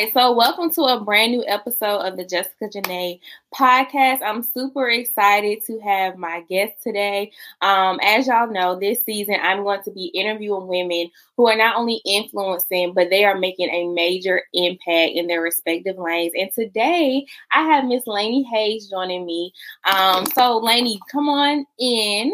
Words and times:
right. 0.00 0.12
So, 0.14 0.32
welcome 0.32 0.70
to 0.72 0.82
a 0.82 1.00
brand 1.00 1.32
new 1.32 1.44
episode 1.46 1.98
of 1.98 2.16
the 2.16 2.24
Jessica 2.24 2.68
Janae 2.68 3.20
podcast. 3.54 4.20
I'm 4.22 4.42
super 4.42 4.88
excited 4.88 5.62
to 5.66 5.78
have 5.80 6.16
my 6.16 6.42
guest 6.48 6.74
today. 6.82 7.32
Um, 7.60 7.98
as 8.02 8.26
y'all 8.26 8.50
know, 8.50 8.78
this 8.78 9.04
season 9.04 9.36
I'm 9.42 9.62
going 9.62 9.82
to 9.82 9.90
be 9.90 10.06
interviewing 10.06 10.68
women 10.68 11.10
who 11.36 11.48
are 11.48 11.56
not 11.56 11.76
only 11.76 12.00
influencing, 12.06 12.94
but 12.94 13.10
they 13.10 13.24
are 13.24 13.38
making 13.38 13.68
a 13.68 13.88
major 13.88 14.42
impact 14.54 15.12
in 15.14 15.26
their 15.26 15.42
respective 15.42 15.98
lanes. 15.98 16.32
And 16.34 16.50
today 16.52 17.26
I 17.52 17.62
have 17.64 17.84
Miss 17.84 18.06
Lainey 18.06 18.44
Hayes 18.44 18.88
joining 18.88 19.26
me. 19.26 19.52
Um, 19.92 20.26
so, 20.26 20.58
Lainey, 20.58 20.98
come 21.10 21.28
on 21.28 21.66
in. 21.78 22.32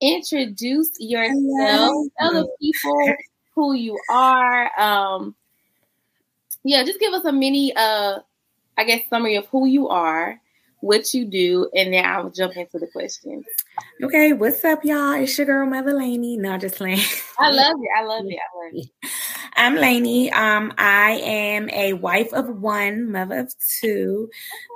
Introduce 0.00 0.90
yourself. 0.98 2.06
Tell 2.18 2.32
the 2.32 2.48
people 2.60 3.14
who 3.54 3.74
you 3.74 3.98
are. 4.08 4.80
Um, 4.80 5.34
yeah, 6.64 6.84
just 6.84 7.00
give 7.00 7.12
us 7.12 7.24
a 7.24 7.32
mini, 7.32 7.74
uh, 7.74 8.18
I 8.76 8.84
guess, 8.84 9.02
summary 9.08 9.36
of 9.36 9.46
who 9.46 9.66
you 9.66 9.88
are, 9.88 10.40
what 10.80 11.12
you 11.14 11.24
do, 11.24 11.70
and 11.74 11.92
then 11.92 12.04
I'll 12.04 12.30
jump 12.30 12.56
into 12.56 12.78
the 12.78 12.86
questions. 12.86 13.44
Okay, 14.02 14.32
what's 14.32 14.64
up, 14.64 14.84
y'all? 14.84 15.12
It's 15.12 15.36
your 15.36 15.46
girl, 15.46 15.66
Mother 15.66 15.92
Laney. 15.92 16.36
No, 16.36 16.56
just 16.58 16.80
Laney. 16.80 17.02
I 17.38 17.50
love 17.50 17.76
it. 17.80 17.88
I 17.98 18.04
love 18.04 18.24
it. 18.26 18.38
I 18.38 18.64
love 18.64 18.72
it. 18.74 18.90
I'm 19.56 19.76
Laney. 19.76 20.32
Um, 20.32 20.72
I 20.78 21.20
am 21.22 21.68
a 21.70 21.92
wife 21.94 22.32
of 22.32 22.48
one, 22.48 23.10
mother 23.10 23.40
of 23.40 23.54
two. 23.80 24.30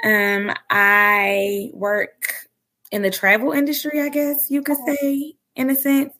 Um, 0.04 0.52
I 0.68 1.70
work 1.72 2.48
in 2.90 3.02
the 3.02 3.10
travel 3.10 3.52
industry, 3.52 4.00
I 4.00 4.08
guess 4.08 4.50
you 4.50 4.62
could 4.62 4.76
say, 4.86 5.34
in 5.56 5.70
a 5.70 5.74
sense. 5.74 6.14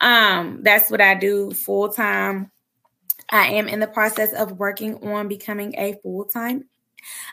Um, 0.00 0.60
that's 0.62 0.90
what 0.90 1.00
I 1.00 1.14
do 1.14 1.52
full 1.52 1.88
time. 1.88 2.50
I 3.32 3.46
am 3.46 3.66
in 3.66 3.80
the 3.80 3.86
process 3.86 4.32
of 4.34 4.52
working 4.52 5.02
on 5.08 5.26
becoming 5.26 5.74
a 5.76 5.94
full 6.02 6.26
time. 6.26 6.64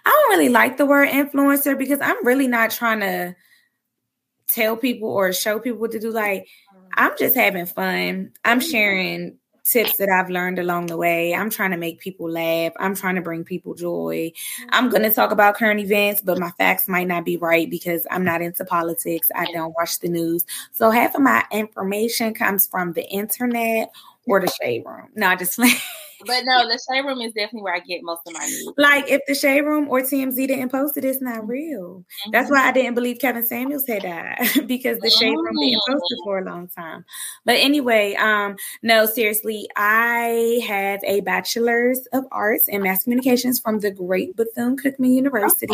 I 0.06 0.10
don't 0.10 0.38
really 0.38 0.50
like 0.50 0.78
the 0.78 0.86
word 0.86 1.10
influencer 1.10 1.78
because 1.78 2.00
I'm 2.02 2.26
really 2.26 2.48
not 2.48 2.72
trying 2.72 3.02
to 3.02 3.36
tell 4.48 4.76
people 4.76 5.10
or 5.10 5.32
show 5.34 5.60
people 5.60 5.80
what 5.80 5.92
to 5.92 6.00
do. 6.00 6.10
Like, 6.10 6.48
I'm 6.96 7.12
just 7.20 7.36
having 7.36 7.66
fun. 7.66 8.32
I'm 8.44 8.60
mm-hmm. 8.60 8.70
sharing 8.70 9.38
tips 9.66 9.98
that 9.98 10.10
I've 10.10 10.32
learned 10.32 10.58
along 10.58 10.88
the 10.88 10.98
way. 10.98 11.36
I'm 11.36 11.52
trying 11.52 11.72
to 11.72 11.78
make 11.78 12.00
people 12.00 12.30
laugh. 12.30 12.74
I'm 12.80 12.96
trying 12.96 13.16
to 13.16 13.22
bring 13.22 13.44
people 13.44 13.76
joy. 13.76 14.32
I'm 14.70 14.86
mm-hmm. 14.86 14.92
going 14.92 15.04
to 15.04 15.14
talk 15.14 15.32
about 15.32 15.56
current 15.56 15.80
events, 15.80 16.22
but 16.22 16.40
my 16.40 16.50
facts 16.52 16.88
might 16.88 17.08
not 17.08 17.26
be 17.26 17.38
right 17.38 17.70
because 17.70 18.08
I'm 18.10 18.24
not 18.24 18.42
into 18.42 18.66
politics. 18.66 19.30
I 19.36 19.46
don't 19.52 19.76
watch 19.78 20.00
the 20.00 20.10
news. 20.10 20.46
So 20.72 20.90
half 20.90 21.14
of 21.14 21.22
my 21.22 21.46
information 21.52 22.34
comes 22.34 22.66
from 22.66 22.94
the 22.94 23.08
internet 23.10 23.92
or 24.30 24.40
the 24.40 24.52
shade 24.62 24.84
room. 24.86 25.08
No, 25.16 25.28
I 25.28 25.36
just 25.36 25.60
But 26.26 26.44
no, 26.44 26.68
the 26.68 26.78
shade 26.92 27.06
room 27.06 27.22
is 27.22 27.32
definitely 27.32 27.62
where 27.62 27.76
I 27.76 27.80
get 27.80 28.02
most 28.04 28.22
of 28.28 28.34
my 28.34 28.46
news. 28.46 28.74
like 28.78 29.10
if 29.10 29.22
the 29.28 29.34
shade 29.34 29.62
room 29.62 29.88
or 29.90 30.02
TMZ 30.02 30.36
didn't 30.36 30.70
post 30.70 30.98
it, 30.98 31.06
it's 31.06 31.22
not 31.22 31.48
real. 31.48 32.04
That's 32.32 32.52
why 32.52 32.68
I 32.68 32.72
didn't 32.72 32.96
believe 32.96 33.20
Kevin 33.20 33.46
Samuels 33.46 33.88
had 33.88 34.02
died 34.04 34.38
because 34.68 35.00
the 35.00 35.10
shade 35.10 35.36
room 35.36 35.56
didn't 35.56 35.82
post 35.88 36.04
it 36.10 36.20
for 36.24 36.40
a 36.40 36.44
long 36.46 36.68
time. 36.68 37.06
But 37.46 37.56
anyway, 37.56 38.16
um, 38.16 38.58
no, 38.84 39.06
seriously, 39.06 39.70
I 39.78 40.62
have 40.68 41.02
a 41.06 41.22
bachelor's 41.22 42.06
of 42.12 42.26
arts 42.32 42.68
in 42.68 42.84
mass 42.84 43.04
communications 43.04 43.60
from 43.60 43.80
the 43.80 43.92
Great 43.92 44.36
Bethune 44.36 44.76
Cookman 44.76 45.16
University, 45.16 45.68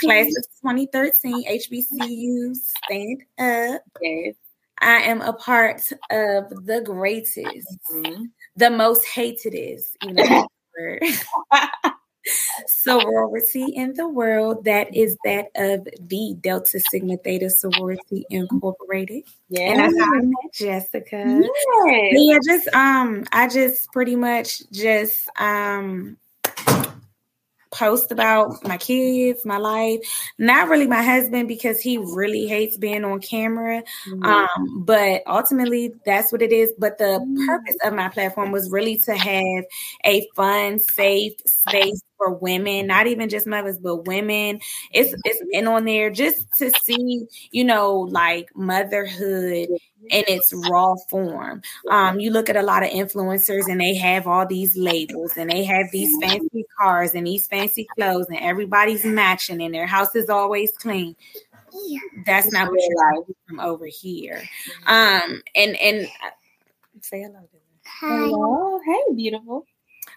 class 0.00 0.26
of 0.26 0.44
2013, 0.62 1.44
HBCU. 1.44 2.56
Stand 2.56 3.22
up. 3.38 3.82
Yes. 4.00 4.34
I 4.82 5.02
am 5.02 5.20
a 5.22 5.32
part 5.32 5.90
of 6.10 6.50
the 6.66 6.82
greatest, 6.84 7.68
Mhm. 7.92 8.30
the 8.56 8.70
most 8.70 9.04
hatedest, 9.06 9.96
you 10.02 10.14
know, 10.14 10.48
sorority 12.66 13.64
in 13.74 13.94
the 13.94 14.08
world 14.08 14.64
that 14.64 14.94
is 14.94 15.16
that 15.24 15.46
of 15.56 15.84
the 16.00 16.36
Delta 16.40 16.80
Sigma 16.80 17.16
Theta 17.18 17.50
Sorority 17.50 18.24
Incorporated. 18.30 19.24
Yeah. 19.48 19.70
And 19.70 19.78
Yes. 19.78 19.92
that's 19.92 20.04
how 20.04 20.14
I 20.14 20.20
met 20.20 20.52
Jessica. 20.54 21.40
Yes. 21.86 22.12
Yeah, 22.12 22.38
just 22.46 22.68
um, 22.74 23.24
I 23.32 23.48
just 23.48 23.90
pretty 23.92 24.16
much 24.16 24.62
just 24.70 25.28
um 25.40 26.16
post 27.72 28.12
about 28.12 28.62
my 28.66 28.76
kids, 28.78 29.44
my 29.44 29.56
life. 29.58 30.00
Not 30.38 30.68
really 30.68 30.86
my 30.86 31.02
husband 31.02 31.48
because 31.48 31.80
he 31.80 31.98
really 31.98 32.46
hates 32.46 32.76
being 32.76 33.04
on 33.04 33.20
camera. 33.20 33.82
Mhm. 34.08 34.24
Um, 34.24 34.84
but 34.84 35.22
ultimately 35.26 35.92
that's 36.04 36.30
what 36.32 36.42
it 36.42 36.52
is. 36.52 36.72
But 36.78 36.98
the 36.98 37.20
Mm. 37.20 37.46
purpose 37.46 37.76
of 37.84 37.94
my 37.94 38.08
platform 38.08 38.52
was 38.52 38.70
really 38.70 38.96
to 38.98 39.14
have 39.16 39.64
a 40.04 40.26
fun, 40.36 40.78
safe 40.78 41.34
space 41.46 42.02
for 42.18 42.32
women, 42.34 42.86
not 42.86 43.06
even 43.06 43.28
just 43.28 43.46
mothers, 43.46 43.78
but 43.78 44.06
women. 44.06 44.60
It's 44.92 45.14
it's 45.24 45.42
been 45.52 45.66
on 45.66 45.84
there 45.84 46.10
just 46.10 46.46
to 46.58 46.70
see, 46.70 47.26
you 47.50 47.64
know, 47.64 48.00
like 48.10 48.48
motherhood 48.54 49.68
in 50.10 50.24
its 50.28 50.52
raw 50.70 50.94
form. 51.08 51.62
Um, 51.90 52.20
you 52.20 52.30
look 52.30 52.48
at 52.48 52.56
a 52.56 52.62
lot 52.62 52.82
of 52.82 52.90
influencers 52.90 53.68
and 53.68 53.80
they 53.80 53.94
have 53.94 54.26
all 54.26 54.46
these 54.46 54.76
labels 54.76 55.36
and 55.36 55.50
they 55.50 55.64
have 55.64 55.86
these 55.92 56.14
fancy 56.20 56.64
cars 56.78 57.14
and 57.14 57.26
these 57.26 57.46
fancy 57.46 57.86
clothes 57.96 58.26
and 58.28 58.38
everybody's 58.38 59.04
matching 59.04 59.62
and 59.62 59.74
their 59.74 59.86
house 59.86 60.14
is 60.14 60.28
always 60.28 60.72
clean. 60.72 61.16
That's 62.26 62.52
not 62.52 62.70
what 62.70 62.80
you're 62.86 63.24
from 63.48 63.60
over 63.60 63.86
here. 63.86 64.42
Um, 64.86 65.42
and 65.54 65.76
and 65.76 66.06
uh, 66.06 66.30
say 67.00 67.22
hello. 67.22 67.40
Dylan. 67.40 67.60
Hello. 68.00 68.80
Hey, 68.84 69.14
beautiful. 69.14 69.66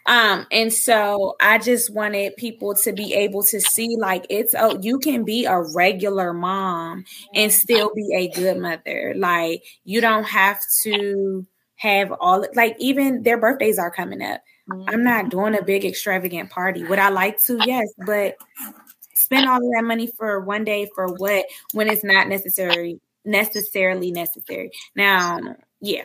Um, 0.08 0.46
and 0.52 0.72
so 0.72 1.36
I 1.42 1.58
just 1.58 1.92
wanted 1.94 2.36
people 2.36 2.76
to 2.76 2.94
be 2.94 3.14
able 3.14 3.44
to 3.44 3.60
see 3.60 3.96
like 3.98 4.26
it's 4.30 4.54
oh, 4.58 4.78
you 4.82 5.00
can 5.00 5.24
be 5.24 5.46
a 5.46 5.62
regular 5.74 6.34
mom 6.34 7.06
and 7.34 7.52
still 7.52 7.92
be 7.96 8.14
a 8.16 8.30
good 8.30 8.58
mother. 8.60 9.14
Like 9.18 9.64
you 9.84 10.02
don't 10.02 10.26
have 10.26 10.60
to 10.84 11.46
have 11.78 12.12
all 12.20 12.46
like 12.54 12.76
even 12.80 13.24
their 13.24 13.40
birthdays 13.40 13.80
are 13.80 13.92
coming 13.92 14.22
up. 14.22 14.42
I'm 14.88 15.04
not 15.04 15.30
doing 15.30 15.56
a 15.56 15.64
big 15.64 15.86
extravagant 15.86 16.50
party. 16.50 16.84
Would 16.84 17.00
I 17.00 17.10
like 17.10 17.44
to? 17.46 17.60
Yes, 17.66 17.88
but 18.06 18.36
spend 19.14 19.48
all 19.48 19.58
of 19.58 19.72
that 19.76 19.84
money 19.84 20.12
for 20.18 20.40
one 20.42 20.64
day 20.64 20.88
for 20.96 21.08
what 21.08 21.46
when 21.74 21.88
it's 21.88 22.04
not 22.04 22.28
necessary 22.28 23.00
necessarily 23.26 24.12
necessary. 24.12 24.72
Now, 24.96 25.40
yeah, 25.82 26.04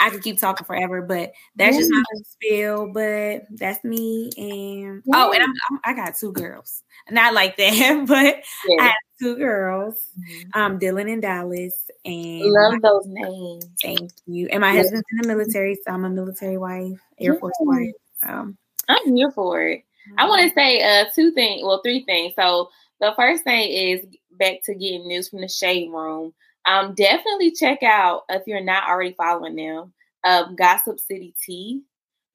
I 0.00 0.10
could 0.10 0.22
keep 0.22 0.38
talking 0.38 0.64
forever, 0.64 1.02
but 1.02 1.32
that's 1.56 1.76
just 1.76 1.90
my 1.90 2.02
little 2.12 2.24
spiel. 2.24 2.92
But 2.92 3.46
that's 3.50 3.82
me. 3.84 4.30
And 4.36 5.02
oh, 5.12 5.32
and 5.32 5.42
I'm, 5.42 5.52
I'm, 5.70 5.80
I 5.84 5.92
got 5.94 6.16
two 6.16 6.32
girls. 6.32 6.82
Not 7.10 7.34
like 7.34 7.56
that, 7.56 8.04
but 8.08 8.42
I 8.80 8.84
have 8.84 8.94
two 9.20 9.36
girls. 9.36 10.08
Um, 10.54 10.78
Dylan 10.78 11.12
and 11.12 11.22
Dallas, 11.22 11.90
and 12.04 12.40
Love 12.52 12.80
those 12.82 13.06
names. 13.06 13.66
thank 13.82 14.10
you. 14.26 14.48
And 14.50 14.60
my 14.60 14.72
Yeah. 14.72 14.82
husband's 14.82 15.04
in 15.12 15.18
the 15.28 15.34
military, 15.34 15.74
so 15.74 15.92
I'm 15.92 16.04
a 16.04 16.10
military 16.10 16.58
wife, 16.58 17.00
Air 17.18 17.34
Force 17.34 17.54
wife. 17.60 17.94
Um, 18.22 18.56
I'm 18.88 19.14
here 19.16 19.30
for 19.30 19.60
it. 19.62 19.82
I 20.16 20.26
want 20.28 20.42
to 20.48 20.54
say 20.54 20.80
uh 20.82 21.04
two 21.14 21.32
things, 21.32 21.62
well, 21.62 21.80
three 21.84 22.04
things. 22.04 22.32
So 22.34 22.70
the 23.00 23.12
first 23.16 23.44
thing 23.44 23.68
is 23.70 24.06
back 24.32 24.62
to 24.64 24.74
getting 24.74 25.06
news 25.06 25.28
from 25.28 25.40
the 25.40 25.48
shade 25.48 25.90
room. 25.92 26.32
Um, 26.68 26.94
definitely 26.94 27.52
check 27.52 27.82
out 27.82 28.24
if 28.28 28.42
you're 28.46 28.60
not 28.60 28.88
already 28.88 29.14
following 29.14 29.56
them. 29.56 29.92
of 30.24 30.56
Gossip 30.56 31.00
City 31.00 31.34
Tea 31.44 31.82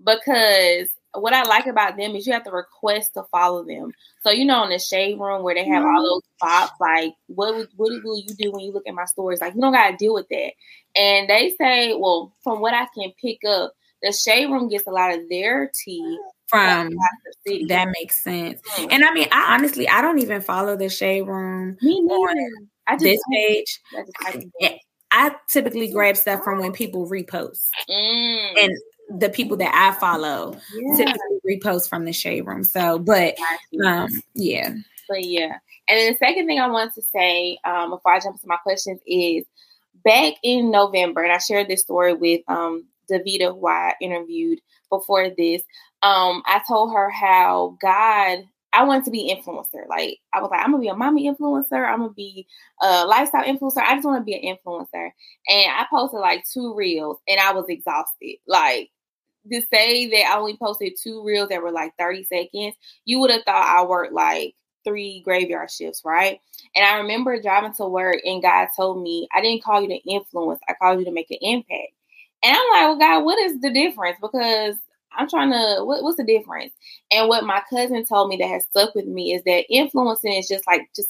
because 0.03 0.87
what 1.13 1.33
I 1.33 1.43
like 1.43 1.67
about 1.67 1.95
them 1.95 2.15
is 2.15 2.25
you 2.25 2.33
have 2.33 2.43
to 2.45 2.51
request 2.51 3.13
to 3.13 3.23
follow 3.31 3.63
them. 3.63 3.91
So 4.23 4.31
you 4.31 4.45
know, 4.45 4.63
in 4.63 4.71
the 4.71 4.79
shade 4.79 5.19
room 5.19 5.43
where 5.43 5.53
they 5.53 5.65
have 5.65 5.83
mm-hmm. 5.83 5.95
all 5.95 6.03
those 6.03 6.21
pops, 6.41 6.79
like 6.79 7.13
what 7.27 7.55
would, 7.55 7.69
what 7.75 8.03
will 8.03 8.17
you 8.17 8.33
do 8.35 8.51
when 8.51 8.61
you 8.61 8.71
look 8.71 8.87
at 8.87 8.95
my 8.95 9.05
stories? 9.05 9.39
Like 9.39 9.53
you 9.53 9.61
don't 9.61 9.73
got 9.73 9.91
to 9.91 9.97
deal 9.97 10.13
with 10.13 10.27
that. 10.29 10.53
And 10.95 11.29
they 11.29 11.55
say, 11.59 11.95
well, 11.95 12.33
from 12.43 12.59
what 12.59 12.73
I 12.73 12.87
can 12.95 13.11
pick 13.21 13.39
up, 13.47 13.73
the 14.01 14.11
shade 14.11 14.47
room 14.47 14.67
gets 14.67 14.87
a 14.87 14.91
lot 14.91 15.13
of 15.13 15.29
their 15.29 15.71
tea 15.73 16.17
from 16.47 16.91
that 17.67 17.87
makes 17.99 18.23
sense. 18.23 18.61
Mm-hmm. 18.61 18.87
And 18.91 19.05
I 19.05 19.13
mean, 19.13 19.27
I 19.31 19.53
honestly, 19.53 19.87
I 19.87 20.01
don't 20.01 20.19
even 20.19 20.41
follow 20.41 20.75
the 20.75 20.89
shade 20.89 21.23
room. 21.23 21.77
Me 21.81 22.01
neither. 22.01 22.67
I 22.87 22.93
just, 22.93 23.03
this 23.03 23.21
page. 23.31 23.81
I, 23.95 24.31
just, 24.31 24.75
I 25.11 25.35
typically 25.47 25.91
grab 25.91 26.17
stuff 26.17 26.43
from 26.43 26.59
when 26.59 26.71
people 26.71 27.07
repost. 27.07 27.69
Mm. 27.89 28.63
And 28.63 28.77
the 29.19 29.29
people 29.29 29.57
that 29.57 29.73
I 29.73 29.97
follow 29.99 30.57
yeah. 30.75 30.95
typically 30.95 31.57
repost 31.57 31.89
from 31.89 32.05
the 32.05 32.13
shade 32.13 32.45
room. 32.47 32.63
So, 32.63 32.99
but 32.99 33.35
um, 33.85 34.09
yeah. 34.33 34.73
But 35.07 35.23
yeah. 35.23 35.57
And 35.87 35.99
then 35.99 36.13
the 36.13 36.17
second 36.17 36.47
thing 36.47 36.59
I 36.59 36.67
want 36.67 36.93
to 36.95 37.01
say 37.13 37.57
um, 37.65 37.91
before 37.91 38.13
I 38.13 38.19
jump 38.19 38.37
into 38.37 38.47
my 38.47 38.57
questions 38.57 39.01
is 39.05 39.45
back 40.03 40.33
in 40.41 40.71
November, 40.71 41.21
and 41.21 41.31
I 41.31 41.37
shared 41.37 41.67
this 41.67 41.81
story 41.81 42.13
with 42.13 42.41
um, 42.47 42.85
Davita, 43.11 43.53
who 43.53 43.67
I 43.67 43.93
interviewed 44.01 44.59
before 44.89 45.29
this. 45.29 45.61
Um, 46.01 46.41
I 46.45 46.61
told 46.67 46.93
her 46.93 47.09
how 47.09 47.77
God 47.81 48.45
I 48.73 48.83
wanted 48.83 49.05
to 49.05 49.11
be 49.11 49.33
influencer. 49.33 49.87
Like 49.87 50.17
I 50.33 50.41
was 50.41 50.49
like, 50.51 50.61
I'm 50.61 50.71
gonna 50.71 50.81
be 50.81 50.87
a 50.87 50.95
mommy 50.95 51.29
influencer. 51.29 51.87
I'm 51.87 51.99
gonna 51.99 52.13
be 52.13 52.47
a 52.81 53.05
lifestyle 53.05 53.43
influencer. 53.43 53.77
I 53.77 53.95
just 53.95 54.05
want 54.05 54.19
to 54.21 54.25
be 54.25 54.35
an 54.35 54.55
influencer. 54.57 55.11
And 55.47 55.71
I 55.71 55.85
posted 55.89 56.19
like 56.19 56.43
two 56.51 56.73
reels, 56.75 57.17
and 57.27 57.39
I 57.39 57.53
was 57.53 57.65
exhausted. 57.69 58.37
Like 58.47 58.89
to 59.51 59.61
say 59.73 60.07
that 60.09 60.31
I 60.31 60.37
only 60.39 60.57
posted 60.57 60.93
two 61.01 61.23
reels 61.23 61.49
that 61.49 61.61
were 61.61 61.71
like 61.71 61.93
30 61.99 62.23
seconds, 62.23 62.75
you 63.05 63.19
would 63.19 63.31
have 63.31 63.43
thought 63.43 63.77
I 63.77 63.85
worked 63.85 64.13
like 64.13 64.55
three 64.85 65.21
graveyard 65.23 65.71
shifts, 65.71 66.01
right? 66.05 66.39
And 66.75 66.85
I 66.85 66.97
remember 66.97 67.41
driving 67.41 67.73
to 67.75 67.85
work, 67.85 68.17
and 68.25 68.41
God 68.41 68.67
told 68.75 69.01
me, 69.01 69.27
I 69.33 69.41
didn't 69.41 69.63
call 69.63 69.81
you 69.81 69.87
to 69.89 70.09
influence. 70.09 70.59
I 70.67 70.73
called 70.73 70.99
you 70.99 71.05
to 71.05 71.11
make 71.11 71.31
an 71.31 71.37
impact. 71.41 71.93
And 72.43 72.55
I'm 72.55 72.69
like, 72.71 72.81
well, 72.81 72.97
God, 72.97 73.25
what 73.25 73.39
is 73.39 73.61
the 73.61 73.71
difference? 73.71 74.17
Because 74.21 74.75
I'm 75.17 75.29
trying 75.29 75.51
to 75.51 75.83
what, 75.83 76.03
what's 76.03 76.17
the 76.17 76.23
difference? 76.23 76.73
And 77.11 77.27
what 77.27 77.43
my 77.43 77.61
cousin 77.69 78.05
told 78.05 78.29
me 78.29 78.37
that 78.37 78.47
has 78.47 78.65
stuck 78.65 78.95
with 78.95 79.05
me 79.05 79.33
is 79.33 79.43
that 79.43 79.65
influencing 79.69 80.33
is 80.33 80.47
just 80.47 80.65
like 80.67 80.89
just 80.95 81.09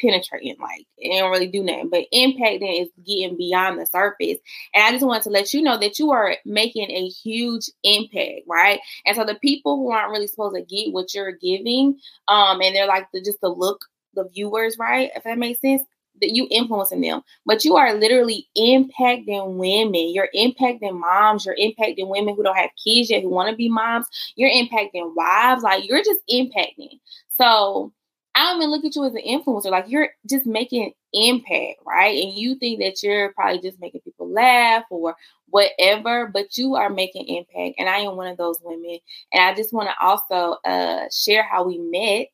penetrating, 0.00 0.56
like 0.60 0.86
it 0.98 1.18
don't 1.18 1.30
really 1.30 1.48
do 1.48 1.62
nothing. 1.62 1.90
But 1.90 2.06
impacting 2.12 2.82
is 2.82 2.88
getting 3.06 3.36
beyond 3.36 3.78
the 3.78 3.86
surface. 3.86 4.38
And 4.74 4.84
I 4.84 4.92
just 4.92 5.06
want 5.06 5.24
to 5.24 5.30
let 5.30 5.52
you 5.52 5.62
know 5.62 5.78
that 5.78 5.98
you 5.98 6.10
are 6.12 6.36
making 6.44 6.90
a 6.90 7.08
huge 7.08 7.66
impact, 7.84 8.42
right? 8.48 8.80
And 9.06 9.16
so 9.16 9.24
the 9.24 9.34
people 9.36 9.76
who 9.76 9.90
aren't 9.90 10.12
really 10.12 10.26
supposed 10.26 10.56
to 10.56 10.62
get 10.62 10.92
what 10.92 11.14
you're 11.14 11.32
giving, 11.32 11.98
um, 12.28 12.60
and 12.60 12.74
they're 12.74 12.86
like 12.86 13.08
the 13.12 13.20
just 13.20 13.40
the 13.40 13.48
look 13.48 13.84
the 14.14 14.28
viewers, 14.28 14.76
right? 14.78 15.10
If 15.14 15.24
that 15.24 15.38
makes 15.38 15.60
sense 15.60 15.82
that 16.20 16.34
you 16.34 16.46
influencing 16.50 17.00
them, 17.00 17.22
but 17.46 17.64
you 17.64 17.76
are 17.76 17.94
literally 17.94 18.46
impacting 18.56 19.56
women. 19.56 20.12
You're 20.12 20.28
impacting 20.34 20.98
moms. 20.98 21.46
You're 21.46 21.56
impacting 21.56 22.08
women 22.08 22.34
who 22.34 22.42
don't 22.42 22.56
have 22.56 22.70
kids 22.84 23.10
yet, 23.10 23.22
who 23.22 23.30
want 23.30 23.50
to 23.50 23.56
be 23.56 23.68
moms. 23.68 24.06
You're 24.36 24.50
impacting 24.50 25.14
wives. 25.14 25.62
Like 25.62 25.88
you're 25.88 26.04
just 26.04 26.20
impacting. 26.30 27.00
So 27.36 27.92
I 28.34 28.44
don't 28.44 28.58
even 28.58 28.70
look 28.70 28.84
at 28.84 28.94
you 28.94 29.04
as 29.04 29.14
an 29.14 29.22
influencer. 29.26 29.70
Like 29.70 29.86
you're 29.88 30.10
just 30.28 30.46
making 30.46 30.92
impact, 31.12 31.80
right? 31.86 32.22
And 32.22 32.32
you 32.32 32.54
think 32.56 32.80
that 32.80 33.02
you're 33.02 33.32
probably 33.32 33.60
just 33.60 33.80
making 33.80 34.02
people 34.02 34.30
laugh 34.30 34.84
or 34.90 35.16
whatever, 35.48 36.28
but 36.28 36.56
you 36.56 36.76
are 36.76 36.90
making 36.90 37.26
impact. 37.26 37.76
And 37.78 37.88
I 37.88 37.98
am 37.98 38.16
one 38.16 38.28
of 38.28 38.36
those 38.36 38.58
women. 38.62 38.98
And 39.32 39.42
I 39.42 39.54
just 39.54 39.72
want 39.72 39.88
to 39.88 40.04
also 40.04 40.58
uh, 40.64 41.06
share 41.12 41.42
how 41.42 41.64
we 41.64 41.78
met 41.78 42.28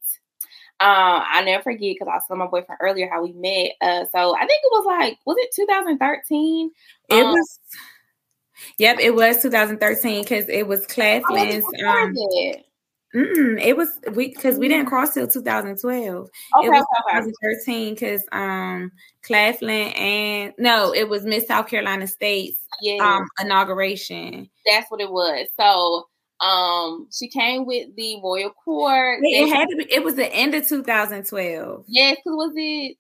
um, 0.79 1.23
I 1.27 1.43
never 1.43 1.63
forget 1.63 1.97
because 1.99 2.09
I 2.13 2.27
saw 2.27 2.35
my 2.35 2.47
boyfriend 2.47 2.79
earlier 2.83 3.09
how 3.11 3.23
we 3.23 3.33
met. 3.33 3.73
Uh, 3.81 4.05
so 4.13 4.37
I 4.37 4.41
think 4.41 4.61
it 4.63 4.73
was 4.73 4.85
like, 4.87 5.19
was 5.25 5.37
it 5.39 5.51
2013? 5.55 6.71
It 7.09 7.15
um, 7.15 7.33
was. 7.33 7.59
Yep, 8.79 8.99
it 9.01 9.15
was 9.15 9.43
2013 9.43 10.23
because 10.23 10.49
it 10.49 10.67
was 10.67 10.87
Claflin's. 10.87 11.65
Um, 11.87 12.15
Mm-mm, 13.15 13.59
it 13.63 13.77
was 13.77 13.89
we 14.13 14.29
because 14.29 14.59
we 14.59 14.69
didn't 14.69 14.87
cross 14.87 15.15
till 15.15 15.27
2012. 15.27 16.29
Okay, 16.59 16.67
it 16.67 16.71
was 16.71 16.85
2013 17.09 17.95
because 17.95 18.23
um 18.33 18.93
Claflin 19.23 19.93
and 19.93 20.53
no, 20.59 20.93
it 20.93 21.09
was 21.09 21.25
Miss 21.25 21.47
South 21.47 21.69
Carolina 21.69 22.07
State's 22.07 22.59
yeah. 22.83 22.99
um 22.99 23.27
inauguration. 23.41 24.51
That's 24.67 24.91
what 24.91 25.01
it 25.01 25.11
was. 25.11 25.47
So 25.59 26.09
um, 26.41 27.09
she 27.13 27.29
came 27.29 27.67
with 27.67 27.95
the 27.97 28.21
royal 28.23 28.51
court. 28.51 29.21
It, 29.23 29.49
had 29.49 29.69
to 29.69 29.77
be. 29.77 29.87
It 29.91 30.05
was 30.05 30.17
the 30.17 30.33
end 30.33 30.55
of 30.55 30.67
2012. 30.67 31.85
Yes, 31.89 32.19
was 32.27 32.53
it? 32.57 32.97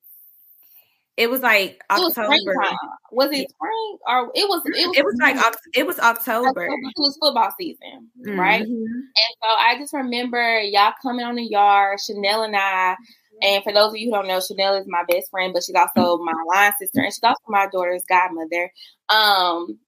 It 1.16 1.30
was 1.30 1.40
like 1.40 1.82
October. 1.90 2.34
Was, 2.36 2.76
was 3.10 3.30
it 3.32 3.48
spring 3.48 3.98
or 4.06 4.30
it 4.34 4.48
was? 4.48 4.62
It 4.66 4.86
was, 4.86 4.96
it 4.98 5.04
was 5.04 5.16
like 5.20 5.36
it 5.74 5.86
was 5.86 5.98
October. 5.98 6.66
It 6.66 6.92
was 6.98 7.18
football 7.20 7.50
season, 7.58 8.10
mm-hmm. 8.20 8.38
right? 8.38 8.62
And 8.62 9.10
so 9.42 9.48
I 9.48 9.76
just 9.78 9.94
remember 9.94 10.60
y'all 10.60 10.92
coming 11.02 11.24
on 11.24 11.36
the 11.36 11.44
yard, 11.44 11.98
Chanel 12.04 12.42
and 12.42 12.56
I. 12.56 12.96
And 13.42 13.62
for 13.62 13.72
those 13.72 13.90
of 13.90 13.96
you 13.96 14.08
who 14.08 14.16
don't 14.16 14.28
know, 14.28 14.40
Chanel 14.40 14.76
is 14.76 14.86
my 14.88 15.04
best 15.08 15.30
friend, 15.30 15.52
but 15.52 15.62
she's 15.62 15.76
also 15.76 16.22
my 16.22 16.32
line 16.54 16.72
sister, 16.78 17.00
and 17.00 17.12
she's 17.12 17.20
also 17.22 17.40
my 17.48 17.66
daughter's 17.70 18.04
godmother. 18.08 18.72
Um, 19.10 19.78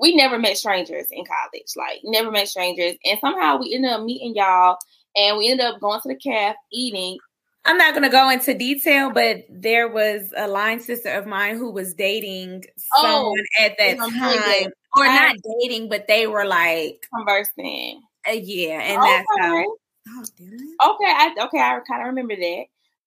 we 0.00 0.14
never 0.14 0.38
met 0.38 0.56
strangers 0.56 1.06
in 1.10 1.24
college, 1.24 1.72
like 1.76 2.00
never 2.04 2.30
met 2.30 2.48
strangers. 2.48 2.94
And 3.04 3.18
somehow 3.20 3.58
we 3.58 3.74
ended 3.74 3.92
up 3.92 4.02
meeting 4.02 4.34
y'all 4.34 4.78
and 5.16 5.38
we 5.38 5.50
ended 5.50 5.66
up 5.66 5.80
going 5.80 6.00
to 6.00 6.08
the 6.08 6.16
calf 6.16 6.56
eating. 6.72 7.18
I'm 7.64 7.78
not 7.78 7.94
gonna 7.94 8.10
go 8.10 8.28
into 8.28 8.52
detail, 8.54 9.10
but 9.10 9.44
there 9.48 9.88
was 9.88 10.32
a 10.36 10.48
line 10.48 10.80
sister 10.80 11.10
of 11.10 11.26
mine 11.26 11.56
who 11.56 11.70
was 11.70 11.94
dating 11.94 12.64
oh, 12.96 13.02
someone 13.02 13.44
oh, 13.60 13.64
at 13.64 13.78
that 13.78 13.96
time. 13.98 14.72
Or 14.96 15.06
not 15.06 15.34
dating, 15.60 15.88
but 15.88 16.06
they 16.06 16.28
were 16.28 16.44
like 16.44 17.04
conversing. 17.12 18.00
Uh, 18.28 18.32
yeah, 18.32 18.80
and 18.80 19.00
okay. 19.00 19.10
that's 19.10 19.26
how 19.40 19.64
Oh, 20.06 20.94
okay, 20.94 21.10
I 21.10 21.34
okay, 21.46 21.58
I 21.58 21.80
kind 21.88 22.02
of 22.02 22.08
remember 22.08 22.36
that. 22.36 22.64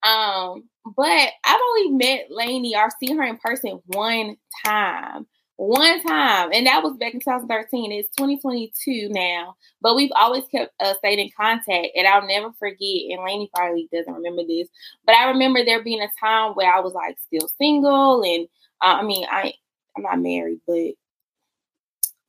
Um, 0.07 0.63
but 0.95 1.29
I've 1.45 1.61
only 1.69 1.91
met 1.91 2.27
Lainey 2.29 2.75
or 2.75 2.89
seen 2.99 3.17
her 3.17 3.23
in 3.23 3.37
person 3.37 3.79
one 3.85 4.37
time 4.65 5.27
one 5.57 6.01
time, 6.03 6.51
and 6.53 6.67
that 6.67 6.83
was 6.83 6.95
back 6.97 7.13
in 7.13 7.19
2013. 7.19 7.91
It's 7.91 8.09
2022 8.15 9.09
now, 9.09 9.55
but 9.81 9.95
we've 9.95 10.11
always 10.15 10.43
kept 10.51 10.71
uh, 10.79 10.93
stayed 10.99 11.19
in 11.19 11.29
contact, 11.35 11.87
and 11.95 12.07
I'll 12.07 12.25
never 12.25 12.51
forget. 12.59 12.77
And 13.09 13.23
Lainey 13.23 13.49
probably 13.53 13.89
doesn't 13.91 14.13
remember 14.13 14.43
this, 14.47 14.69
but 15.05 15.15
I 15.15 15.29
remember 15.29 15.65
there 15.65 15.83
being 15.83 16.01
a 16.01 16.09
time 16.19 16.53
where 16.53 16.71
I 16.71 16.79
was 16.79 16.93
like 16.93 17.17
still 17.25 17.49
single, 17.57 18.23
and 18.23 18.47
uh, 18.81 18.99
I 18.99 19.03
mean, 19.03 19.25
I 19.29 19.53
I'm 19.97 20.03
not 20.03 20.19
married, 20.19 20.61
but 20.67 20.93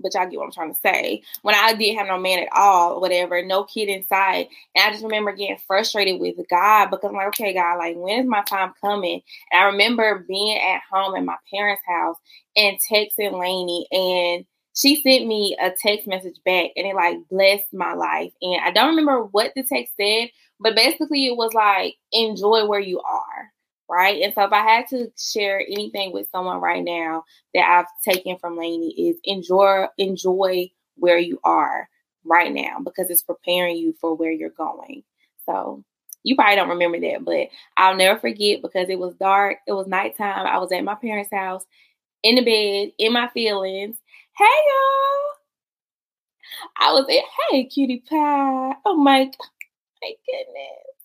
but 0.00 0.14
y'all 0.14 0.28
get 0.28 0.38
what 0.38 0.46
I'm 0.46 0.52
trying 0.52 0.74
to 0.74 0.80
say. 0.80 1.22
When 1.42 1.54
I 1.54 1.74
didn't 1.74 1.98
have 1.98 2.06
no 2.06 2.18
man 2.18 2.40
at 2.40 2.48
all, 2.52 3.00
whatever, 3.00 3.44
no 3.44 3.64
kid 3.64 3.88
inside. 3.88 4.48
And 4.74 4.84
I 4.84 4.90
just 4.90 5.04
remember 5.04 5.32
getting 5.32 5.58
frustrated 5.66 6.20
with 6.20 6.36
God 6.48 6.90
because 6.90 7.10
I'm 7.10 7.16
like, 7.16 7.28
okay, 7.28 7.54
God, 7.54 7.78
like, 7.78 7.96
when 7.96 8.20
is 8.20 8.26
my 8.26 8.42
time 8.42 8.72
coming? 8.80 9.22
And 9.50 9.62
I 9.62 9.66
remember 9.66 10.24
being 10.28 10.58
at 10.58 10.82
home 10.90 11.16
at 11.16 11.24
my 11.24 11.36
parents' 11.52 11.82
house 11.86 12.16
and 12.56 12.78
texting 12.90 13.38
Lainey, 13.38 13.86
and 13.90 14.44
she 14.74 15.02
sent 15.02 15.26
me 15.26 15.56
a 15.60 15.70
text 15.70 16.06
message 16.06 16.36
back, 16.44 16.70
and 16.76 16.86
it 16.86 16.94
like 16.94 17.18
blessed 17.30 17.72
my 17.72 17.94
life. 17.94 18.32
And 18.42 18.60
I 18.62 18.70
don't 18.70 18.90
remember 18.90 19.24
what 19.24 19.52
the 19.54 19.64
text 19.64 19.92
said, 20.00 20.28
but 20.60 20.76
basically 20.76 21.26
it 21.26 21.36
was 21.36 21.52
like, 21.54 21.96
enjoy 22.12 22.66
where 22.66 22.80
you 22.80 23.00
are 23.00 23.52
right? 23.88 24.22
And 24.22 24.34
so 24.34 24.44
if 24.44 24.52
I 24.52 24.62
had 24.62 24.86
to 24.88 25.10
share 25.18 25.60
anything 25.60 26.12
with 26.12 26.28
someone 26.30 26.60
right 26.60 26.84
now 26.84 27.24
that 27.54 27.66
I've 27.68 28.12
taken 28.12 28.38
from 28.38 28.56
Lainey 28.56 28.90
is 29.08 29.16
enjoy 29.24 29.86
enjoy 29.98 30.70
where 30.96 31.18
you 31.18 31.38
are 31.44 31.88
right 32.24 32.52
now 32.52 32.78
because 32.84 33.10
it's 33.10 33.22
preparing 33.22 33.76
you 33.76 33.94
for 34.00 34.14
where 34.14 34.32
you're 34.32 34.50
going. 34.50 35.02
So 35.46 35.84
you 36.24 36.36
probably 36.36 36.56
don't 36.56 36.68
remember 36.68 37.00
that, 37.00 37.24
but 37.24 37.48
I'll 37.76 37.96
never 37.96 38.18
forget 38.18 38.60
because 38.62 38.88
it 38.90 38.98
was 38.98 39.14
dark, 39.14 39.58
it 39.66 39.72
was 39.72 39.86
nighttime. 39.86 40.46
I 40.46 40.58
was 40.58 40.72
at 40.72 40.84
my 40.84 40.94
parents' 40.94 41.30
house 41.32 41.64
in 42.22 42.34
the 42.36 42.44
bed, 42.44 42.92
in 42.98 43.12
my 43.12 43.28
feelings. 43.28 43.96
Hey 44.36 44.44
y'all. 44.44 45.38
I 46.78 46.92
was 46.92 47.06
at 47.08 47.24
hey 47.50 47.64
cutie 47.64 48.02
pie. 48.08 48.74
Oh 48.84 48.96
my, 48.96 49.30
my 50.02 50.12
goodness. 50.26 50.97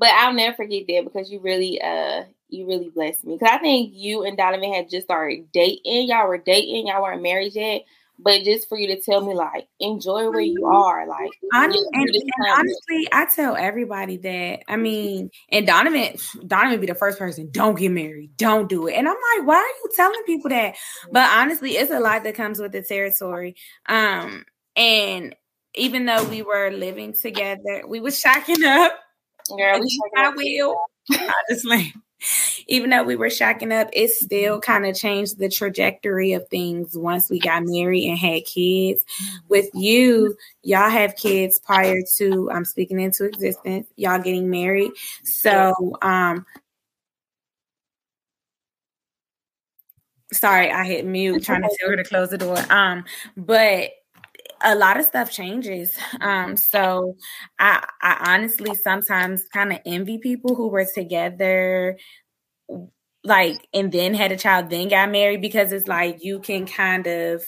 But 0.00 0.08
I'll 0.08 0.32
never 0.32 0.56
forget 0.56 0.84
that 0.88 1.04
because 1.04 1.30
you 1.30 1.38
really 1.40 1.80
uh 1.80 2.24
you 2.48 2.66
really 2.66 2.88
blessed 2.88 3.24
me. 3.24 3.38
Cause 3.38 3.48
I 3.52 3.58
think 3.58 3.92
you 3.94 4.24
and 4.24 4.36
Donovan 4.36 4.72
had 4.72 4.90
just 4.90 5.06
started 5.06 5.52
dating. 5.52 6.08
Y'all 6.08 6.26
were 6.26 6.38
dating, 6.38 6.88
y'all 6.88 7.02
weren't 7.02 7.22
married 7.22 7.54
yet. 7.54 7.82
but 8.22 8.42
just 8.42 8.68
for 8.68 8.78
you 8.78 8.88
to 8.88 9.00
tell 9.00 9.20
me 9.20 9.34
like 9.34 9.66
enjoy 9.78 10.28
where 10.30 10.40
you 10.40 10.66
are 10.66 11.06
like 11.06 11.30
and, 11.52 11.74
and 11.74 12.10
honestly 12.52 13.08
i 13.12 13.26
tell 13.34 13.56
everybody 13.56 14.16
that 14.18 14.60
i 14.68 14.76
mean 14.76 15.30
and 15.50 15.66
donovan 15.66 16.14
donovan 16.46 16.80
be 16.80 16.86
the 16.86 16.94
first 16.94 17.18
person 17.18 17.48
don't 17.50 17.78
get 17.78 17.90
married. 17.90 18.36
Don't 18.36 18.68
do 18.68 18.86
it. 18.88 18.94
And 18.94 19.08
i'm 19.08 19.14
like 19.14 19.46
why 19.46 19.56
are 19.56 19.78
you 19.82 19.90
telling 19.94 20.22
people 20.26 20.50
that? 20.50 20.76
But 21.10 21.28
honestly 21.30 21.72
it's 21.72 21.90
a 21.90 22.00
lot 22.00 22.24
that 22.24 22.34
comes 22.34 22.58
with 22.58 22.72
the 22.72 22.82
territory. 22.82 23.56
Um 23.88 24.44
and 24.76 25.34
even 25.74 26.04
though 26.04 26.24
we 26.28 26.42
were 26.42 26.70
living 26.70 27.14
together 27.14 27.84
we 27.86 28.00
was 28.00 28.20
shacking 28.20 28.64
up 28.64 28.92
Girl, 29.56 29.80
we 29.80 30.00
I 30.16 30.30
will 30.30 30.76
honestly 31.48 31.92
even 32.66 32.90
though 32.90 33.02
we 33.02 33.16
were 33.16 33.26
shacking 33.26 33.72
up, 33.72 33.88
it 33.92 34.10
still 34.10 34.60
kind 34.60 34.86
of 34.86 34.94
changed 34.94 35.38
the 35.38 35.48
trajectory 35.48 36.32
of 36.32 36.46
things 36.48 36.96
once 36.96 37.30
we 37.30 37.38
got 37.38 37.62
married 37.64 38.08
and 38.08 38.18
had 38.18 38.44
kids. 38.44 39.04
With 39.48 39.70
you, 39.74 40.36
y'all 40.62 40.90
have 40.90 41.16
kids 41.16 41.58
prior 41.58 42.00
to 42.16 42.50
I'm 42.50 42.58
um, 42.58 42.64
speaking 42.64 43.00
into 43.00 43.24
existence, 43.24 43.86
y'all 43.96 44.20
getting 44.20 44.50
married. 44.50 44.92
So 45.24 45.74
um 46.02 46.46
sorry, 50.32 50.70
I 50.70 50.84
hit 50.84 51.04
mute 51.04 51.42
trying 51.44 51.62
to 51.62 51.76
tell 51.80 51.90
her 51.90 51.96
to 51.96 52.04
close 52.04 52.30
the 52.30 52.38
door. 52.38 52.58
Um, 52.70 53.04
but 53.36 53.90
a 54.62 54.74
lot 54.74 54.98
of 54.98 55.06
stuff 55.06 55.30
changes. 55.30 55.96
Um, 56.20 56.56
so 56.56 57.16
I, 57.58 57.86
I 58.02 58.34
honestly 58.34 58.74
sometimes 58.74 59.44
kind 59.52 59.72
of 59.72 59.78
envy 59.86 60.18
people 60.18 60.54
who 60.54 60.68
were 60.68 60.86
together 60.94 61.96
like 63.24 63.66
and 63.74 63.92
then 63.92 64.14
had 64.14 64.32
a 64.32 64.36
child, 64.36 64.70
then 64.70 64.88
got 64.88 65.10
married 65.10 65.42
because 65.42 65.72
it's 65.72 65.86
like 65.88 66.18
you 66.22 66.40
can 66.40 66.66
kind 66.66 67.06
of 67.06 67.42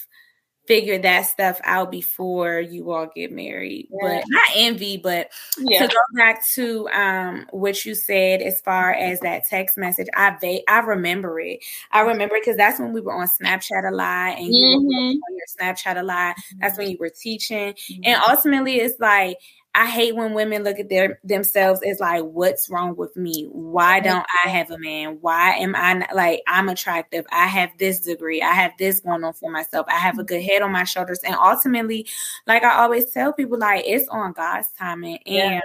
figure 0.67 0.99
that 0.99 1.23
stuff 1.23 1.61
out 1.65 1.91
before 1.91 2.61
you 2.61 2.93
all 2.93 3.09
get 3.15 3.33
married. 3.33 3.89
Yeah. 3.91 4.21
But 4.21 4.25
not 4.29 4.43
envy, 4.55 4.97
but 4.97 5.31
yeah. 5.59 5.87
to 5.87 5.89
go 5.89 6.01
back 6.15 6.45
to 6.55 6.89
um, 6.91 7.47
what 7.51 7.85
you 7.85 7.95
said 7.95 8.43
as 8.43 8.61
far 8.61 8.93
as 8.93 9.21
that 9.21 9.43
text 9.49 9.77
message, 9.77 10.07
I 10.15 10.37
va- 10.41 10.71
I 10.71 10.81
remember 10.81 11.41
it. 11.41 11.65
I 11.91 12.01
remember 12.03 12.37
because 12.39 12.57
that's 12.57 12.79
when 12.79 12.93
we 12.93 13.01
were 13.01 13.13
on 13.13 13.29
Snapchat 13.29 13.91
a 13.91 13.95
lot, 13.95 14.39
and 14.39 14.55
you 14.55 14.65
mm-hmm. 14.65 14.87
were 14.87 14.95
on 14.95 15.37
your 15.37 15.47
Snapchat 15.61 15.99
a 15.99 16.03
lot. 16.03 16.37
That's 16.61 16.79
when 16.79 16.91
you 16.91 16.97
were 16.99 17.11
teaching, 17.11 17.73
mm-hmm. 17.75 18.03
and 18.05 18.23
ultimately, 18.29 18.77
it's 18.77 18.99
like 19.01 19.39
I 19.75 19.89
hate 19.89 20.15
when 20.15 20.35
women 20.35 20.65
look 20.65 20.79
at 20.79 20.91
their 20.91 21.19
themselves 21.25 21.81
as 21.83 21.99
like, 21.99 22.23
what's 22.25 22.69
wrong 22.69 22.95
with 22.95 23.17
me? 23.17 23.49
Why 23.51 24.01
don't 24.01 24.27
I 24.45 24.51
have 24.51 24.71
a 24.71 24.79
man? 24.79 25.17
Why 25.23 25.53
am 25.53 25.75
I 25.75 25.95
not, 25.95 26.15
like 26.15 26.43
I'm 26.47 26.69
attractive? 26.69 27.25
I 27.33 27.47
have 27.47 27.71
this 27.79 28.01
degree. 28.01 28.43
I 28.43 28.53
have 28.53 28.73
this 28.79 29.01
going 29.01 29.25
on 29.25 29.33
for 29.33 29.51
myself. 29.51 29.87
I 29.89 29.97
have 29.97 30.19
a 30.19 30.25
good 30.25 30.43
head 30.43 30.61
on 30.61 30.73
my 30.73 30.85
shoulders. 30.85 31.21
And 31.25 31.35
ultimately, 31.35 32.07
like 32.47 32.65
I 32.65 32.83
always 32.83 33.11
tell 33.11 33.33
people, 33.33 33.59
like 33.59 33.85
it's 33.87 34.07
on 34.09 34.33
God's 34.35 34.69
timing. 34.79 35.19
And 35.25 35.35
yeah. 35.37 35.61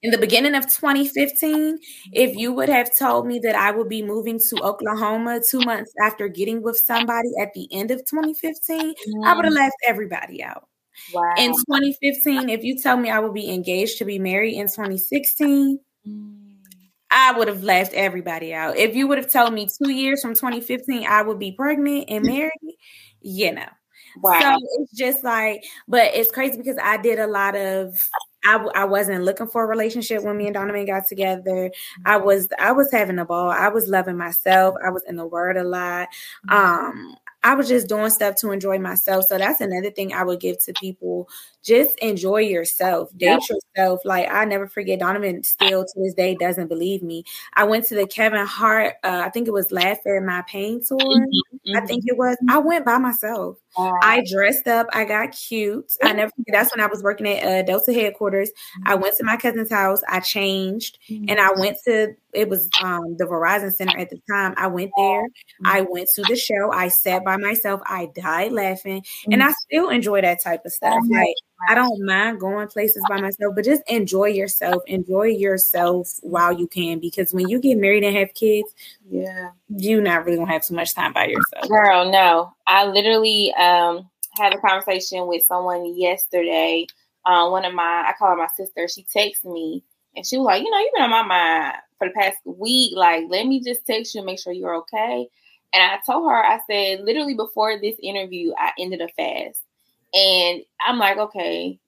in 0.00 0.10
the 0.10 0.18
beginning 0.18 0.54
of 0.54 0.64
2015, 0.64 1.78
if 2.14 2.36
you 2.36 2.54
would 2.54 2.70
have 2.70 2.96
told 2.96 3.26
me 3.26 3.38
that 3.40 3.54
I 3.54 3.70
would 3.70 3.90
be 3.90 4.02
moving 4.02 4.40
to 4.48 4.62
Oklahoma 4.62 5.42
two 5.46 5.60
months 5.60 5.92
after 6.02 6.26
getting 6.28 6.62
with 6.62 6.78
somebody 6.78 7.32
at 7.38 7.52
the 7.52 7.68
end 7.70 7.90
of 7.90 7.98
2015, 8.06 8.94
mm. 8.94 8.94
I 9.26 9.36
would 9.36 9.44
have 9.44 9.52
left 9.52 9.76
everybody 9.86 10.42
out. 10.42 10.68
Wow. 11.12 11.34
In 11.38 11.52
2015, 11.52 12.48
if 12.48 12.62
you 12.62 12.78
tell 12.78 12.96
me 12.96 13.10
I 13.10 13.18
would 13.18 13.34
be 13.34 13.52
engaged 13.52 13.98
to 13.98 14.04
be 14.04 14.18
married 14.18 14.54
in 14.54 14.66
2016, 14.66 15.78
mm. 16.06 16.38
I 17.10 17.32
would 17.32 17.48
have 17.48 17.62
left 17.62 17.94
everybody 17.94 18.52
out. 18.52 18.76
If 18.76 18.94
you 18.94 19.08
would 19.08 19.18
have 19.18 19.32
told 19.32 19.54
me 19.54 19.66
two 19.66 19.90
years 19.90 20.20
from 20.20 20.34
2015 20.34 21.06
I 21.06 21.22
would 21.22 21.38
be 21.38 21.52
pregnant 21.52 22.06
and 22.08 22.24
married, 22.24 22.76
you 23.20 23.54
know. 23.54 23.68
Wow. 24.20 24.40
So 24.40 24.58
it's 24.80 24.92
just 24.92 25.24
like, 25.24 25.64
but 25.86 26.14
it's 26.14 26.30
crazy 26.30 26.56
because 26.56 26.76
I 26.82 26.96
did 26.96 27.18
a 27.18 27.26
lot 27.26 27.54
of 27.54 28.08
I, 28.44 28.56
I 28.74 28.84
wasn't 28.84 29.24
looking 29.24 29.46
for 29.46 29.64
a 29.64 29.66
relationship 29.66 30.22
when 30.22 30.36
me 30.36 30.46
and 30.46 30.54
Donovan 30.54 30.86
got 30.86 31.06
together. 31.06 31.70
I 32.04 32.16
was 32.16 32.48
I 32.58 32.72
was 32.72 32.90
having 32.92 33.18
a 33.18 33.24
ball. 33.24 33.50
I 33.50 33.68
was 33.68 33.88
loving 33.88 34.16
myself. 34.16 34.74
I 34.84 34.90
was 34.90 35.02
in 35.08 35.16
the 35.16 35.26
word 35.26 35.56
a 35.56 35.64
lot. 35.64 36.08
Mm. 36.48 36.54
Um, 36.54 37.16
I 37.42 37.54
was 37.54 37.68
just 37.68 37.88
doing 37.88 38.10
stuff 38.10 38.34
to 38.40 38.50
enjoy 38.50 38.78
myself. 38.78 39.24
So 39.26 39.38
that's 39.38 39.60
another 39.60 39.90
thing 39.90 40.12
I 40.12 40.24
would 40.24 40.40
give 40.40 40.58
to 40.64 40.72
people. 40.74 41.28
Just 41.62 41.96
enjoy 41.98 42.38
yourself, 42.38 43.10
date 43.16 43.42
yourself. 43.48 44.00
Like 44.04 44.28
I 44.30 44.44
never 44.44 44.66
forget, 44.66 44.98
Donovan 44.98 45.42
still 45.44 45.84
to 45.84 46.00
this 46.02 46.14
day 46.14 46.34
doesn't 46.34 46.68
believe 46.68 47.02
me. 47.02 47.24
I 47.54 47.64
went 47.64 47.84
to 47.86 47.94
the 47.94 48.06
Kevin 48.06 48.44
Hart, 48.46 48.94
uh, 49.04 49.22
I 49.24 49.30
think 49.30 49.46
it 49.46 49.52
was 49.52 49.70
Laugh 49.70 49.98
at 50.06 50.22
My 50.22 50.42
Pain 50.48 50.80
tour. 50.86 50.98
Mm-hmm. 50.98 51.76
I 51.76 51.86
think 51.86 52.04
it 52.06 52.16
was. 52.16 52.36
I 52.48 52.58
went 52.58 52.84
by 52.84 52.98
myself. 52.98 53.58
I 53.76 54.24
dressed 54.30 54.66
up. 54.66 54.86
I 54.92 55.04
got 55.04 55.32
cute. 55.32 55.92
I 56.02 56.12
never. 56.12 56.32
That's 56.48 56.74
when 56.74 56.84
I 56.84 56.86
was 56.88 57.02
working 57.02 57.28
at 57.28 57.44
uh, 57.44 57.62
Delta 57.62 57.92
headquarters. 57.92 58.50
I 58.86 58.94
went 58.94 59.16
to 59.18 59.24
my 59.24 59.36
cousin's 59.36 59.70
house. 59.70 60.00
I 60.08 60.20
changed, 60.20 60.98
and 61.08 61.38
I 61.40 61.50
went 61.56 61.78
to. 61.86 62.14
It 62.32 62.48
was 62.48 62.68
um, 62.82 63.16
the 63.16 63.24
Verizon 63.24 63.72
Center 63.72 63.98
at 63.98 64.10
the 64.10 64.20
time. 64.30 64.54
I 64.56 64.66
went 64.66 64.90
there. 64.96 65.26
I 65.64 65.82
went 65.82 66.08
to 66.16 66.22
the 66.28 66.36
show. 66.36 66.72
I 66.72 66.88
sat 66.88 67.24
by 67.24 67.36
myself. 67.36 67.80
I 67.86 68.08
died 68.14 68.52
laughing, 68.52 69.04
and 69.30 69.42
I 69.42 69.52
still 69.52 69.90
enjoy 69.90 70.22
that 70.22 70.42
type 70.42 70.62
of 70.64 70.72
stuff. 70.72 71.02
Like 71.08 71.34
I 71.66 71.74
don't 71.74 72.04
mind 72.04 72.40
going 72.40 72.68
places 72.68 73.02
by 73.08 73.20
myself, 73.20 73.54
but 73.54 73.64
just 73.64 73.82
enjoy 73.88 74.26
yourself. 74.26 74.82
Enjoy 74.86 75.24
yourself 75.24 76.18
while 76.22 76.52
you 76.52 76.66
can, 76.66 76.98
because 77.00 77.32
when 77.32 77.48
you 77.48 77.58
get 77.58 77.78
married 77.78 78.04
and 78.04 78.16
have 78.16 78.34
kids, 78.34 78.72
yeah, 79.10 79.50
you're 79.68 80.02
not 80.02 80.24
really 80.24 80.38
gonna 80.38 80.52
have 80.52 80.64
too 80.64 80.74
much 80.74 80.94
time 80.94 81.12
by 81.12 81.26
yourself. 81.26 81.68
Girl, 81.68 82.10
no. 82.10 82.52
I 82.66 82.86
literally 82.86 83.52
um 83.54 84.08
had 84.36 84.54
a 84.54 84.58
conversation 84.58 85.26
with 85.26 85.42
someone 85.42 85.98
yesterday. 85.98 86.86
Um, 87.26 87.50
one 87.50 87.64
of 87.64 87.74
my 87.74 88.04
I 88.06 88.14
call 88.18 88.30
her 88.30 88.36
my 88.36 88.48
sister. 88.56 88.86
She 88.88 89.04
texted 89.04 89.52
me 89.52 89.82
and 90.14 90.24
she 90.24 90.36
was 90.38 90.46
like, 90.46 90.62
you 90.62 90.70
know, 90.70 90.78
you've 90.78 90.94
been 90.94 91.04
on 91.04 91.10
my 91.10 91.22
mind 91.22 91.74
for 91.98 92.08
the 92.08 92.14
past 92.14 92.38
week. 92.44 92.92
Like, 92.96 93.24
let 93.28 93.46
me 93.46 93.62
just 93.62 93.86
text 93.86 94.14
you 94.14 94.20
and 94.20 94.26
make 94.26 94.38
sure 94.38 94.52
you're 94.52 94.76
okay. 94.76 95.28
And 95.72 95.82
I 95.92 95.98
told 96.06 96.28
her, 96.30 96.44
I 96.44 96.60
said, 96.70 97.00
literally 97.00 97.34
before 97.34 97.78
this 97.78 97.96
interview, 98.02 98.52
I 98.58 98.72
ended 98.78 99.02
a 99.02 99.08
fast. 99.08 99.60
And 100.14 100.62
I'm 100.80 100.98
like, 100.98 101.18
okay, 101.18 101.78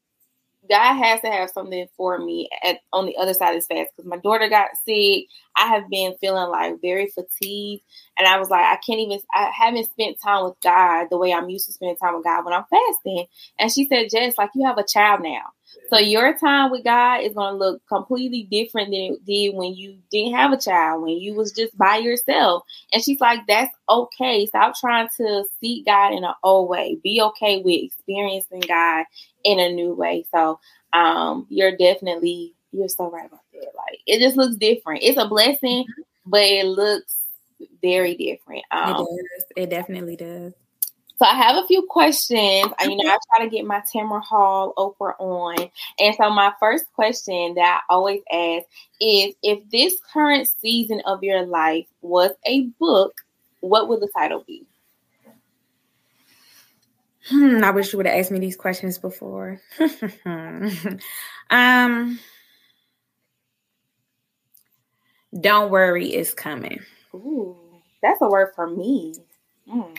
God 0.68 0.94
has 0.94 1.20
to 1.22 1.28
have 1.30 1.50
something 1.50 1.86
for 1.96 2.18
me 2.18 2.48
at 2.62 2.78
on 2.92 3.06
the 3.06 3.16
other 3.16 3.32
side 3.34 3.50
of 3.50 3.56
this 3.56 3.66
fast 3.66 3.90
because 3.96 4.08
my 4.08 4.18
daughter 4.18 4.48
got 4.48 4.70
sick. 4.86 5.26
I 5.56 5.66
have 5.66 5.88
been 5.88 6.14
feeling 6.20 6.50
like 6.50 6.80
very 6.82 7.08
fatigued, 7.08 7.82
and 8.18 8.28
I 8.28 8.38
was 8.38 8.50
like, 8.50 8.64
I 8.64 8.76
can't 8.76 9.00
even. 9.00 9.20
I 9.34 9.50
haven't 9.54 9.90
spent 9.90 10.20
time 10.22 10.44
with 10.44 10.60
God 10.62 11.08
the 11.10 11.18
way 11.18 11.32
I'm 11.32 11.48
used 11.48 11.66
to 11.66 11.72
spending 11.72 11.96
time 11.96 12.14
with 12.14 12.24
God 12.24 12.44
when 12.44 12.54
I'm 12.54 12.64
fasting. 12.70 13.26
And 13.58 13.72
she 13.72 13.86
said, 13.86 14.08
Jess, 14.10 14.36
like 14.36 14.50
you 14.54 14.66
have 14.66 14.78
a 14.78 14.84
child 14.86 15.22
now. 15.22 15.42
So 15.88 15.98
your 15.98 16.36
time 16.38 16.70
with 16.70 16.84
God 16.84 17.22
is 17.22 17.34
going 17.34 17.54
to 17.54 17.58
look 17.58 17.82
completely 17.88 18.44
different 18.44 18.90
than 18.90 19.14
it 19.14 19.24
did 19.24 19.56
when 19.56 19.74
you 19.74 19.98
didn't 20.10 20.34
have 20.34 20.52
a 20.52 20.56
child, 20.56 21.02
when 21.02 21.18
you 21.18 21.34
was 21.34 21.52
just 21.52 21.76
by 21.76 21.96
yourself. 21.96 22.62
And 22.92 23.02
she's 23.02 23.20
like, 23.20 23.40
that's 23.48 23.74
okay. 23.88 24.46
Stop 24.46 24.74
trying 24.78 25.08
to 25.16 25.44
seek 25.60 25.86
God 25.86 26.12
in 26.12 26.24
an 26.24 26.34
old 26.44 26.68
way. 26.68 26.98
Be 27.02 27.20
okay 27.22 27.60
with 27.62 27.82
experiencing 27.82 28.60
God 28.60 29.04
in 29.44 29.58
a 29.58 29.72
new 29.72 29.94
way. 29.94 30.24
So 30.32 30.60
um, 30.92 31.46
you're 31.50 31.76
definitely 31.76 32.54
you're 32.72 32.88
so 32.88 33.10
right 33.10 33.26
about 33.26 33.40
that. 33.52 33.72
Like 33.76 34.00
it 34.06 34.20
just 34.20 34.36
looks 34.36 34.56
different. 34.56 35.02
It's 35.02 35.18
a 35.18 35.26
blessing, 35.28 35.84
mm-hmm. 35.84 36.02
but 36.26 36.42
it 36.42 36.66
looks 36.66 37.16
very 37.82 38.14
different. 38.14 38.62
Um, 38.70 38.90
it 38.90 38.96
does. 38.96 39.44
It 39.56 39.70
definitely 39.70 40.16
does. 40.16 40.52
So 41.20 41.26
I 41.26 41.34
have 41.34 41.62
a 41.62 41.66
few 41.66 41.82
questions. 41.82 42.72
You 42.80 42.96
know, 42.96 43.10
I 43.10 43.18
try 43.36 43.44
to 43.44 43.50
get 43.50 43.66
my 43.66 43.82
Tamron 43.82 44.22
Hall 44.22 44.72
Oprah 44.78 45.12
on. 45.18 45.70
And 45.98 46.14
so 46.16 46.30
my 46.30 46.50
first 46.58 46.86
question 46.94 47.56
that 47.56 47.82
I 47.90 47.92
always 47.92 48.22
ask 48.32 48.64
is 49.02 49.34
if 49.42 49.58
this 49.68 49.96
current 50.14 50.48
season 50.62 51.02
of 51.04 51.22
your 51.22 51.44
life 51.44 51.84
was 52.00 52.30
a 52.46 52.62
book, 52.80 53.20
what 53.60 53.86
would 53.90 54.00
the 54.00 54.08
title 54.16 54.44
be? 54.46 54.64
Hmm, 57.28 57.62
I 57.64 57.70
wish 57.70 57.92
you 57.92 57.98
would 57.98 58.06
have 58.06 58.18
asked 58.18 58.30
me 58.30 58.38
these 58.38 58.56
questions 58.56 58.96
before. 58.96 59.60
um 61.50 62.18
don't 65.38 65.70
worry, 65.70 66.14
it's 66.14 66.32
coming. 66.32 66.80
Ooh, 67.12 67.58
that's 68.00 68.22
a 68.22 68.26
word 68.26 68.54
for 68.56 68.66
me. 68.66 69.16
Mm 69.70 69.98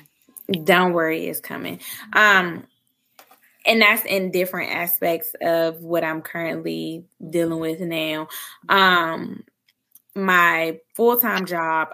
don't 0.52 0.94
worry 0.94 1.28
it's 1.28 1.40
coming. 1.40 1.80
Um 2.14 2.66
and 3.66 3.82
that's 3.82 4.06
in 4.06 4.32
different 4.32 4.72
aspects 4.72 5.36
of 5.42 5.84
what 5.84 6.04
i'm 6.04 6.22
currently 6.22 7.06
dealing 7.30 7.60
with 7.60 7.80
now. 7.80 8.28
Um 8.70 9.44
my 10.16 10.80
full-time 10.96 11.46
job 11.46 11.90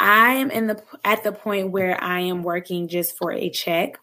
i 0.00 0.34
am 0.34 0.50
in 0.50 0.66
the 0.66 0.82
at 1.04 1.22
the 1.22 1.32
point 1.32 1.70
where 1.70 2.02
i 2.02 2.20
am 2.20 2.42
working 2.42 2.88
just 2.88 3.16
for 3.16 3.32
a 3.32 3.50
check 3.50 3.98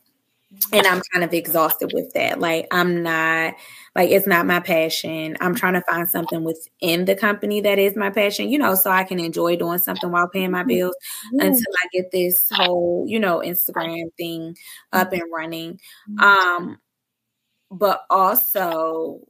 and 0.71 0.87
I'm 0.87 1.01
kind 1.11 1.23
of 1.23 1.33
exhausted 1.33 1.91
with 1.93 2.13
that. 2.13 2.39
Like 2.39 2.67
I'm 2.71 3.03
not 3.03 3.55
like 3.95 4.09
it's 4.09 4.27
not 4.27 4.45
my 4.45 4.59
passion. 4.59 5.37
I'm 5.39 5.55
trying 5.55 5.73
to 5.73 5.81
find 5.81 6.07
something 6.07 6.43
within 6.43 7.05
the 7.05 7.15
company 7.15 7.61
that 7.61 7.79
is 7.79 7.95
my 7.95 8.09
passion, 8.09 8.49
you 8.49 8.57
know, 8.57 8.75
so 8.75 8.89
I 8.89 9.03
can 9.03 9.19
enjoy 9.19 9.55
doing 9.55 9.79
something 9.79 10.11
while 10.11 10.29
paying 10.29 10.51
my 10.51 10.63
bills 10.63 10.95
yeah. 11.31 11.45
until 11.45 11.73
I 11.83 11.87
get 11.93 12.11
this 12.11 12.47
whole, 12.51 13.05
you 13.07 13.19
know, 13.19 13.39
Instagram 13.39 14.13
thing 14.17 14.55
up 14.91 15.13
and 15.13 15.23
running. 15.31 15.79
Um 16.19 16.77
but 17.71 18.03
also 18.09 19.21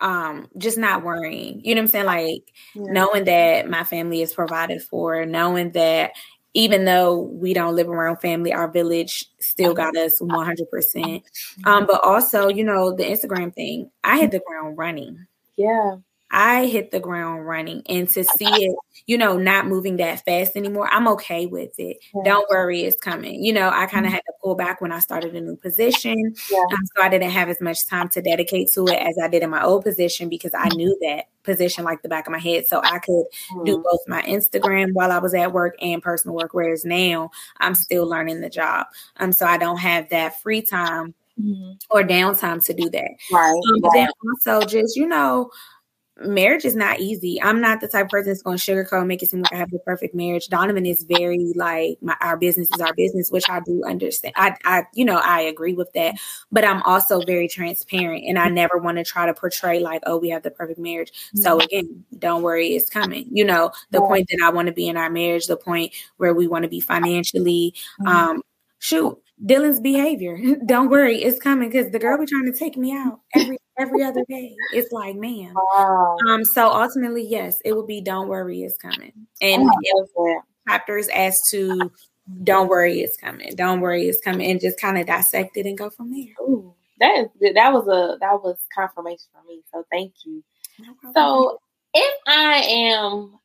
um 0.00 0.48
just 0.58 0.78
not 0.78 1.04
worrying 1.04 1.60
you 1.62 1.74
know 1.74 1.80
what 1.80 1.84
i'm 1.84 1.88
saying 1.88 2.06
like 2.06 2.42
yeah. 2.74 2.82
knowing 2.90 3.24
that 3.24 3.68
my 3.68 3.84
family 3.84 4.20
is 4.20 4.34
provided 4.34 4.82
for 4.82 5.24
knowing 5.26 5.70
that 5.72 6.12
even 6.54 6.84
though 6.84 7.18
we 7.18 7.54
don't 7.54 7.74
live 7.74 7.88
around 7.88 8.18
family, 8.18 8.52
our 8.52 8.70
village 8.70 9.26
still 9.40 9.74
got 9.74 9.96
us 9.96 10.20
100%. 10.20 11.22
Um, 11.64 11.86
but 11.86 12.02
also, 12.04 12.48
you 12.48 12.64
know, 12.64 12.94
the 12.94 13.04
Instagram 13.04 13.54
thing, 13.54 13.90
I 14.04 14.18
hit 14.18 14.30
the 14.30 14.40
ground 14.46 14.76
running. 14.76 15.26
Yeah. 15.56 15.96
I 16.32 16.66
hit 16.66 16.90
the 16.90 16.98
ground 16.98 17.46
running 17.46 17.82
and 17.88 18.08
to 18.08 18.24
see 18.24 18.46
it, 18.46 18.74
you 19.06 19.18
know, 19.18 19.36
not 19.36 19.66
moving 19.66 19.98
that 19.98 20.24
fast 20.24 20.56
anymore, 20.56 20.88
I'm 20.90 21.06
okay 21.08 21.44
with 21.44 21.78
it. 21.78 21.98
Yeah. 22.14 22.22
Don't 22.24 22.48
worry, 22.48 22.82
it's 22.82 22.98
coming. 23.00 23.44
You 23.44 23.52
know, 23.52 23.68
I 23.68 23.84
kind 23.86 24.06
of 24.06 24.10
mm-hmm. 24.10 24.14
had 24.14 24.22
to 24.26 24.32
pull 24.42 24.54
back 24.54 24.80
when 24.80 24.92
I 24.92 24.98
started 25.00 25.36
a 25.36 25.40
new 25.40 25.56
position. 25.56 26.34
Yeah. 26.50 26.58
Um, 26.72 26.86
so 26.96 27.02
I 27.02 27.10
didn't 27.10 27.30
have 27.30 27.50
as 27.50 27.60
much 27.60 27.86
time 27.86 28.08
to 28.10 28.22
dedicate 28.22 28.70
to 28.72 28.86
it 28.86 28.98
as 28.98 29.18
I 29.22 29.28
did 29.28 29.42
in 29.42 29.50
my 29.50 29.62
old 29.62 29.84
position 29.84 30.30
because 30.30 30.52
I 30.54 30.68
knew 30.74 30.96
that 31.02 31.26
position 31.42 31.84
like 31.84 32.00
the 32.00 32.08
back 32.08 32.26
of 32.26 32.32
my 32.32 32.38
head. 32.38 32.66
So 32.66 32.80
I 32.82 32.98
could 32.98 33.12
mm-hmm. 33.14 33.64
do 33.64 33.82
both 33.82 34.00
my 34.08 34.22
Instagram 34.22 34.94
while 34.94 35.12
I 35.12 35.18
was 35.18 35.34
at 35.34 35.52
work 35.52 35.74
and 35.82 36.02
personal 36.02 36.34
work. 36.34 36.54
Whereas 36.54 36.84
now 36.84 37.30
I'm 37.60 37.74
still 37.74 38.08
learning 38.08 38.40
the 38.40 38.50
job. 38.50 38.86
Um, 39.18 39.32
so 39.32 39.44
I 39.44 39.58
don't 39.58 39.78
have 39.78 40.08
that 40.08 40.40
free 40.40 40.62
time 40.62 41.14
mm-hmm. 41.38 41.72
or 41.90 42.02
downtime 42.02 42.64
to 42.64 42.74
do 42.74 42.88
that. 42.90 43.10
Right. 43.30 43.50
Um, 43.50 43.80
but 43.80 43.90
then 43.92 44.08
also 44.26 44.66
just, 44.66 44.96
you 44.96 45.06
know, 45.06 45.50
marriage 46.20 46.64
is 46.64 46.76
not 46.76 47.00
easy. 47.00 47.40
I'm 47.42 47.60
not 47.60 47.80
the 47.80 47.88
type 47.88 48.06
of 48.06 48.10
person 48.10 48.28
that's 48.28 48.42
going 48.42 48.58
to 48.58 48.62
sugarcoat, 48.62 49.00
and 49.00 49.08
make 49.08 49.22
it 49.22 49.30
seem 49.30 49.42
like 49.42 49.52
I 49.52 49.56
have 49.56 49.70
the 49.70 49.78
perfect 49.78 50.14
marriage. 50.14 50.48
Donovan 50.48 50.86
is 50.86 51.04
very 51.04 51.52
like 51.54 51.98
my 52.02 52.16
our 52.20 52.36
business 52.36 52.68
is 52.74 52.80
our 52.80 52.94
business, 52.94 53.30
which 53.30 53.48
I 53.48 53.60
do 53.60 53.82
understand. 53.84 54.34
I, 54.36 54.56
I, 54.64 54.84
you 54.94 55.04
know, 55.04 55.20
I 55.22 55.40
agree 55.42 55.74
with 55.74 55.92
that, 55.94 56.16
but 56.50 56.64
I'm 56.64 56.82
also 56.82 57.20
very 57.22 57.48
transparent, 57.48 58.24
and 58.26 58.38
I 58.38 58.48
never 58.48 58.78
want 58.78 58.98
to 58.98 59.04
try 59.04 59.26
to 59.26 59.34
portray 59.34 59.80
like, 59.80 60.02
oh, 60.06 60.18
we 60.18 60.28
have 60.30 60.42
the 60.42 60.50
perfect 60.50 60.78
marriage. 60.78 61.12
So 61.34 61.56
mm-hmm. 61.56 61.64
again, 61.64 62.04
don't 62.18 62.42
worry, 62.42 62.68
it's 62.68 62.90
coming. 62.90 63.28
You 63.30 63.44
know, 63.44 63.70
the 63.90 64.00
yeah. 64.00 64.06
point 64.06 64.28
that 64.30 64.44
I 64.44 64.50
want 64.50 64.66
to 64.66 64.74
be 64.74 64.88
in 64.88 64.96
our 64.96 65.10
marriage, 65.10 65.46
the 65.46 65.56
point 65.56 65.92
where 66.18 66.34
we 66.34 66.46
want 66.46 66.64
to 66.64 66.68
be 66.68 66.80
financially. 66.80 67.74
Mm-hmm. 68.00 68.08
Um, 68.08 68.42
shoot, 68.78 69.18
Dylan's 69.44 69.80
behavior. 69.80 70.38
don't 70.66 70.90
worry, 70.90 71.22
it's 71.22 71.40
coming 71.40 71.70
because 71.70 71.90
the 71.90 71.98
girl 71.98 72.18
be 72.18 72.26
trying 72.26 72.52
to 72.52 72.58
take 72.58 72.76
me 72.76 72.92
out 72.92 73.20
every 73.34 73.58
every 73.82 74.02
other 74.02 74.24
day. 74.28 74.54
It's 74.72 74.92
like, 74.92 75.16
man. 75.16 75.54
Wow. 75.54 76.16
Um, 76.28 76.44
so 76.44 76.70
ultimately, 76.70 77.26
yes, 77.26 77.58
it 77.64 77.72
will 77.72 77.86
be 77.86 78.00
don't 78.00 78.28
worry, 78.28 78.62
it's 78.62 78.78
coming. 78.78 79.12
And 79.40 79.68
oh, 80.16 80.42
chapters 80.68 81.08
as 81.08 81.40
to 81.50 81.90
don't 82.44 82.68
worry, 82.68 83.00
it's 83.00 83.16
coming. 83.16 83.54
Don't 83.54 83.80
worry, 83.80 84.08
it's 84.08 84.20
coming, 84.20 84.50
and 84.50 84.60
just 84.60 84.80
kind 84.80 84.98
of 84.98 85.06
dissect 85.06 85.56
it 85.56 85.66
and 85.66 85.76
go 85.76 85.90
from 85.90 86.10
there. 86.10 86.34
Ooh, 86.40 86.74
that 87.00 87.18
is 87.18 87.54
that 87.54 87.72
was 87.72 87.86
a 87.88 88.18
that 88.20 88.42
was 88.42 88.56
confirmation 88.74 89.26
for 89.32 89.46
me. 89.46 89.62
So 89.72 89.84
thank 89.90 90.12
you. 90.24 90.42
No 90.78 91.12
so 91.14 91.58
if 91.94 92.14
I 92.26 92.54
am 92.66 93.38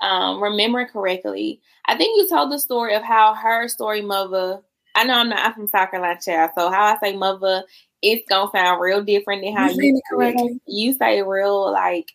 um, 0.00 0.42
remembering 0.42 0.88
correctly, 0.88 1.60
I 1.86 1.96
think 1.96 2.16
you 2.16 2.28
told 2.28 2.52
the 2.52 2.58
story 2.58 2.94
of 2.94 3.02
how 3.02 3.34
her 3.34 3.68
story 3.68 4.02
mother. 4.02 4.60
I 4.94 5.04
know 5.04 5.14
I'm 5.14 5.28
not 5.28 5.40
I'm 5.40 5.54
from 5.54 5.66
South 5.66 5.90
Carolina, 5.90 6.18
child. 6.20 6.50
So 6.56 6.70
how 6.70 6.84
I 6.84 6.98
say 6.98 7.16
mother 7.16 7.64
it's 8.02 8.28
gonna 8.28 8.50
sound 8.54 8.80
real 8.80 9.02
different 9.02 9.42
than 9.42 9.56
how 9.56 9.68
you, 9.70 10.00
you, 10.36 10.60
you 10.66 10.92
say 10.94 11.22
real 11.22 11.72
like 11.72 12.06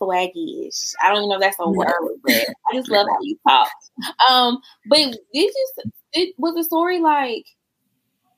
swaggy-ish. 0.00 0.92
I 1.02 1.08
don't 1.08 1.18
even 1.18 1.28
know 1.28 1.36
if 1.36 1.40
that's 1.40 1.56
a 1.60 1.68
word, 1.68 2.18
but 2.22 2.32
I 2.70 2.74
just 2.74 2.90
love 2.90 3.06
how 3.08 3.18
you 3.20 3.38
talk. 3.46 3.68
Um, 4.28 4.58
but 4.86 5.16
this 5.32 5.54
is 5.54 5.72
it 6.12 6.34
was 6.38 6.56
a 6.56 6.64
story 6.64 7.00
like 7.00 7.44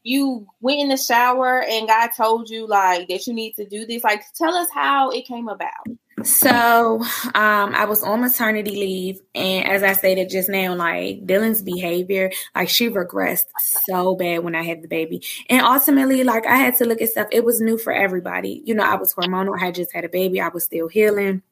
you 0.06 0.46
went 0.60 0.80
in 0.80 0.88
the 0.88 0.96
shower 0.96 1.62
and 1.62 1.88
God 1.88 2.10
told 2.16 2.48
you 2.48 2.68
like 2.68 3.08
that 3.08 3.26
you 3.26 3.34
need 3.34 3.54
to 3.54 3.66
do 3.66 3.84
this. 3.86 4.04
Like 4.04 4.22
tell 4.34 4.54
us 4.54 4.68
how 4.72 5.10
it 5.10 5.26
came 5.26 5.48
about. 5.48 5.72
So 6.22 7.02
um, 7.34 7.74
I 7.74 7.84
was 7.86 8.02
on 8.02 8.22
maternity 8.22 8.70
leave, 8.70 9.20
and 9.34 9.66
as 9.66 9.82
I 9.82 9.92
stated 9.92 10.30
just 10.30 10.48
now, 10.48 10.74
like 10.74 11.26
Dylan's 11.26 11.60
behavior, 11.60 12.30
like 12.54 12.70
she 12.70 12.88
regressed 12.88 13.44
so 13.58 14.14
bad 14.14 14.42
when 14.42 14.54
I 14.54 14.62
had 14.62 14.82
the 14.82 14.88
baby, 14.88 15.22
and 15.50 15.60
ultimately, 15.60 16.24
like 16.24 16.46
I 16.46 16.56
had 16.56 16.76
to 16.76 16.86
look 16.86 17.02
at 17.02 17.10
stuff. 17.10 17.28
It 17.32 17.44
was 17.44 17.60
new 17.60 17.76
for 17.76 17.92
everybody. 17.92 18.62
You 18.64 18.74
know, 18.74 18.84
I 18.84 18.94
was 18.94 19.14
hormonal. 19.14 19.60
I 19.60 19.66
had 19.66 19.74
just 19.74 19.92
had 19.92 20.06
a 20.06 20.08
baby. 20.08 20.40
I 20.40 20.48
was 20.48 20.64
still 20.64 20.88
healing. 20.88 21.42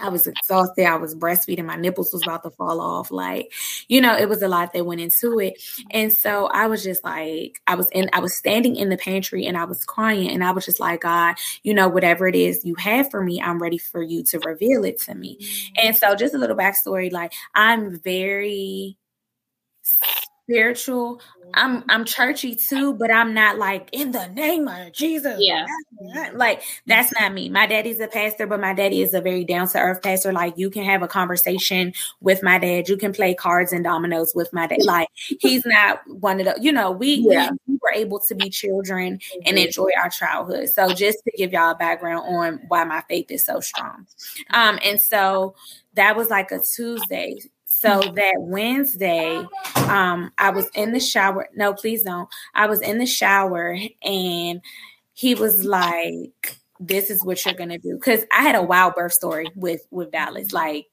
I 0.00 0.08
was 0.08 0.26
exhausted. 0.26 0.84
I 0.84 0.96
was 0.96 1.14
breastfeeding. 1.14 1.64
My 1.64 1.76
nipples 1.76 2.12
was 2.12 2.22
about 2.22 2.42
to 2.44 2.50
fall 2.50 2.80
off. 2.80 3.10
Like, 3.10 3.52
you 3.88 4.00
know, 4.00 4.16
it 4.16 4.28
was 4.28 4.42
a 4.42 4.48
lot 4.48 4.72
that 4.72 4.86
went 4.86 5.00
into 5.00 5.38
it. 5.40 5.62
And 5.90 6.12
so 6.12 6.46
I 6.46 6.66
was 6.66 6.82
just 6.82 7.04
like, 7.04 7.60
I 7.66 7.74
was 7.74 7.88
in, 7.90 8.08
I 8.12 8.20
was 8.20 8.36
standing 8.36 8.76
in 8.76 8.88
the 8.88 8.96
pantry 8.96 9.46
and 9.46 9.56
I 9.56 9.64
was 9.64 9.84
crying. 9.84 10.30
And 10.30 10.44
I 10.44 10.50
was 10.52 10.64
just 10.64 10.80
like, 10.80 11.00
God, 11.00 11.36
you 11.62 11.74
know, 11.74 11.88
whatever 11.88 12.28
it 12.28 12.34
is 12.34 12.64
you 12.64 12.74
have 12.76 13.10
for 13.10 13.22
me, 13.22 13.40
I'm 13.40 13.60
ready 13.60 13.78
for 13.78 14.02
you 14.02 14.22
to 14.24 14.38
reveal 14.40 14.84
it 14.84 15.00
to 15.02 15.14
me. 15.14 15.36
Mm-hmm. 15.40 15.86
And 15.86 15.96
so 15.96 16.14
just 16.14 16.34
a 16.34 16.38
little 16.38 16.56
backstory, 16.56 17.12
like 17.12 17.32
I'm 17.54 17.98
very 18.00 18.96
spiritual. 20.48 21.20
I'm 21.54 21.82
I'm 21.88 22.04
churchy 22.04 22.54
too, 22.54 22.92
but 22.92 23.10
I'm 23.10 23.32
not 23.32 23.58
like 23.58 23.88
in 23.92 24.10
the 24.12 24.28
name 24.28 24.68
of 24.68 24.92
Jesus. 24.92 25.38
Yeah. 25.40 25.64
Like 26.34 26.62
that's 26.86 27.12
not 27.18 27.32
me. 27.32 27.48
My 27.48 27.66
daddy's 27.66 28.00
a 28.00 28.06
pastor, 28.06 28.46
but 28.46 28.60
my 28.60 28.74
daddy 28.74 29.00
is 29.00 29.14
a 29.14 29.20
very 29.20 29.44
down 29.44 29.68
to 29.68 29.78
earth 29.78 30.02
pastor. 30.02 30.32
Like 30.32 30.58
you 30.58 30.68
can 30.68 30.84
have 30.84 31.02
a 31.02 31.08
conversation 31.08 31.94
with 32.20 32.42
my 32.42 32.58
dad. 32.58 32.88
You 32.88 32.96
can 32.96 33.12
play 33.12 33.34
cards 33.34 33.72
and 33.72 33.82
dominoes 33.82 34.34
with 34.34 34.52
my 34.52 34.66
dad. 34.66 34.84
Like 34.84 35.08
he's 35.40 35.64
not 35.64 36.00
one 36.06 36.38
of 36.38 36.46
the, 36.46 36.62
you 36.62 36.70
know, 36.70 36.90
we, 36.90 37.14
yeah. 37.14 37.50
we 37.66 37.78
were 37.82 37.92
able 37.94 38.20
to 38.20 38.34
be 38.34 38.50
children 38.50 39.18
and 39.46 39.56
mm-hmm. 39.56 39.66
enjoy 39.66 39.88
our 40.00 40.10
childhood. 40.10 40.68
So 40.68 40.92
just 40.92 41.18
to 41.24 41.30
give 41.36 41.52
y'all 41.52 41.70
a 41.70 41.76
background 41.76 42.24
on 42.26 42.60
why 42.68 42.84
my 42.84 43.02
faith 43.08 43.30
is 43.30 43.44
so 43.44 43.60
strong. 43.60 44.06
Um, 44.52 44.78
and 44.84 45.00
so 45.00 45.54
that 45.94 46.14
was 46.14 46.28
like 46.28 46.52
a 46.52 46.60
Tuesday. 46.60 47.38
So 47.80 48.00
that 48.00 48.34
Wednesday, 48.38 49.44
um, 49.76 50.32
I 50.36 50.50
was 50.50 50.68
in 50.74 50.92
the 50.92 51.00
shower. 51.00 51.48
No, 51.54 51.74
please 51.74 52.02
don't. 52.02 52.28
I 52.54 52.66
was 52.66 52.82
in 52.82 52.98
the 52.98 53.06
shower 53.06 53.76
and 54.02 54.60
he 55.12 55.34
was 55.34 55.64
like, 55.64 56.58
This 56.80 57.08
is 57.08 57.24
what 57.24 57.44
you're 57.44 57.54
gonna 57.54 57.78
do. 57.78 57.98
Cause 57.98 58.24
I 58.32 58.42
had 58.42 58.56
a 58.56 58.62
wild 58.62 58.94
birth 58.94 59.12
story 59.12 59.50
with 59.54 59.82
with 59.90 60.10
Dallas. 60.10 60.52
Like 60.52 60.86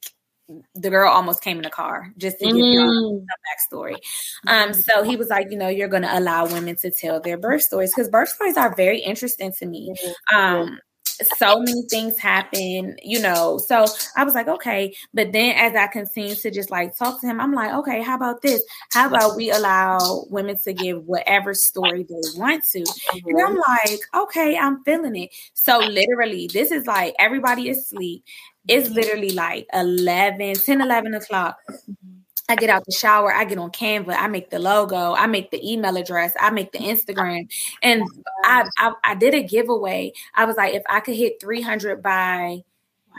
the 0.76 0.90
girl 0.90 1.10
almost 1.10 1.42
came 1.42 1.56
in 1.56 1.64
the 1.64 1.70
car 1.70 2.12
just 2.18 2.38
to 2.38 2.46
give 2.46 2.54
mm. 2.54 2.72
you 2.72 3.26
a 3.26 3.74
backstory. 3.74 3.96
Um, 4.46 4.72
so 4.72 5.02
he 5.02 5.16
was 5.16 5.28
like, 5.28 5.48
you 5.50 5.58
know, 5.58 5.68
you're 5.68 5.88
gonna 5.88 6.10
allow 6.12 6.46
women 6.46 6.76
to 6.76 6.90
tell 6.92 7.20
their 7.20 7.36
birth 7.36 7.62
stories 7.62 7.92
because 7.92 8.08
birth 8.08 8.28
stories 8.28 8.56
are 8.56 8.74
very 8.76 9.00
interesting 9.00 9.52
to 9.58 9.66
me. 9.66 9.92
Um, 10.32 10.78
so 11.36 11.58
many 11.60 11.82
things 11.82 12.18
happen, 12.18 12.96
you 13.02 13.20
know. 13.20 13.58
So 13.58 13.86
I 14.16 14.24
was 14.24 14.34
like, 14.34 14.48
okay. 14.48 14.94
But 15.14 15.32
then 15.32 15.56
as 15.56 15.74
I 15.74 15.86
continued 15.86 16.38
to 16.38 16.50
just 16.50 16.70
like 16.70 16.96
talk 16.96 17.20
to 17.20 17.26
him, 17.26 17.40
I'm 17.40 17.52
like, 17.52 17.72
okay, 17.74 18.02
how 18.02 18.16
about 18.16 18.42
this? 18.42 18.62
How 18.92 19.08
about 19.08 19.36
we 19.36 19.50
allow 19.50 20.24
women 20.30 20.58
to 20.64 20.72
give 20.72 21.04
whatever 21.06 21.54
story 21.54 22.04
they 22.04 22.38
want 22.38 22.64
to? 22.72 22.80
Mm-hmm. 22.80 23.28
And 23.28 23.40
I'm 23.40 23.56
like, 23.56 24.00
okay, 24.14 24.56
I'm 24.56 24.82
feeling 24.84 25.16
it. 25.16 25.30
So 25.54 25.78
literally, 25.78 26.48
this 26.52 26.70
is 26.70 26.86
like 26.86 27.14
everybody 27.18 27.68
is 27.68 27.78
asleep. 27.78 28.24
It's 28.68 28.90
literally 28.90 29.30
like 29.30 29.66
11, 29.72 30.54
10, 30.54 30.80
11 30.80 31.14
o'clock. 31.14 31.58
I 32.48 32.56
get 32.56 32.70
out 32.70 32.84
the 32.84 32.92
shower, 32.92 33.32
I 33.32 33.44
get 33.44 33.58
on 33.58 33.70
Canva, 33.70 34.14
I 34.16 34.28
make 34.28 34.50
the 34.50 34.58
logo, 34.58 35.14
I 35.14 35.26
make 35.26 35.50
the 35.50 35.60
email 35.68 35.96
address, 35.96 36.32
I 36.38 36.50
make 36.50 36.72
the 36.72 36.78
Instagram. 36.78 37.48
And 37.82 38.04
I, 38.44 38.68
I, 38.78 38.92
I 39.04 39.14
did 39.16 39.34
a 39.34 39.42
giveaway. 39.42 40.12
I 40.34 40.44
was 40.44 40.56
like, 40.56 40.74
if 40.74 40.82
I 40.88 41.00
could 41.00 41.16
hit 41.16 41.40
300 41.40 42.02
by 42.02 42.62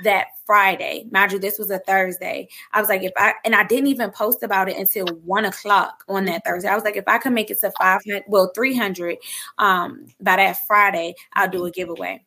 that 0.03 0.27
Friday, 0.45 1.07
mind 1.11 1.33
you, 1.33 1.39
this 1.39 1.59
was 1.59 1.71
a 1.71 1.79
Thursday. 1.79 2.47
I 2.71 2.79
was 2.79 2.89
like, 2.89 3.03
if 3.03 3.11
I, 3.17 3.33
and 3.43 3.55
I 3.55 3.65
didn't 3.65 3.87
even 3.87 4.11
post 4.11 4.43
about 4.43 4.69
it 4.69 4.77
until 4.77 5.07
one 5.25 5.45
o'clock 5.45 6.03
on 6.07 6.25
that 6.25 6.43
Thursday. 6.45 6.69
I 6.69 6.75
was 6.75 6.83
like, 6.83 6.97
if 6.97 7.07
I 7.07 7.17
can 7.17 7.33
make 7.33 7.51
it 7.51 7.59
to 7.61 7.71
500, 7.79 8.23
well, 8.27 8.51
300 8.55 9.17
um, 9.57 10.07
by 10.21 10.37
that 10.37 10.57
Friday, 10.67 11.15
I'll 11.33 11.49
do 11.49 11.65
a 11.65 11.71
giveaway. 11.71 12.23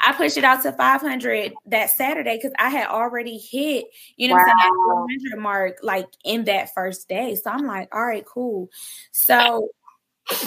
I 0.00 0.12
pushed 0.12 0.36
it 0.36 0.44
out 0.44 0.62
to 0.62 0.72
500 0.72 1.52
that 1.66 1.90
Saturday 1.90 2.36
because 2.36 2.52
I 2.58 2.70
had 2.70 2.88
already 2.88 3.38
hit, 3.38 3.86
you 4.16 4.28
know, 4.28 4.34
wow. 4.34 4.44
that 4.44 4.70
400 4.74 5.42
mark 5.42 5.78
like 5.82 6.06
in 6.24 6.44
that 6.44 6.72
first 6.74 7.08
day. 7.08 7.34
So 7.34 7.50
I'm 7.50 7.66
like, 7.66 7.94
all 7.94 8.04
right, 8.04 8.24
cool. 8.24 8.70
So 9.12 9.70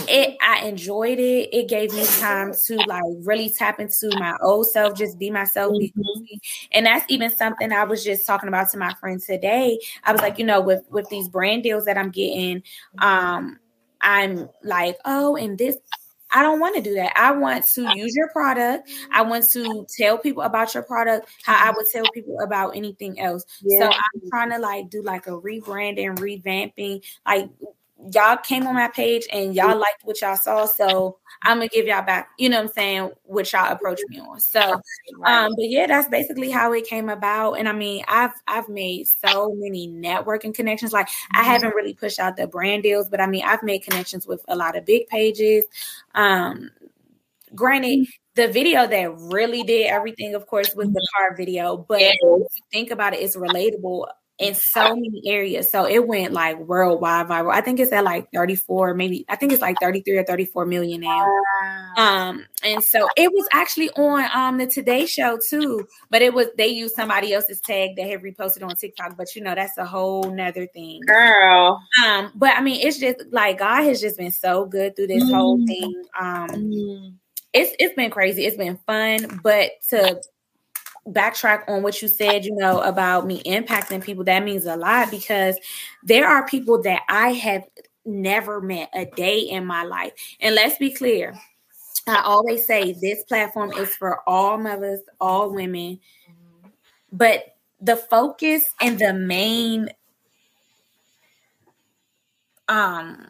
it 0.10 0.38
I 0.42 0.66
enjoyed 0.66 1.20
it. 1.20 1.54
It 1.54 1.70
gave 1.70 1.94
me 1.94 2.06
time 2.06 2.54
to 2.68 2.76
like 2.88 3.04
really 3.24 3.50
tap 3.50 3.80
into 3.80 4.10
my 4.20 4.36
old 4.42 4.70
self, 4.70 4.98
just 4.98 5.18
be 5.18 5.30
myself. 5.30 5.74
Mm-hmm. 5.74 6.38
And 6.74 6.86
that's 6.86 7.06
even 7.10 7.32
something 7.32 7.72
I 7.72 7.86
was 7.86 8.04
just 8.04 8.28
talking 8.28 8.50
about 8.50 8.70
to 8.72 8.78
my 8.78 8.94
friend 9.00 9.22
today. 9.22 9.80
I 10.04 10.12
was 10.12 10.22
like, 10.22 10.38
you 10.38 10.46
know, 10.46 10.62
with 10.62 10.84
with 10.90 11.08
these 11.10 11.30
brand 11.30 11.64
deals 11.64 11.86
that 11.86 11.98
I'm 11.98 12.12
getting, 12.12 12.64
um, 12.98 13.58
I'm 14.02 14.50
like, 14.64 14.98
oh, 15.06 15.36
and 15.36 15.58
this 15.58 15.78
I 16.32 16.44
don't 16.44 16.60
want 16.60 16.76
to 16.76 16.82
do 16.82 16.94
that. 16.96 17.14
I 17.16 17.32
want 17.32 17.66
to 17.76 17.98
use 17.98 18.16
your 18.16 18.30
product. 18.30 18.90
I 19.12 19.22
want 19.22 19.50
to 19.52 19.86
tell 19.98 20.18
people 20.18 20.44
about 20.44 20.74
your 20.74 20.84
product 20.84 21.30
how 21.44 21.70
I 21.70 21.72
would 21.72 21.86
tell 21.92 22.06
people 22.14 22.38
about 22.44 22.76
anything 22.76 23.20
else. 23.20 23.46
Yeah. 23.62 23.80
So 23.80 23.86
I'm 23.88 24.30
trying 24.30 24.52
to 24.52 24.60
like 24.60 24.90
do 24.90 25.02
like 25.02 25.28
a 25.28 25.32
rebranding, 25.32 26.16
revamping. 26.18 27.04
Like 27.26 27.50
y'all 28.12 28.38
came 28.38 28.66
on 28.66 28.76
my 28.76 28.88
page 28.88 29.28
and 29.32 29.54
y'all 29.54 29.78
liked 29.78 30.04
what 30.04 30.22
y'all 30.22 30.36
saw. 30.36 30.66
So 30.66 31.18
I'm 31.44 31.58
gonna 31.58 31.68
give 31.68 31.86
y'all 31.86 32.06
back, 32.06 32.30
you 32.38 32.50
know 32.50 32.58
what 32.58 32.68
I'm 32.68 32.74
saying, 32.74 33.12
what 33.24 33.52
y'all 33.52 33.72
approached 33.72 34.04
me 34.10 34.20
on. 34.20 34.40
So 34.40 34.82
um, 35.26 35.52
but 35.56 35.70
yeah, 35.70 35.88
that's 35.88 36.08
basically 36.08 36.50
how 36.50 36.72
it 36.74 36.86
came 36.86 37.10
about. 37.10 37.54
And 37.54 37.68
I 37.68 37.74
mean, 37.74 38.04
I've 38.08 38.34
I've 38.48 38.70
made 38.70 39.08
so 39.08 39.54
many 39.56 39.88
networking 39.88 40.54
connections. 40.54 40.94
Like 40.94 41.10
I 41.32 41.40
mm-hmm. 41.40 41.50
haven't 41.50 41.76
really 41.76 41.94
pushed 41.94 42.20
out 42.20 42.38
the 42.38 42.48
brand 42.48 42.84
deals, 42.84 43.10
but 43.10 43.22
I 43.22 43.28
mean 43.28 43.44
I've 43.46 43.64
made 43.64 43.84
connections 43.84 44.26
with 44.26 44.44
a 44.48 44.56
lot 44.56 44.78
of 44.78 44.86
big 44.86 45.08
pages. 45.08 45.66
Um 46.16 46.72
granted 47.54 48.00
mm-hmm. 48.00 48.42
the 48.42 48.48
video 48.48 48.88
that 48.88 49.14
really 49.18 49.64
did 49.64 49.88
everything, 49.88 50.36
of 50.36 50.48
course, 50.48 50.74
was 50.74 50.88
the 50.88 51.08
car 51.18 51.36
video. 51.36 51.78
But 51.78 52.14
think 52.72 52.92
about 52.92 53.14
it, 53.14 53.18
it's 53.18 53.36
relatable 53.36 54.08
in 54.40 54.56
so 54.56 54.96
many 54.96 55.22
areas. 55.26 55.70
So 55.70 55.86
it 55.86 56.08
went 56.08 56.32
like 56.32 56.58
worldwide 56.58 57.28
viral. 57.28 57.54
I 57.54 57.60
think 57.60 57.80
it's 57.80 57.92
at 57.92 58.06
like 58.06 58.32
34, 58.34 58.94
maybe 58.94 59.26
I 59.28 59.36
think 59.36 59.52
it's 59.52 59.62
like 59.62 59.76
33 59.82 60.18
or 60.18 60.24
34 60.24 60.66
million 60.66 61.02
now. 61.02 61.28
Um, 61.98 62.46
and 62.64 62.82
so 62.82 63.10
it 63.18 63.32
was 63.34 63.48
actually 63.52 63.90
on 63.92 64.30
um 64.34 64.58
the 64.58 64.66
Today 64.66 65.06
Show 65.06 65.38
too, 65.38 65.86
but 66.10 66.22
it 66.22 66.34
was 66.34 66.48
they 66.58 66.68
used 66.68 66.96
somebody 66.96 67.34
else's 67.34 67.60
tag 67.60 67.98
that 67.98 68.08
had 68.08 68.22
reposted 68.22 68.64
on 68.64 68.76
TikTok. 68.78 69.18
But 69.18 69.36
you 69.36 69.44
know, 69.44 69.54
that's 69.54 69.78
a 69.78 69.86
whole 69.86 70.32
nother 70.32 70.68
thing. 70.68 71.02
Girl. 71.06 71.82
Um, 72.06 72.32
but 72.34 72.56
I 72.56 72.62
mean, 72.62 72.80
it's 72.88 72.98
just 72.98 73.18
like 73.32 73.60
God 73.60 73.84
has 73.84 74.00
just 74.00 74.18
been 74.18 74.32
so 74.32 74.66
good 74.66 74.96
through 74.96 75.08
this 75.08 75.24
mm. 75.24 75.34
whole 75.34 75.66
thing. 75.68 76.04
Um 76.18 76.50
mm. 76.50 77.14
it's 77.52 77.76
it's 77.78 77.96
been 77.96 78.10
crazy, 78.10 78.46
it's 78.46 78.58
been 78.58 78.80
fun, 78.88 79.42
but 79.44 79.72
to 79.90 80.22
backtrack 81.14 81.64
on 81.68 81.84
what 81.84 82.02
you 82.02 82.08
said, 82.08 82.46
you 82.46 82.56
know, 82.56 82.82
about 82.82 83.26
me 83.26 83.42
impacting 83.44 84.04
people, 84.04 84.24
that 84.26 84.44
means 84.44 84.66
a 84.66 84.76
lot 84.76 85.12
because 85.12 85.58
there 86.04 86.28
are 86.28 86.48
people 86.48 86.82
that 86.84 87.02
I 87.10 87.34
have 87.34 87.64
never 88.06 88.62
met 88.62 88.90
a 88.94 89.06
day 89.06 89.40
in 89.40 89.66
my 89.66 89.84
life. 89.84 90.14
And 90.40 90.56
let's 90.56 90.78
be 90.78 90.92
clear, 90.92 91.38
I 92.08 92.22
always 92.24 92.66
say 92.66 92.94
this 92.94 93.24
platform 93.24 93.72
is 93.74 93.96
for 93.96 94.22
all 94.28 94.58
mothers, 94.58 95.02
all 95.20 95.54
women, 95.54 96.00
but 97.12 97.56
the 97.82 97.96
focus 97.96 98.64
and 98.82 99.00
the 99.00 99.14
main 99.14 99.90
um 102.68 103.28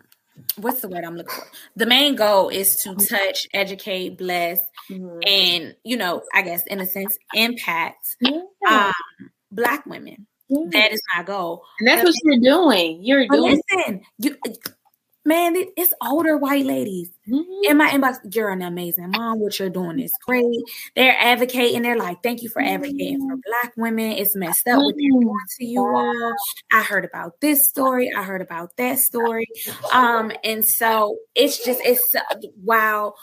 what's 0.58 0.82
the 0.82 0.90
word 0.90 1.04
I'm 1.04 1.16
looking 1.16 1.34
for? 1.34 1.48
The 1.76 1.86
main 1.86 2.16
goal 2.16 2.50
is 2.50 2.76
to 2.78 2.96
touch, 2.96 3.48
educate, 3.54 4.18
bless, 4.18 4.60
mm-hmm. 4.90 5.20
and 5.26 5.76
you 5.84 5.98
know, 5.98 6.24
I 6.34 6.42
guess 6.42 6.66
in 6.66 6.80
a 6.80 6.86
sense, 6.86 7.18
impact 7.34 8.16
yeah. 8.22 8.42
um, 8.70 9.30
black 9.52 9.86
women. 9.86 10.28
Yeah. 10.50 10.66
That 10.72 10.92
is 10.92 11.02
my 11.16 11.22
goal. 11.24 11.64
And 11.80 11.88
that's 11.88 12.02
but, 12.02 12.08
what 12.08 12.16
you're 12.24 12.40
doing. 12.40 13.04
You're 13.04 13.28
doing. 13.28 13.62
Listen, 13.72 14.02
you 14.18 14.36
man, 15.30 15.56
it's 15.78 15.94
older 16.02 16.36
white 16.38 16.66
ladies 16.66 17.12
mm-hmm. 17.28 17.70
in 17.70 17.78
my 17.78 17.90
inbox. 17.92 18.18
You're 18.34 18.50
an 18.50 18.64
amazing 18.64 19.12
mom. 19.12 19.40
What 19.40 19.60
you're 19.60 19.70
doing 19.70 20.00
is 20.00 20.12
great. 20.26 20.44
They're 20.96 21.16
advocating. 21.18 21.84
They're 21.84 21.98
like, 21.98 22.24
thank 22.24 22.42
you 22.42 22.50
for 22.50 22.62
advocating 22.62 23.20
mm-hmm. 23.20 23.30
for 23.30 23.38
Black 23.38 23.74
women. 23.78 24.14
It's 24.14 24.36
messed 24.36 24.68
up 24.68 24.82
what 24.82 24.96
they're 24.98 25.22
doing 25.22 25.36
to 25.60 25.66
you 25.66 25.82
all. 25.82 26.34
I 26.74 26.82
heard 26.82 27.06
about 27.06 27.40
this 27.42 27.70
story. 27.70 28.12
I 28.12 28.24
heard 28.24 28.42
about 28.42 28.76
that 28.78 28.98
story. 28.98 29.46
Um, 29.94 30.32
and 30.44 30.66
so 30.66 31.18
it's 31.36 31.64
just 31.64 31.80
it's 31.84 32.16
wow 32.64 33.14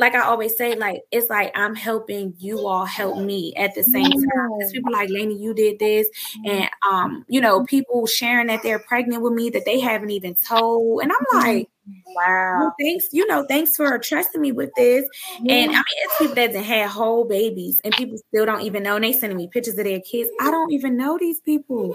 like 0.00 0.14
I 0.14 0.22
always 0.22 0.56
say, 0.56 0.74
like 0.74 1.02
it's 1.10 1.28
like 1.28 1.52
I'm 1.54 1.74
helping 1.74 2.34
you 2.38 2.66
all 2.66 2.86
help 2.86 3.18
me 3.18 3.52
at 3.54 3.74
the 3.74 3.84
same 3.84 4.10
time. 4.10 4.50
Because 4.58 4.72
people 4.72 4.92
like 4.92 5.10
Lainey, 5.10 5.36
you 5.36 5.52
did 5.52 5.78
this, 5.78 6.08
and 6.46 6.68
um, 6.90 7.24
you 7.28 7.40
know, 7.40 7.64
people 7.64 8.06
sharing 8.06 8.46
that 8.46 8.62
they're 8.62 8.78
pregnant 8.78 9.22
with 9.22 9.34
me 9.34 9.50
that 9.50 9.66
they 9.66 9.78
haven't 9.78 10.10
even 10.10 10.34
told, 10.34 11.02
and 11.02 11.12
I'm 11.12 11.18
mm-hmm. 11.18 11.46
like, 11.46 11.68
wow, 12.16 12.58
well, 12.60 12.74
thanks, 12.80 13.08
you 13.12 13.26
know, 13.26 13.44
thanks 13.46 13.76
for 13.76 13.98
trusting 13.98 14.40
me 14.40 14.52
with 14.52 14.70
this. 14.74 15.04
And 15.38 15.70
I 15.70 15.74
mean, 15.74 15.84
it's 15.98 16.18
people 16.18 16.34
that 16.34 16.54
had 16.54 16.88
whole 16.88 17.26
babies, 17.26 17.78
and 17.84 17.94
people 17.94 18.16
still 18.16 18.46
don't 18.46 18.62
even 18.62 18.82
know. 18.82 18.96
And 18.96 19.04
they 19.04 19.12
sending 19.12 19.36
me 19.36 19.48
pictures 19.48 19.76
of 19.76 19.84
their 19.84 20.00
kids. 20.00 20.30
I 20.40 20.50
don't 20.50 20.72
even 20.72 20.96
know 20.96 21.18
these 21.18 21.40
people, 21.40 21.94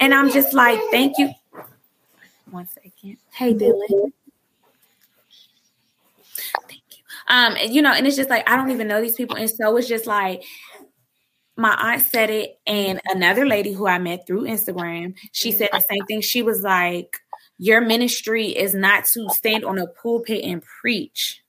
and 0.00 0.12
I'm 0.12 0.30
just 0.32 0.52
like, 0.54 0.80
thank 0.90 1.18
you. 1.18 1.30
One 2.50 2.66
second. 2.66 3.18
Hey, 3.30 3.54
Dylan. 3.54 4.12
Um, 7.28 7.56
and, 7.58 7.72
you 7.74 7.82
know, 7.82 7.92
and 7.92 8.06
it's 8.06 8.16
just 8.16 8.30
like 8.30 8.48
I 8.48 8.56
don't 8.56 8.70
even 8.70 8.88
know 8.88 9.00
these 9.00 9.16
people, 9.16 9.36
and 9.36 9.50
so 9.50 9.76
it's 9.76 9.88
just 9.88 10.06
like 10.06 10.44
my 11.56 11.74
aunt 11.74 12.02
said 12.02 12.30
it, 12.30 12.58
and 12.66 13.00
another 13.06 13.46
lady 13.46 13.72
who 13.72 13.86
I 13.86 13.98
met 13.98 14.26
through 14.26 14.42
Instagram, 14.42 15.14
she 15.32 15.52
said 15.52 15.68
the 15.72 15.82
same 15.88 16.04
thing. 16.06 16.20
She 16.20 16.42
was 16.42 16.62
like, 16.62 17.18
"Your 17.58 17.80
ministry 17.80 18.48
is 18.48 18.74
not 18.74 19.04
to 19.14 19.28
stand 19.30 19.64
on 19.64 19.78
a 19.78 19.86
pulpit 19.86 20.44
and 20.44 20.62
preach." 20.80 21.43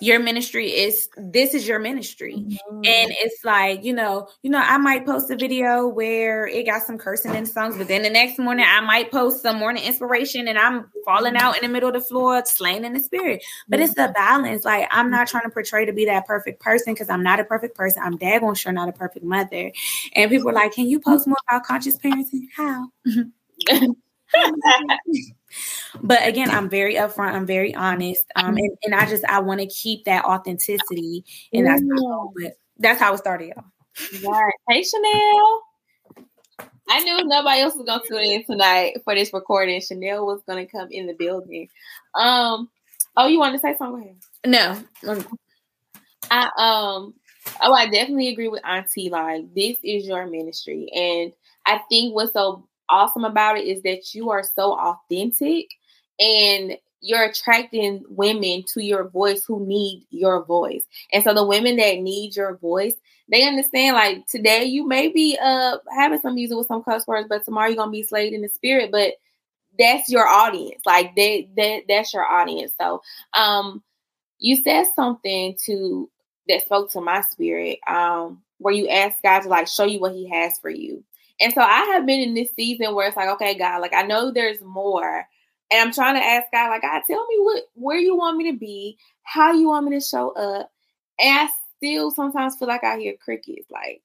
Your 0.00 0.18
ministry 0.18 0.68
is 0.68 1.08
this 1.16 1.54
is 1.54 1.66
your 1.66 1.78
ministry. 1.78 2.34
Mm-hmm. 2.34 2.76
and 2.76 3.12
it's 3.18 3.44
like 3.44 3.84
you 3.84 3.92
know 3.92 4.28
you 4.42 4.50
know 4.50 4.62
i 4.64 4.76
might 4.78 5.06
post 5.06 5.30
a 5.30 5.36
video 5.36 5.86
where 5.86 6.46
it 6.46 6.66
got 6.66 6.82
some 6.82 6.98
cursing 6.98 7.34
in 7.34 7.44
the 7.44 7.50
songs 7.50 7.76
but 7.76 7.88
then 7.88 8.02
the 8.02 8.10
next 8.10 8.38
morning 8.38 8.64
i 8.68 8.80
might 8.80 9.10
post 9.10 9.42
some 9.42 9.58
morning 9.58 9.84
inspiration 9.84 10.48
and 10.48 10.58
i'm 10.58 10.90
falling 11.04 11.36
out 11.36 11.56
in 11.56 11.62
the 11.62 11.72
middle 11.72 11.88
of 11.88 11.94
the 11.94 12.00
floor 12.00 12.42
slain 12.44 12.84
in 12.84 12.92
the 12.92 13.00
spirit. 13.00 13.42
But 13.68 13.80
it's 13.80 13.94
the 13.94 14.12
balance. 14.14 14.64
Like 14.64 14.88
i'm 14.90 15.10
not 15.10 15.28
trying 15.28 15.44
to 15.44 15.50
portray 15.50 15.84
to 15.84 15.92
be 15.92 16.04
that 16.06 16.26
perfect 16.26 16.60
person 16.60 16.94
because 16.94 17.08
i'm 17.08 17.22
not 17.22 17.40
a 17.40 17.44
perfect 17.44 17.76
person. 17.76 18.02
I'm 18.04 18.18
daggone 18.18 18.56
sure 18.56 18.72
not 18.72 18.88
a 18.88 18.92
perfect 18.92 19.24
mother. 19.24 19.72
And 20.14 20.30
people 20.30 20.50
are 20.50 20.54
like 20.54 20.72
can 20.72 20.86
you 20.86 21.00
post 21.00 21.26
more 21.26 21.36
about 21.48 21.64
conscious 21.64 21.98
parenting? 21.98 22.48
How 22.54 22.90
but 26.02 26.26
again 26.26 26.50
i'm 26.50 26.68
very 26.68 26.94
upfront 26.94 27.32
i'm 27.32 27.46
very 27.46 27.74
honest 27.74 28.24
um 28.36 28.56
and, 28.56 28.76
and 28.84 28.94
i 28.94 29.06
just 29.06 29.24
i 29.24 29.38
want 29.38 29.60
to 29.60 29.66
keep 29.66 30.04
that 30.04 30.24
authenticity 30.24 31.24
and 31.52 31.66
that's 31.66 31.82
how, 31.82 32.32
but 32.36 32.52
that's 32.78 33.00
how 33.00 33.14
it 33.14 33.18
started 33.18 33.52
y'all 33.54 34.32
right 34.32 34.52
hey 34.68 34.82
chanel 34.82 35.62
I 36.90 37.00
knew 37.00 37.24
nobody 37.24 37.60
else 37.60 37.74
was 37.76 37.84
gonna 37.86 38.02
tune 38.08 38.24
in 38.24 38.44
tonight 38.44 39.02
for 39.04 39.14
this 39.14 39.32
recording. 39.34 39.80
Chanel 39.80 40.24
was 40.24 40.40
gonna 40.46 40.66
come 40.66 40.88
in 40.90 41.06
the 41.06 41.12
building. 41.12 41.68
Um, 42.14 42.70
oh, 43.16 43.26
you 43.26 43.38
want 43.38 43.54
to 43.54 43.60
say 43.60 43.76
something? 43.76 44.16
No. 44.46 44.82
I 46.30 46.44
um 46.56 47.14
oh 47.62 47.72
I 47.72 47.88
definitely 47.90 48.28
agree 48.28 48.48
with 48.48 48.64
Auntie. 48.64 49.10
Like 49.10 49.54
this 49.54 49.76
is 49.82 50.06
your 50.06 50.26
ministry. 50.26 50.88
And 50.94 51.32
I 51.66 51.80
think 51.90 52.14
what's 52.14 52.32
so 52.32 52.66
awesome 52.88 53.24
about 53.24 53.58
it 53.58 53.66
is 53.66 53.82
that 53.82 54.14
you 54.14 54.30
are 54.30 54.42
so 54.42 54.72
authentic 54.72 55.66
and 56.18 56.76
you're 57.00 57.24
attracting 57.24 58.04
women 58.08 58.64
to 58.74 58.82
your 58.82 59.08
voice 59.08 59.44
who 59.44 59.64
need 59.64 60.04
your 60.10 60.44
voice. 60.44 60.82
And 61.12 61.22
so 61.22 61.32
the 61.32 61.46
women 61.46 61.76
that 61.76 62.00
need 62.00 62.34
your 62.34 62.56
voice, 62.56 62.94
they 63.30 63.46
understand 63.46 63.94
like 63.94 64.26
today 64.26 64.64
you 64.64 64.86
may 64.86 65.08
be 65.08 65.38
uh 65.40 65.78
having 65.96 66.20
some 66.20 66.34
music 66.34 66.56
with 66.56 66.66
some 66.66 66.82
cuss 66.82 67.06
words, 67.06 67.28
but 67.28 67.44
tomorrow 67.44 67.68
you're 67.68 67.76
gonna 67.76 67.90
be 67.90 68.02
slayed 68.02 68.32
in 68.32 68.42
the 68.42 68.48
spirit. 68.48 68.90
But 68.90 69.14
that's 69.78 70.10
your 70.10 70.26
audience. 70.26 70.82
Like 70.84 71.14
that 71.14 71.44
that 71.56 71.82
that's 71.88 72.12
your 72.12 72.24
audience. 72.24 72.72
So 72.80 73.02
um 73.34 73.82
you 74.38 74.56
said 74.62 74.86
something 74.94 75.56
to 75.66 76.10
that 76.48 76.64
spoke 76.64 76.90
to 76.92 77.00
my 77.00 77.20
spirit, 77.22 77.78
um, 77.86 78.42
where 78.58 78.74
you 78.74 78.88
asked 78.88 79.22
God 79.22 79.40
to 79.40 79.48
like 79.48 79.68
show 79.68 79.84
you 79.84 80.00
what 80.00 80.12
he 80.12 80.28
has 80.30 80.58
for 80.58 80.70
you. 80.70 81.04
And 81.40 81.52
so 81.52 81.60
I 81.60 81.80
have 81.92 82.06
been 82.06 82.20
in 82.20 82.34
this 82.34 82.50
season 82.54 82.94
where 82.94 83.08
it's 83.08 83.16
like, 83.16 83.28
okay, 83.30 83.56
God, 83.56 83.80
like 83.80 83.94
I 83.94 84.02
know 84.02 84.30
there's 84.30 84.60
more. 84.60 85.26
And 85.70 85.80
I'm 85.80 85.92
trying 85.92 86.14
to 86.14 86.24
ask 86.24 86.46
God, 86.52 86.70
like, 86.70 86.82
God, 86.82 87.02
tell 87.06 87.26
me 87.26 87.36
what 87.40 87.62
where 87.74 87.98
you 87.98 88.16
want 88.16 88.36
me 88.36 88.50
to 88.50 88.58
be, 88.58 88.96
how 89.22 89.52
you 89.52 89.68
want 89.68 89.86
me 89.86 89.98
to 89.98 90.04
show 90.04 90.30
up. 90.30 90.70
And 91.20 91.38
I 91.38 91.48
still 91.76 92.10
sometimes 92.10 92.56
feel 92.56 92.68
like 92.68 92.84
I 92.84 92.98
hear 92.98 93.14
crickets. 93.22 93.70
Like, 93.70 94.02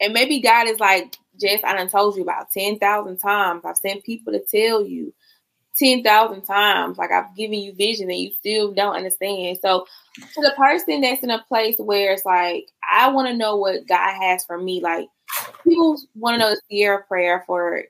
and 0.00 0.12
maybe 0.12 0.40
God 0.40 0.68
is 0.68 0.80
like, 0.80 1.16
Jess, 1.40 1.60
I 1.64 1.74
done 1.74 1.88
told 1.88 2.16
you 2.16 2.22
about 2.22 2.50
10,000 2.50 3.16
times. 3.18 3.62
I've 3.64 3.76
sent 3.76 4.04
people 4.04 4.32
to 4.32 4.40
tell 4.40 4.84
you 4.84 5.14
10,000 5.78 6.42
times. 6.42 6.98
Like, 6.98 7.12
I've 7.12 7.34
given 7.36 7.60
you 7.60 7.74
vision 7.74 8.10
and 8.10 8.18
you 8.18 8.32
still 8.32 8.72
don't 8.72 8.96
understand. 8.96 9.58
So, 9.62 9.86
to 10.34 10.40
the 10.40 10.54
person 10.56 11.00
that's 11.00 11.22
in 11.22 11.30
a 11.30 11.44
place 11.48 11.76
where 11.78 12.12
it's 12.12 12.24
like, 12.24 12.70
I 12.90 13.08
want 13.10 13.28
to 13.28 13.36
know 13.36 13.56
what 13.56 13.86
God 13.86 14.14
has 14.20 14.44
for 14.44 14.58
me, 14.58 14.80
like, 14.82 15.08
people 15.64 16.00
want 16.14 16.34
to 16.34 16.38
know 16.38 16.50
the 16.50 16.60
Sierra 16.70 17.02
prayer 17.04 17.42
for 17.46 17.82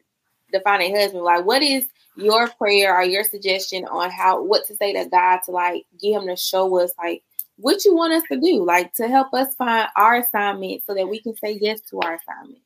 the 0.53 0.61
finding 0.61 0.96
husband. 0.96 1.25
Like, 1.25 1.44
what 1.44 1.62
is 1.62 1.87
your 2.16 2.49
prayer 2.49 2.96
or 2.96 3.03
your 3.03 3.25
suggestion 3.25 3.85
on 3.85 4.11
how 4.11 4.42
what 4.42 4.66
to 4.66 4.77
say 4.77 4.92
to 4.92 5.09
God 5.09 5.40
to 5.44 5.51
like 5.51 5.85
get 6.01 6.12
him 6.12 6.27
to 6.29 6.37
show 6.37 6.79
us 6.81 6.92
like 6.99 7.22
what 7.57 7.85
you 7.85 7.94
want 7.94 8.12
us 8.12 8.22
to 8.31 8.38
do, 8.38 8.64
like 8.64 8.92
to 8.94 9.09
help 9.09 9.33
us 9.35 9.55
find 9.55 9.88
our 9.96 10.16
assignment 10.16 10.83
so 10.87 10.94
that 10.94 11.09
we 11.09 11.20
can 11.20 11.37
say 11.37 11.59
yes 11.61 11.81
to 11.83 12.01
our 12.01 12.14
assignment. 12.14 12.62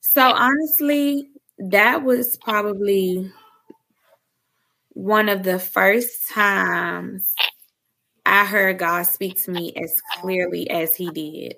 So 0.00 0.22
honestly, 0.22 1.28
that 1.58 2.02
was 2.02 2.36
probably 2.38 3.30
one 4.90 5.28
of 5.28 5.42
the 5.42 5.58
first 5.58 6.28
times 6.30 7.34
I 8.26 8.44
heard 8.44 8.78
God 8.78 9.04
speak 9.04 9.42
to 9.44 9.50
me 9.50 9.72
as 9.74 10.00
clearly 10.20 10.68
as 10.70 10.94
he 10.94 11.10
did. 11.10 11.56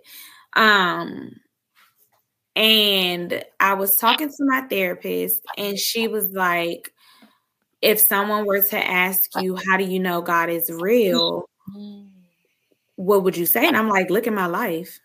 Um 0.54 1.32
and 2.56 3.44
I 3.60 3.74
was 3.74 3.96
talking 3.96 4.28
to 4.28 4.36
my 4.40 4.62
therapist 4.68 5.42
and 5.56 5.78
she 5.78 6.08
was 6.08 6.26
like 6.32 6.92
if 7.82 8.00
someone 8.00 8.46
were 8.46 8.62
to 8.62 8.78
ask 8.90 9.36
you 9.36 9.56
how 9.56 9.76
do 9.76 9.84
you 9.84 10.00
know 10.00 10.22
God 10.22 10.50
is 10.50 10.70
real, 10.70 11.48
what 12.96 13.24
would 13.24 13.36
you 13.36 13.46
say? 13.46 13.66
And 13.66 13.76
I'm 13.76 13.88
like, 13.88 14.10
look 14.10 14.26
at 14.26 14.32
my 14.32 14.46
life. 14.46 15.00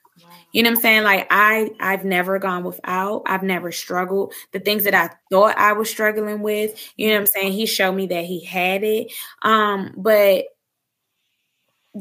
You 0.53 0.63
know 0.63 0.71
what 0.71 0.77
I'm 0.77 0.81
saying? 0.81 1.03
Like 1.03 1.27
I 1.31 1.71
I've 1.79 2.05
never 2.05 2.39
gone 2.39 2.63
without. 2.63 3.23
I've 3.27 3.43
never 3.43 3.71
struggled. 3.71 4.33
The 4.53 4.59
things 4.59 4.83
that 4.85 4.95
I 4.95 5.09
thought 5.31 5.57
I 5.57 5.73
was 5.73 5.89
struggling 5.89 6.41
with, 6.41 6.79
you 6.97 7.09
know 7.09 7.15
what 7.15 7.21
I'm 7.21 7.27
saying? 7.27 7.53
He 7.53 7.65
showed 7.67 7.93
me 7.93 8.07
that 8.07 8.25
he 8.25 8.43
had 8.45 8.83
it. 8.83 9.11
Um 9.43 9.93
but 9.97 10.45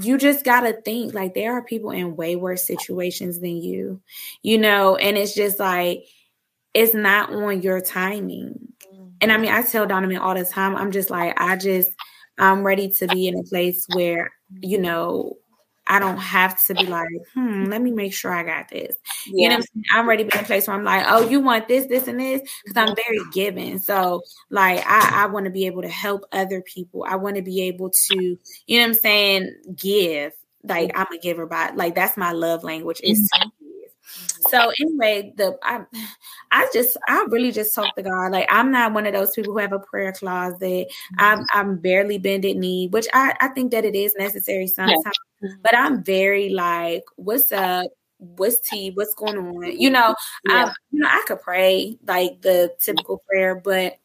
you 0.02 0.18
just 0.18 0.44
got 0.44 0.60
to 0.62 0.80
think 0.82 1.14
like 1.14 1.34
there 1.34 1.54
are 1.54 1.62
people 1.62 1.90
in 1.90 2.16
way 2.16 2.36
worse 2.36 2.66
situations 2.66 3.40
than 3.40 3.56
you. 3.56 4.00
You 4.42 4.58
know, 4.58 4.96
and 4.96 5.16
it's 5.16 5.34
just 5.34 5.58
like 5.58 6.04
it's 6.74 6.94
not 6.94 7.32
on 7.32 7.62
your 7.62 7.80
timing. 7.80 8.72
And 9.20 9.32
I 9.32 9.36
mean, 9.36 9.50
I 9.50 9.62
tell 9.62 9.86
Donovan 9.86 10.18
all 10.18 10.34
the 10.34 10.44
time, 10.44 10.76
I'm 10.76 10.92
just 10.92 11.10
like 11.10 11.38
I 11.40 11.56
just 11.56 11.90
I'm 12.38 12.64
ready 12.64 12.88
to 12.90 13.08
be 13.08 13.26
in 13.26 13.38
a 13.38 13.42
place 13.42 13.86
where, 13.94 14.30
you 14.60 14.78
know, 14.78 15.36
I 15.88 15.98
don't 15.98 16.18
have 16.18 16.62
to 16.66 16.74
be 16.74 16.86
like, 16.86 17.08
hmm, 17.34 17.64
let 17.64 17.80
me 17.80 17.90
make 17.90 18.12
sure 18.12 18.32
I 18.32 18.42
got 18.42 18.68
this. 18.68 18.94
Yeah. 19.26 19.32
You 19.32 19.48
know 19.48 19.54
I'm 19.56 19.62
saying? 19.62 19.84
I'm 19.94 20.08
ready 20.08 20.24
to 20.24 20.30
be 20.30 20.38
in 20.38 20.44
a 20.44 20.46
place 20.46 20.66
where 20.66 20.76
I'm 20.76 20.84
like, 20.84 21.04
oh, 21.08 21.28
you 21.28 21.40
want 21.40 21.66
this, 21.66 21.86
this, 21.86 22.08
and 22.08 22.20
this? 22.20 22.42
Because 22.64 22.88
I'm 22.88 22.94
very 22.94 23.20
giving. 23.32 23.78
So 23.78 24.22
like 24.50 24.84
I, 24.86 25.24
I 25.24 25.26
want 25.26 25.46
to 25.46 25.50
be 25.50 25.66
able 25.66 25.82
to 25.82 25.88
help 25.88 26.24
other 26.32 26.60
people. 26.62 27.04
I 27.08 27.16
want 27.16 27.36
to 27.36 27.42
be 27.42 27.62
able 27.62 27.90
to, 28.08 28.14
you 28.66 28.78
know 28.78 28.82
what 28.82 28.88
I'm 28.88 28.94
saying, 28.94 29.54
give. 29.74 30.32
Like 30.64 30.90
I'm 30.94 31.06
a 31.12 31.18
giver 31.18 31.46
by 31.46 31.70
like 31.70 31.94
that's 31.94 32.16
my 32.16 32.32
love 32.32 32.64
language 32.64 33.00
is 33.02 33.20
mm-hmm. 33.20 33.48
So 34.50 34.72
anyway, 34.80 35.32
the 35.36 35.58
I 35.62 35.80
I 36.50 36.68
just 36.72 36.96
I 37.08 37.26
really 37.28 37.52
just 37.52 37.74
talk 37.74 37.94
to 37.96 38.02
God. 38.02 38.32
Like 38.32 38.46
I'm 38.50 38.70
not 38.70 38.92
one 38.92 39.06
of 39.06 39.12
those 39.12 39.32
people 39.34 39.52
who 39.52 39.58
have 39.58 39.72
a 39.72 39.78
prayer 39.78 40.12
closet. 40.12 40.60
Mm-hmm. 40.62 41.14
I'm 41.18 41.46
I'm 41.52 41.76
barely 41.78 42.18
bended 42.18 42.56
knee, 42.56 42.88
which 42.88 43.06
I 43.12 43.34
I 43.40 43.48
think 43.48 43.70
that 43.72 43.84
it 43.84 43.94
is 43.94 44.14
necessary 44.18 44.66
sometimes. 44.66 45.04
Yeah. 45.42 45.50
But 45.62 45.76
I'm 45.76 46.02
very 46.02 46.50
like, 46.50 47.04
what's 47.16 47.52
up? 47.52 47.86
What's 48.18 48.60
tea? 48.60 48.90
What's 48.90 49.14
going 49.14 49.38
on? 49.38 49.78
You 49.78 49.90
know, 49.90 50.14
yeah. 50.48 50.66
I 50.66 50.72
you 50.90 51.00
know 51.00 51.08
I 51.08 51.22
could 51.26 51.40
pray 51.40 51.98
like 52.06 52.42
the 52.42 52.74
typical 52.80 53.22
prayer, 53.28 53.54
but 53.54 53.98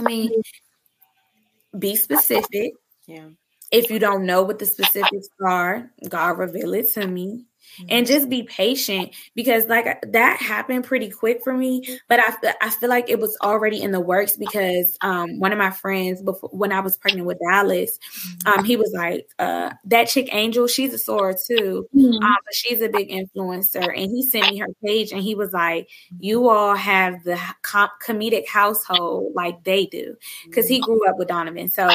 I 0.00 0.02
mean, 0.02 0.30
mm-hmm. 0.30 1.78
be 1.78 1.96
specific. 1.96 2.72
Yeah. 3.06 3.28
If 3.70 3.90
you 3.90 3.98
don't 3.98 4.24
know 4.24 4.42
what 4.42 4.58
the 4.58 4.66
specifics 4.66 5.28
are, 5.44 5.90
God 6.08 6.38
reveal 6.38 6.72
it 6.74 6.92
to 6.94 7.06
me 7.06 7.46
and 7.88 8.06
just 8.06 8.28
be 8.28 8.42
patient 8.42 9.14
because 9.34 9.66
like 9.66 9.86
that 10.12 10.40
happened 10.40 10.84
pretty 10.84 11.10
quick 11.10 11.42
for 11.42 11.52
me 11.52 11.98
but 12.08 12.20
i, 12.20 12.54
I 12.60 12.70
feel 12.70 12.88
like 12.88 13.08
it 13.08 13.18
was 13.18 13.36
already 13.42 13.82
in 13.82 13.90
the 13.90 14.00
works 14.00 14.36
because 14.36 14.96
um, 15.00 15.38
one 15.38 15.52
of 15.52 15.58
my 15.58 15.70
friends 15.70 16.22
before 16.22 16.50
when 16.52 16.72
i 16.72 16.80
was 16.80 16.96
pregnant 16.96 17.26
with 17.26 17.38
dallas 17.38 17.98
um, 18.46 18.64
he 18.64 18.76
was 18.76 18.92
like 18.94 19.28
uh, 19.38 19.70
that 19.84 20.08
chick 20.08 20.28
angel 20.32 20.66
she's 20.66 20.94
a 20.94 20.98
soror 20.98 21.34
too 21.46 21.88
mm-hmm. 21.94 22.22
um, 22.22 22.36
but 22.44 22.54
she's 22.54 22.80
a 22.80 22.88
big 22.88 23.10
influencer. 23.10 23.86
And 23.86 24.10
he 24.10 24.22
sent 24.22 24.50
me 24.50 24.58
her 24.58 24.68
page 24.84 25.12
and 25.12 25.22
he 25.22 25.34
was 25.34 25.52
like 25.52 25.88
you 26.18 26.48
all 26.48 26.74
have 26.74 27.24
the 27.24 27.38
com- 27.62 27.90
comedic 28.04 28.46
household 28.46 29.32
like 29.34 29.64
they 29.64 29.86
do 29.86 30.16
because 30.44 30.68
he 30.68 30.80
grew 30.80 31.08
up 31.08 31.16
with 31.18 31.28
donovan. 31.28 31.68
So 31.70 31.88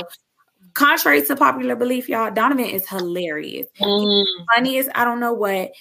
contrary 0.74 1.22
to 1.26 1.36
popular 1.36 1.76
belief, 1.76 2.10
y'all, 2.10 2.32
Donovan 2.32 2.66
is 2.66 2.88
hilarious. 2.88 3.68
Mm. 3.80 4.26
Funniest, 4.56 4.90
I 4.96 5.06
don't 5.06 5.20
know 5.20 5.34
what. 5.34 5.72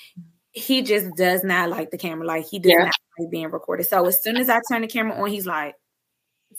He 0.53 0.83
just 0.83 1.15
does 1.17 1.45
not 1.45 1.71
like 1.71 1.91
the 1.91 1.99
camera. 1.99 2.27
Like 2.27 2.47
he 2.47 2.59
does 2.59 2.73
yeah. 2.73 2.85
not 2.85 2.95
like 3.19 3.31
being 3.31 3.51
recorded. 3.51 3.87
So 3.87 4.05
as 4.07 4.23
soon 4.23 4.37
as 4.37 4.49
I 4.49 4.61
turn 4.71 4.83
the 4.83 4.89
camera 4.89 5.21
on, 5.21 5.31
he's 5.31 5.47
like, 5.47 5.75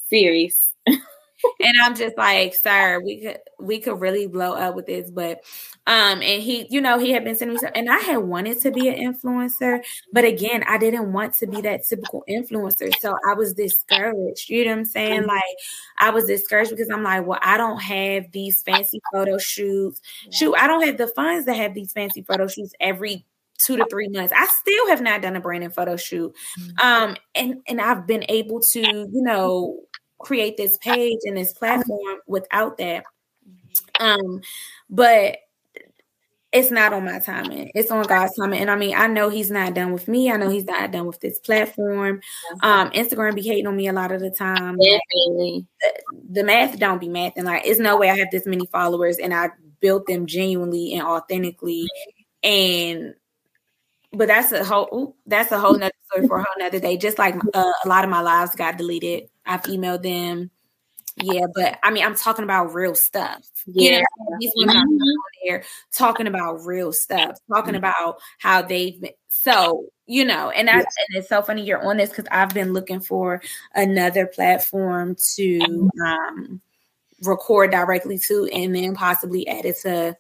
serious 0.10 0.72
and 1.60 1.74
I'm 1.82 1.96
just 1.96 2.18
like, 2.18 2.56
sir, 2.56 3.02
we 3.04 3.22
could 3.22 3.40
we 3.60 3.80
could 3.80 4.00
really 4.00 4.28
blow 4.28 4.54
up 4.54 4.76
with 4.76 4.86
this, 4.86 5.10
but 5.10 5.44
um, 5.88 6.22
and 6.22 6.42
he, 6.44 6.68
you 6.70 6.82
know, 6.82 7.00
he 7.00 7.12
had 7.12 7.24
been 7.24 7.36
sending 7.36 7.54
me 7.54 7.60
stuff, 7.60 7.72
and 7.76 7.90
I 7.90 7.98
had 8.00 8.18
wanted 8.18 8.60
to 8.62 8.72
be 8.72 8.88
an 8.88 8.96
influencer, 8.96 9.80
but 10.14 10.24
again, 10.24 10.64
I 10.68 10.78
didn't 10.78 11.12
want 11.14 11.34
to 11.36 11.48
be 11.48 11.62
that 11.62 11.86
typical 11.88 12.24
influencer, 12.30 12.94
so 13.00 13.16
I 13.30 13.34
was 13.34 13.54
discouraged. 13.54 14.50
You 14.50 14.66
know 14.66 14.72
what 14.72 14.78
I'm 14.80 14.86
saying? 14.86 15.22
Mm-hmm. 15.22 15.30
Like, 15.30 15.58
I 15.98 16.12
was 16.12 16.26
discouraged 16.26 16.72
because 16.72 16.90
I'm 16.90 17.04
like, 17.04 17.26
well, 17.26 17.40
I 17.42 17.58
don't 17.58 17.82
have 17.82 18.32
these 18.32 18.62
fancy 18.64 19.02
photo 19.14 19.38
shoots. 19.38 20.02
Shoot, 20.32 20.56
I 20.56 20.68
don't 20.68 20.86
have 20.86 20.98
the 20.98 21.08
funds 21.08 21.46
to 21.46 21.54
have 21.54 21.74
these 21.74 21.92
fancy 21.92 22.22
photo 22.22 22.48
shoots 22.48 22.74
every 22.80 23.26
two 23.66 23.78
to 23.78 23.86
three 23.90 24.08
months. 24.10 24.34
I 24.36 24.46
still 24.48 24.88
have 24.90 25.02
not 25.02 25.22
done 25.22 25.36
a 25.36 25.40
brand 25.40 25.62
branding 25.62 25.72
photo 25.72 25.98
shoot. 25.98 26.34
Mm-hmm. 26.60 26.88
Um, 26.88 27.18
and 27.36 27.62
and 27.68 27.82
I've 27.82 28.08
been 28.08 28.26
able 28.30 28.62
to, 28.74 28.80
you 28.80 29.10
know, 29.12 29.82
create 30.22 30.58
this 30.58 30.78
page 30.78 31.20
and 31.24 31.38
this 31.38 31.54
platform 31.54 32.20
without 32.28 32.78
that. 32.78 33.04
Um, 34.00 34.42
but 34.90 35.38
it's 36.52 36.70
not 36.70 36.92
on 36.92 37.06
my 37.06 37.20
timing. 37.20 37.72
It's 37.74 37.92
on 37.92 38.04
God's 38.06 38.36
timing. 38.36 38.60
And 38.60 38.70
I 38.70 38.76
mean, 38.76 38.94
I 38.96 39.08
know 39.08 39.30
He's 39.30 39.50
not 39.50 39.74
done 39.74 39.94
with 39.94 40.08
me. 40.08 40.30
I 40.30 40.38
know 40.38 40.50
He's 40.50 40.66
not 40.66 40.92
done 40.92 41.06
with 41.06 41.22
this 41.22 41.40
platform. 41.40 42.20
Um, 42.62 42.92
Instagram 42.92 43.36
be 43.36 43.42
hating 43.42 43.68
on 43.68 43.76
me 43.76 43.88
a 43.88 43.94
lot 43.94 44.12
of 44.12 44.20
the 44.20 44.32
time. 44.32 44.78
Definitely. 44.78 45.66
The, 45.80 46.02
the 46.32 46.44
math 46.44 46.78
don't 46.78 47.00
be 47.00 47.08
math. 47.08 47.34
And 47.38 47.46
like, 47.46 47.66
it's 47.66 47.80
no 47.80 47.98
way 47.98 48.10
I 48.10 48.18
have 48.18 48.32
this 48.32 48.46
many 48.46 48.66
followers 48.68 49.18
and 49.18 49.34
I 49.34 49.52
built 49.80 50.08
them 50.08 50.26
genuinely 50.26 50.94
and 50.94 51.04
authentically. 51.04 51.88
And 52.44 53.16
but 54.14 54.28
that's 54.28 54.52
a 54.52 54.66
whole 54.66 54.90
ooh, 54.94 55.16
that's 55.26 55.54
a 55.54 55.60
whole 55.60 55.78
nother 55.78 55.94
story 56.12 56.28
for 56.28 56.40
a 56.40 56.44
whole 56.44 56.64
nother 56.66 56.80
day. 56.80 56.98
Just 56.98 57.18
like 57.18 57.36
uh, 57.54 57.72
a 57.86 57.88
lot 57.88 58.04
of 58.04 58.10
my 58.10 58.22
lives 58.22 58.56
got 58.56 58.78
deleted 58.78 59.30
I've 59.46 59.64
emailed 59.64 60.04
them. 60.04 60.52
Yeah, 61.18 61.46
but 61.54 61.78
I 61.84 61.92
mean, 61.92 62.06
I'm 62.06 62.16
talking 62.16 62.44
about 62.44 62.74
real 62.74 62.96
stuff. 62.96 63.44
Yeah, 63.66 63.98
you 63.98 64.00
know, 64.00 64.38
these 64.40 64.52
women 64.56 64.78
mm-hmm. 64.78 64.94
are 64.94 65.46
there 65.46 65.64
talking 65.94 66.28
about 66.28 66.66
real 66.66 66.94
stuff, 66.94 67.38
talking 67.50 67.74
mm-hmm. 67.74 67.84
about 67.84 68.20
how 68.40 68.62
they've 68.62 69.00
been. 69.00 69.12
So 69.28 69.86
you 70.08 70.26
know, 70.26 70.50
and 70.50 70.70
I, 70.70 70.80
and 70.80 70.86
it's 71.12 71.30
so 71.30 71.42
funny 71.42 71.64
you're 71.64 71.86
on 71.86 71.98
this 71.98 72.10
because 72.10 72.28
I've 72.32 72.54
been 72.54 72.74
looking 72.74 73.00
for 73.00 73.42
another 73.74 74.26
platform 74.26 75.16
to 75.36 75.60
mm-hmm. 75.60 76.02
um, 76.02 76.62
record 77.24 77.72
directly 77.72 78.20
to, 78.28 78.50
and 78.52 78.76
then 78.76 78.96
possibly 78.96 79.48
add 79.48 79.66
it 79.66 79.78
to 79.84 80.18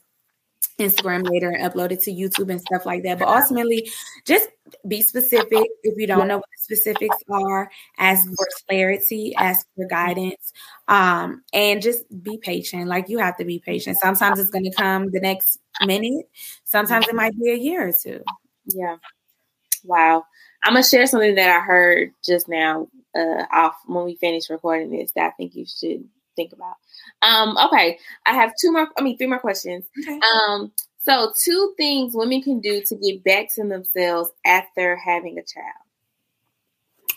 Instagram 0.80 1.30
later 1.30 1.50
and 1.50 1.72
upload 1.72 1.92
it 1.92 2.02
to 2.02 2.12
YouTube 2.12 2.50
and 2.50 2.62
stuff 2.62 2.86
like 2.86 3.04
that. 3.04 3.20
But 3.20 3.28
ultimately, 3.28 3.90
just 4.26 4.50
be 4.88 5.02
specific. 5.02 5.68
If 5.84 5.98
you 5.98 6.08
don't 6.08 6.28
know 6.28 6.38
what 6.38 6.50
the 6.56 6.76
specifics 6.76 7.18
are, 7.30 7.70
ask 7.98 8.28
for 8.28 8.48
clarity, 8.68 9.34
ask 9.36 9.68
for 9.76 9.86
guidance, 9.86 10.54
um, 10.88 11.44
and 11.54 11.82
just 11.82 12.04
be 12.24 12.38
patient. 12.38 12.88
Like 12.88 13.10
you 13.10 13.20
have 13.20 13.38
to 13.38 13.46
be 13.46 13.60
patient. 13.60 13.98
Sometimes 13.98 14.40
it's 14.40 14.50
going 14.50 14.66
to 14.66 14.74
come 14.76 15.12
the 15.12 15.20
next 15.20 15.60
minute. 15.86 16.26
Sometimes 16.64 17.08
it 17.08 17.16
might 17.16 17.38
be 17.38 17.52
a 17.52 17.56
year 17.56 17.90
or 17.90 17.94
two. 17.94 18.24
Yeah. 18.66 18.98
Wow. 19.84 20.26
I'm 20.64 20.74
gonna 20.74 20.84
share 20.84 21.08
something 21.08 21.36
that 21.36 21.50
I 21.50 21.60
heard 21.60 22.14
just 22.24 22.48
now 22.48 22.88
uh, 23.16 23.46
off 23.52 23.76
when 23.88 24.06
we 24.06 24.16
finish 24.16 24.50
recording 24.50 24.92
this 24.92 25.12
that 25.14 25.28
I 25.28 25.32
think 25.32 25.56
you 25.56 25.66
should 25.66 26.08
think 26.42 26.54
about. 26.54 26.76
Um, 27.22 27.58
okay, 27.68 27.98
I 28.26 28.34
have 28.34 28.54
two 28.60 28.72
more. 28.72 28.88
I 28.98 29.02
mean, 29.02 29.18
three 29.18 29.28
more 29.28 29.40
questions. 29.40 29.86
Okay. 30.00 30.20
Um, 30.20 30.72
so 31.00 31.34
two 31.44 31.74
things 31.78 32.14
women 32.14 32.42
can 32.42 32.60
do 32.60 32.82
to 32.86 32.96
get 32.96 33.24
back 33.24 33.54
to 33.56 33.68
themselves 33.68 34.30
after 34.46 34.96
having 34.96 35.38
a 35.38 35.44
child. 35.44 35.74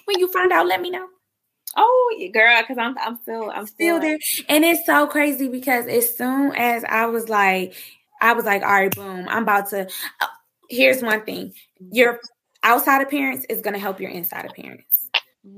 When 0.07 0.19
you 0.19 0.31
find 0.31 0.53
out, 0.53 0.67
let 0.67 0.81
me 0.81 0.91
know. 0.91 1.07
Oh, 1.77 2.31
girl, 2.33 2.61
because 2.61 2.79
I'm 2.79 2.97
I'm 2.99 3.19
still 3.23 3.51
I'm 3.51 3.67
still, 3.67 3.99
still 3.99 4.01
there, 4.01 4.19
and 4.49 4.65
it's 4.65 4.87
so 4.87 5.07
crazy 5.07 5.49
because 5.49 5.87
as 5.87 6.17
soon 6.17 6.55
as 6.55 6.85
I 6.85 7.07
was 7.07 7.29
like, 7.29 7.75
I 8.21 8.33
was 8.33 8.45
like, 8.45 8.63
all 8.63 8.69
right, 8.69 8.95
boom, 8.95 9.27
I'm 9.29 9.43
about 9.43 9.71
to. 9.71 9.89
Uh, 10.21 10.27
here's 10.71 11.03
one 11.03 11.25
thing: 11.25 11.53
your 11.91 12.21
outside 12.63 13.03
appearance 13.03 13.45
is 13.49 13.61
going 13.61 13.75
to 13.75 13.81
help 13.81 14.01
your 14.01 14.11
inside 14.11 14.47
appearance 14.47 14.94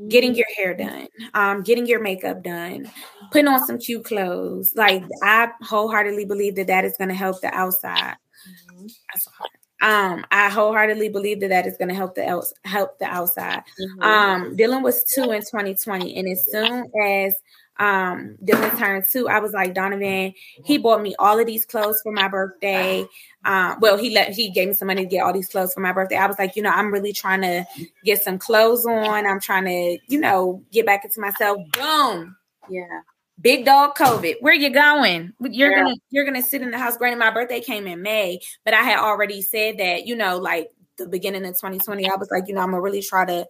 getting 0.09 0.35
your 0.35 0.47
hair 0.57 0.75
done, 0.75 1.09
um, 1.35 1.63
getting 1.63 1.87
your 1.87 2.01
makeup 2.01 2.43
done, 2.43 2.91
putting 3.31 3.49
on 3.49 3.65
some 3.67 3.79
cute 3.79 4.05
clothes. 4.05 4.73
Like 4.75 5.05
I 5.23 5.51
wholeheartedly 5.63 6.25
believe 6.25 6.57
that 6.57 6.67
that 6.67 6.85
is 6.85 6.97
going 6.97 7.09
to 7.09 7.15
help 7.15 7.41
the 7.41 7.55
outside. 7.55 8.17
Mm-hmm. 8.79 8.87
Um, 9.83 10.25
I 10.31 10.49
wholeheartedly 10.49 11.11
believe 11.11 11.41
that 11.41 11.51
that 11.51 11.67
is 11.67 11.77
going 11.77 11.91
to 11.91 11.95
help 11.95 12.15
the 12.15 12.27
else 12.27 12.53
help 12.65 12.99
the 12.99 13.05
outside. 13.05 13.63
Mm-hmm. 13.81 14.03
Um, 14.03 14.57
Dylan 14.57 14.83
was 14.83 15.05
two 15.05 15.31
in 15.33 15.43
2020, 15.43 16.17
and 16.17 16.29
as 16.29 16.47
soon 16.51 16.91
as 17.05 17.35
um 17.79 18.37
Dylan 18.43 18.79
turned 18.79 19.05
two, 19.11 19.29
I 19.29 19.39
was 19.39 19.53
like, 19.53 19.75
Donovan, 19.75 20.33
he 20.65 20.79
bought 20.79 21.03
me 21.03 21.15
all 21.19 21.39
of 21.39 21.47
these 21.47 21.65
clothes 21.65 22.01
for 22.03 22.13
my 22.13 22.29
birthday. 22.29 23.07
Um, 23.45 23.77
well, 23.81 23.97
he 23.97 24.11
let 24.11 24.33
he 24.33 24.51
gave 24.51 24.69
me 24.69 24.75
some 24.75 24.89
money 24.89 25.03
to 25.03 25.09
get 25.09 25.23
all 25.23 25.33
these 25.33 25.49
clothes 25.49 25.75
for 25.75 25.81
my 25.81 25.93
birthday. 25.93 26.17
I 26.17 26.27
was 26.27 26.39
like, 26.39 26.57
you 26.57 26.63
know, 26.63 26.71
I'm 26.71 26.93
really 26.93 27.13
trying 27.13 27.43
to 27.43 27.67
get 28.05 28.23
some 28.23 28.39
clothes 28.39 28.87
on. 28.87 29.27
I'm 29.27 29.41
trying 29.41 29.67
to, 29.67 29.99
you 30.09 30.21
know, 30.21 30.63
get 30.73 30.87
back 30.87 31.05
into 31.05 31.21
myself. 31.21 31.59
Boom. 31.73 32.37
Yeah. 32.69 33.01
big 33.41 33.65
dog 33.65 33.95
COVID. 33.95 34.37
Where 34.41 34.55
you 34.55 34.71
going? 34.71 35.33
You're 35.41 35.71
yeah. 35.71 35.83
gonna 35.83 35.95
you're 36.11 36.25
gonna 36.25 36.43
sit 36.43 36.63
in 36.63 36.71
the 36.71 36.79
house. 36.79 36.97
Granted, 36.97 37.19
my 37.19 37.31
birthday 37.31 37.61
came 37.61 37.87
in 37.87 38.03
May, 38.03 38.41
but 38.65 38.75
I 38.75 38.83
had 38.83 38.99
already 38.99 39.43
said 39.43 39.79
that, 39.79 40.07
you 40.07 40.17
know, 40.17 40.39
like 40.39 40.71
the 40.97 41.07
beginning 41.07 41.45
of 41.45 41.55
2020, 41.55 42.09
I 42.09 42.17
was 42.17 42.31
like, 42.31 42.49
you 42.49 42.55
know, 42.55 42.63
I'm 42.63 42.71
gonna 42.71 42.81
really 42.81 43.03
try 43.03 43.25
to 43.27 43.47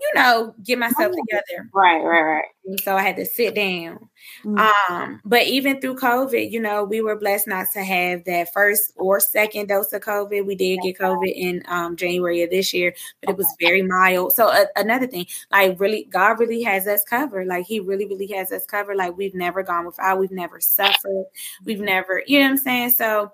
you 0.00 0.10
know, 0.14 0.54
get 0.64 0.78
myself 0.78 1.12
together. 1.12 1.68
Right, 1.72 2.02
right, 2.02 2.22
right. 2.22 2.44
And 2.66 2.80
so 2.80 2.96
I 2.96 3.02
had 3.02 3.16
to 3.16 3.24
sit 3.24 3.54
down. 3.54 4.08
Mm-hmm. 4.44 4.92
Um, 4.92 5.20
but 5.24 5.46
even 5.46 5.80
through 5.80 5.96
COVID, 5.96 6.50
you 6.50 6.60
know, 6.60 6.84
we 6.84 7.00
were 7.00 7.16
blessed 7.16 7.46
not 7.46 7.68
to 7.74 7.84
have 7.84 8.24
that 8.24 8.52
first 8.52 8.92
or 8.96 9.20
second 9.20 9.68
dose 9.68 9.92
of 9.92 10.02
COVID. 10.02 10.44
We 10.44 10.54
did 10.54 10.80
get 10.82 10.98
COVID 10.98 11.32
in 11.34 11.62
um, 11.68 11.96
January 11.96 12.42
of 12.42 12.50
this 12.50 12.72
year, 12.74 12.94
but 13.20 13.30
it 13.30 13.36
was 13.36 13.54
very 13.60 13.82
mild. 13.82 14.32
So 14.32 14.48
uh, 14.48 14.66
another 14.76 15.06
thing, 15.06 15.26
like 15.50 15.78
really, 15.78 16.08
God 16.10 16.40
really 16.40 16.62
has 16.62 16.86
us 16.86 17.04
covered. 17.04 17.46
Like 17.46 17.66
He 17.66 17.80
really, 17.80 18.06
really 18.06 18.28
has 18.28 18.50
us 18.50 18.66
covered. 18.66 18.96
Like 18.96 19.16
we've 19.16 19.34
never 19.34 19.62
gone 19.62 19.86
without. 19.86 20.18
We've 20.18 20.30
never 20.30 20.60
suffered. 20.60 21.26
We've 21.64 21.80
never, 21.80 22.22
you 22.26 22.38
know 22.38 22.46
what 22.46 22.50
I'm 22.52 22.58
saying? 22.58 22.90
So 22.90 23.32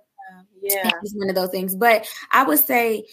yeah, 0.62 0.90
it's 1.02 1.14
one 1.14 1.28
of 1.28 1.34
those 1.34 1.50
things. 1.50 1.74
But 1.74 2.06
I 2.30 2.42
would 2.42 2.58
say 2.58 3.06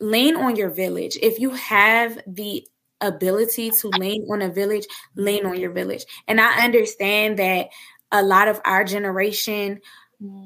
lean 0.00 0.36
on 0.36 0.56
your 0.56 0.70
village. 0.70 1.16
If 1.22 1.38
you 1.38 1.50
have 1.50 2.18
the 2.26 2.66
ability 3.00 3.70
to 3.80 3.88
lean 3.88 4.26
on 4.30 4.42
a 4.42 4.50
village, 4.50 4.86
lean 5.16 5.46
on 5.46 5.58
your 5.58 5.70
village. 5.70 6.04
And 6.26 6.40
I 6.40 6.64
understand 6.64 7.38
that 7.38 7.68
a 8.12 8.22
lot 8.22 8.48
of 8.48 8.60
our 8.64 8.84
generation 8.84 9.80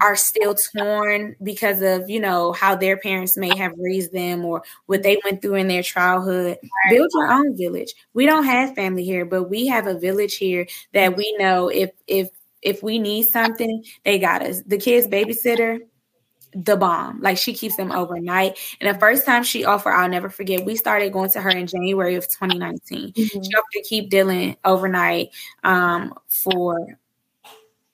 are 0.00 0.16
still 0.16 0.56
torn 0.76 1.36
because 1.42 1.82
of 1.82 2.08
you 2.08 2.18
know 2.18 2.52
how 2.52 2.74
their 2.74 2.96
parents 2.96 3.36
may 3.36 3.54
have 3.56 3.72
raised 3.78 4.12
them 4.12 4.44
or 4.44 4.62
what 4.86 5.02
they 5.02 5.18
went 5.24 5.40
through 5.40 5.54
in 5.54 5.68
their 5.68 5.82
childhood 5.82 6.58
build 6.90 7.08
your 7.14 7.30
own 7.30 7.56
village 7.56 7.94
we 8.14 8.26
don't 8.26 8.44
have 8.44 8.74
family 8.74 9.04
here 9.04 9.24
but 9.24 9.44
we 9.44 9.66
have 9.66 9.86
a 9.86 9.98
village 9.98 10.36
here 10.36 10.66
that 10.94 11.16
we 11.16 11.36
know 11.38 11.68
if 11.68 11.90
if 12.06 12.28
if 12.62 12.82
we 12.82 12.98
need 12.98 13.24
something 13.24 13.84
they 14.04 14.18
got 14.18 14.42
us 14.42 14.62
the 14.66 14.78
kids 14.78 15.06
babysitter 15.06 15.78
the 16.52 16.76
bomb. 16.76 17.20
Like 17.20 17.38
she 17.38 17.54
keeps 17.54 17.76
them 17.76 17.92
overnight. 17.92 18.58
And 18.80 18.94
the 18.94 18.98
first 18.98 19.24
time 19.24 19.42
she 19.42 19.64
offered, 19.64 19.92
I'll 19.92 20.08
never 20.08 20.28
forget, 20.28 20.64
we 20.64 20.76
started 20.76 21.12
going 21.12 21.30
to 21.30 21.40
her 21.40 21.50
in 21.50 21.66
January 21.66 22.14
of 22.14 22.28
2019. 22.28 23.12
Mm-hmm. 23.12 23.22
She 23.42 23.50
offered 23.50 23.72
to 23.72 23.82
keep 23.82 24.10
Dylan 24.10 24.56
overnight 24.64 25.30
um, 25.64 26.14
for 26.28 26.98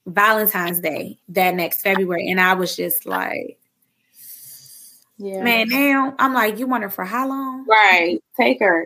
Valentine's 0.06 0.80
Day 0.80 1.18
that 1.28 1.54
next 1.54 1.82
February. 1.82 2.28
And 2.28 2.40
I 2.40 2.54
was 2.54 2.76
just 2.76 3.06
like, 3.06 3.58
yeah. 5.16 5.44
Man, 5.44 5.68
now 5.68 6.14
I'm 6.18 6.34
like, 6.34 6.58
you 6.58 6.66
want 6.66 6.82
her 6.82 6.90
for 6.90 7.04
how 7.04 7.28
long? 7.28 7.64
Right. 7.68 8.18
Take 8.36 8.58
her. 8.58 8.84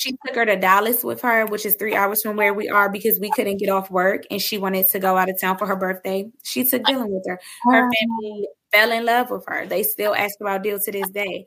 she 0.00 0.16
took 0.26 0.34
her 0.34 0.46
to 0.46 0.56
Dallas 0.56 1.04
with 1.04 1.20
her, 1.20 1.44
which 1.44 1.66
is 1.66 1.74
three 1.74 1.94
hours 1.94 2.22
from 2.22 2.36
where 2.36 2.54
we 2.54 2.70
are 2.70 2.88
because 2.88 3.20
we 3.20 3.30
couldn't 3.30 3.58
get 3.58 3.68
off 3.68 3.90
work 3.90 4.24
and 4.30 4.40
she 4.40 4.56
wanted 4.56 4.88
to 4.88 4.98
go 4.98 5.18
out 5.18 5.28
of 5.28 5.38
town 5.38 5.58
for 5.58 5.66
her 5.66 5.76
birthday. 5.76 6.30
She 6.44 6.64
took 6.64 6.82
Dylan 6.84 7.10
with 7.10 7.24
her. 7.26 7.38
Her 7.64 7.90
family 7.90 8.48
fell 8.72 8.92
in 8.92 9.04
love 9.04 9.30
with 9.30 9.44
her. 9.46 9.66
They 9.66 9.82
still 9.82 10.14
ask 10.14 10.34
about 10.40 10.62
Dill 10.62 10.78
to 10.80 10.92
this 10.92 11.08
day. 11.10 11.46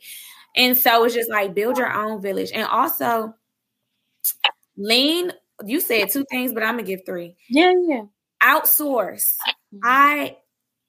And 0.56 0.78
so 0.78 1.04
it's 1.04 1.16
just 1.16 1.30
like 1.30 1.56
build 1.56 1.78
your 1.78 1.92
own 1.92 2.22
village. 2.22 2.52
And 2.54 2.68
also 2.68 3.34
lean, 4.78 5.32
you 5.66 5.80
said 5.80 6.10
two 6.10 6.26
things, 6.30 6.54
but 6.54 6.64
I'm 6.64 6.76
gonna 6.76 6.84
give 6.84 7.02
three. 7.06 7.36
Yeah, 7.50 7.74
yeah. 7.88 8.04
Outsource. 8.42 9.36
Mm-hmm. 9.74 9.80
I 9.84 10.38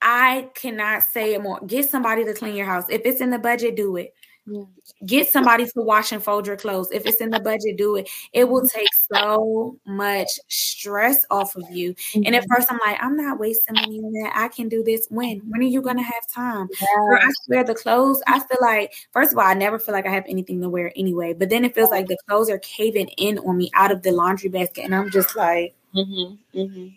I 0.03 0.51
cannot 0.55 1.03
say 1.03 1.35
it 1.35 1.43
more. 1.43 1.61
Get 1.67 1.89
somebody 1.89 2.25
to 2.25 2.35
clean 2.35 2.57
your 2.57 2.67
house. 2.67 2.85
If 2.91 3.03
it's 3.07 3.21
in 3.23 3.31
the 3.31 3.39
budget, 3.39 3.77
do 3.77 3.97
it. 3.97 4.13
Yeah. 4.47 4.65
Get 5.07 5.29
somebody 5.29 5.65
to 5.65 5.73
wash 5.77 6.13
and 6.13 6.23
fold 6.23 6.47
your 6.47 6.57
clothes. 6.57 6.91
If 6.93 7.07
it's 7.07 7.21
in 7.21 7.31
the 7.31 7.41
budget, 7.41 7.79
do 7.79 7.97
it. 7.97 8.11
It 8.33 8.49
will 8.49 8.69
take 8.69 8.89
so 8.93 9.79
much 9.87 10.29
stress 10.49 11.25
off 11.31 11.57
of 11.57 11.71
you. 11.71 11.95
Mm-hmm. 11.95 12.23
And 12.27 12.37
at 12.37 12.47
first, 12.49 12.71
I'm 12.71 12.79
like, 12.85 12.99
I'm 13.03 13.17
not 13.17 13.39
wasting 13.39 13.75
money 13.75 14.01
on 14.01 14.13
that. 14.13 14.33
I 14.35 14.49
can 14.49 14.69
do 14.69 14.83
this. 14.83 15.07
When? 15.09 15.41
When 15.49 15.63
are 15.63 15.65
you 15.65 15.81
gonna 15.81 16.03
have 16.03 16.29
time? 16.33 16.69
Yeah. 16.81 16.87
Girl, 17.09 17.19
I 17.23 17.31
swear, 17.45 17.65
the 17.65 17.75
clothes. 17.75 18.23
I 18.27 18.39
feel 18.39 18.59
like, 18.61 18.93
first 19.13 19.33
of 19.33 19.39
all, 19.39 19.47
I 19.47 19.55
never 19.55 19.79
feel 19.79 19.95
like 19.95 20.07
I 20.07 20.13
have 20.13 20.27
anything 20.29 20.61
to 20.61 20.69
wear 20.69 20.93
anyway. 20.95 21.33
But 21.33 21.49
then 21.49 21.65
it 21.65 21.75
feels 21.75 21.91
like 21.91 22.09
the 22.09 22.19
clothes 22.29 22.51
are 22.51 22.59
caving 22.59 23.09
in 23.17 23.39
on 23.39 23.57
me 23.57 23.71
out 23.75 23.93
of 23.93 24.03
the 24.03 24.13
laundry 24.13 24.51
basket, 24.51 24.85
and 24.85 24.95
I'm 24.95 25.11
just 25.11 25.37
like, 25.37 25.75
mm-hmm. 25.95 26.59
Mm-hmm. 26.59 26.89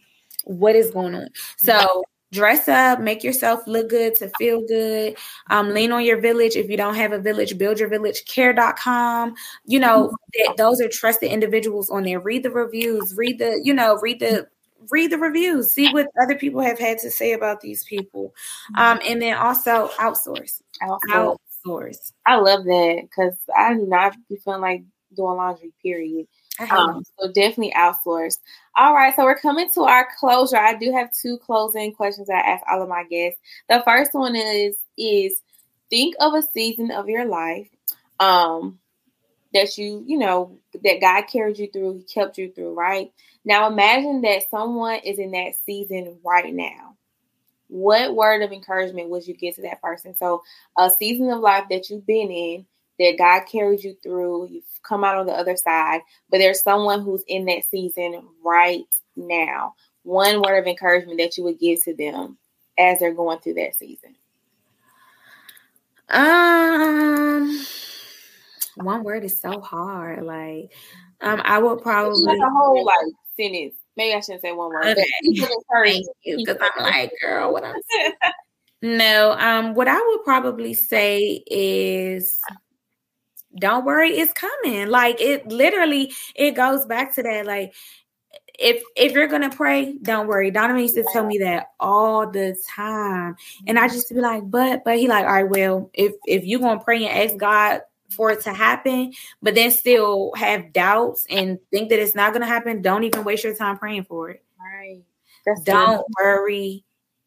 What 0.43 0.75
is 0.75 0.91
going 0.91 1.15
on? 1.15 1.29
So 1.57 2.03
dress 2.31 2.67
up, 2.67 2.99
make 2.99 3.23
yourself 3.23 3.65
look 3.67 3.89
good 3.89 4.15
to 4.15 4.29
feel 4.37 4.65
good. 4.67 5.17
Um, 5.49 5.69
lean 5.73 5.91
on 5.91 6.03
your 6.03 6.19
village. 6.19 6.55
If 6.55 6.69
you 6.69 6.77
don't 6.77 6.95
have 6.95 7.11
a 7.11 7.19
village, 7.19 7.57
build 7.57 7.79
your 7.79 7.89
village 7.89 8.25
care.com. 8.25 9.35
You 9.65 9.79
know, 9.79 10.15
that 10.33 10.55
those 10.57 10.81
are 10.81 10.89
trusted 10.89 11.31
individuals 11.31 11.89
on 11.89 12.03
there. 12.03 12.19
Read 12.19 12.43
the 12.43 12.51
reviews, 12.51 13.15
read 13.15 13.39
the, 13.39 13.59
you 13.63 13.73
know, 13.73 13.97
read 14.01 14.19
the 14.19 14.47
read 14.89 15.11
the 15.11 15.17
reviews, 15.17 15.73
see 15.73 15.91
what 15.91 16.07
other 16.21 16.35
people 16.35 16.61
have 16.61 16.79
had 16.79 16.99
to 16.99 17.11
say 17.11 17.33
about 17.33 17.61
these 17.61 17.83
people. 17.83 18.33
Um, 18.77 18.99
and 19.05 19.21
then 19.21 19.35
also 19.35 19.89
outsource. 19.99 20.61
Outsource. 20.81 21.37
outsource. 21.65 22.11
I 22.25 22.35
love 22.37 22.63
that 22.65 23.01
because 23.01 23.35
I 23.55 23.73
do 23.73 23.85
not 23.85 24.15
be 24.29 24.37
feeling 24.37 24.61
like 24.61 24.83
doing 25.15 25.35
laundry, 25.37 25.73
period. 25.81 26.27
Um, 26.59 27.03
so 27.19 27.27
definitely 27.31 27.73
outsource. 27.73 28.37
All 28.75 28.93
right, 28.93 29.15
so 29.15 29.23
we're 29.23 29.37
coming 29.37 29.69
to 29.75 29.81
our 29.81 30.07
closure. 30.19 30.57
I 30.57 30.75
do 30.75 30.91
have 30.91 31.11
two 31.13 31.37
closing 31.37 31.93
questions 31.93 32.29
I 32.29 32.39
ask 32.39 32.63
all 32.69 32.81
of 32.81 32.89
my 32.89 33.03
guests. 33.03 33.39
The 33.69 33.81
first 33.85 34.13
one 34.13 34.35
is 34.35 34.75
is 34.97 35.41
think 35.89 36.15
of 36.19 36.33
a 36.33 36.41
season 36.41 36.91
of 36.91 37.07
your 37.07 37.25
life 37.25 37.69
um 38.19 38.79
that 39.53 39.77
you, 39.77 40.03
you 40.05 40.17
know, 40.17 40.59
that 40.83 41.01
God 41.01 41.23
carried 41.23 41.57
you 41.57 41.67
through, 41.71 41.97
He 41.99 42.03
kept 42.03 42.37
you 42.37 42.51
through, 42.51 42.73
right? 42.73 43.11
Now 43.45 43.67
imagine 43.71 44.21
that 44.21 44.49
someone 44.49 44.99
is 45.03 45.19
in 45.19 45.31
that 45.31 45.53
season 45.65 46.17
right 46.23 46.53
now. 46.53 46.95
What 47.69 48.15
word 48.15 48.43
of 48.43 48.51
encouragement 48.51 49.09
would 49.09 49.27
you 49.27 49.35
give 49.35 49.55
to 49.55 49.61
that 49.63 49.81
person? 49.81 50.15
So 50.15 50.43
a 50.77 50.89
season 50.89 51.29
of 51.29 51.39
life 51.39 51.65
that 51.69 51.89
you've 51.89 52.05
been 52.05 52.31
in 52.31 52.65
that 52.99 53.17
God 53.17 53.41
carried 53.41 53.83
you 53.83 53.95
through, 54.01 54.49
you've 54.49 54.63
come 54.83 55.03
out 55.03 55.17
on 55.17 55.25
the 55.25 55.33
other 55.33 55.55
side, 55.55 56.01
but 56.29 56.39
there's 56.39 56.61
someone 56.61 57.01
who's 57.01 57.23
in 57.27 57.45
that 57.45 57.63
season 57.63 58.23
right 58.43 58.83
now. 59.15 59.73
One 60.03 60.41
word 60.41 60.59
of 60.59 60.67
encouragement 60.67 61.19
that 61.19 61.37
you 61.37 61.43
would 61.43 61.59
give 61.59 61.83
to 61.83 61.95
them 61.95 62.37
as 62.77 62.99
they're 62.99 63.13
going 63.13 63.39
through 63.39 63.55
that 63.55 63.75
season. 63.75 64.15
Um, 66.09 67.65
one 68.75 69.03
word 69.03 69.25
is 69.25 69.39
so 69.39 69.59
hard. 69.59 70.23
Like, 70.23 70.71
um, 71.21 71.41
I 71.43 71.59
would 71.59 71.81
probably 71.81 72.23
like 72.23 72.39
a 72.39 72.49
whole 72.49 72.85
like 72.85 73.13
sentence. 73.35 73.75
Maybe 73.97 74.13
I 74.13 74.19
shouldn't 74.19 74.41
say 74.41 74.51
one 74.51 74.69
word. 74.69 74.85
Okay. 74.85 75.05
Thank 75.83 76.05
you, 76.23 76.37
because 76.37 76.57
I'm 76.61 76.83
like, 76.83 77.11
girl, 77.21 77.51
what 77.51 77.63
I'm 77.63 77.75
saying. 77.91 78.13
no, 78.81 79.31
um, 79.33 79.73
what 79.73 79.87
I 79.87 79.99
would 79.99 80.23
probably 80.23 80.73
say 80.73 81.43
is 81.47 82.39
don't 83.59 83.85
worry, 83.85 84.11
it's 84.11 84.33
coming. 84.33 84.87
Like 84.87 85.21
it 85.21 85.47
literally, 85.47 86.13
it 86.35 86.51
goes 86.51 86.85
back 86.85 87.15
to 87.15 87.23
that. 87.23 87.45
Like 87.45 87.73
if 88.57 88.83
if 88.95 89.11
you're 89.13 89.27
gonna 89.27 89.49
pray, 89.49 89.97
don't 90.01 90.27
worry. 90.27 90.51
Donovan 90.51 90.81
used 90.81 90.95
to 90.95 91.05
tell 91.13 91.25
me 91.25 91.39
that 91.39 91.67
all 91.79 92.29
the 92.29 92.55
time, 92.75 93.35
and 93.67 93.77
I 93.77 93.87
just 93.87 94.09
be 94.09 94.15
like, 94.15 94.49
but 94.49 94.83
but 94.83 94.97
he 94.97 95.07
like, 95.07 95.25
all 95.25 95.33
right, 95.33 95.49
well, 95.49 95.89
if 95.93 96.13
if 96.25 96.45
you're 96.45 96.59
gonna 96.59 96.79
pray 96.79 97.05
and 97.05 97.29
ask 97.29 97.37
God 97.37 97.81
for 98.11 98.31
it 98.31 98.41
to 98.41 98.53
happen, 98.53 99.13
but 99.41 99.53
then 99.53 99.69
still 99.69 100.31
have 100.35 100.73
doubts 100.73 101.25
and 101.29 101.59
think 101.71 101.89
that 101.89 101.99
it's 101.99 102.15
not 102.15 102.33
gonna 102.33 102.47
happen, 102.47 102.81
don't 102.81 103.03
even 103.03 103.23
waste 103.23 103.43
your 103.43 103.55
time 103.55 103.77
praying 103.77 104.05
for 104.05 104.29
it. 104.31 104.43
Right. 104.59 105.03
That's 105.45 105.61
don't 105.61 105.97
good. 105.97 106.05
worry, 106.19 106.83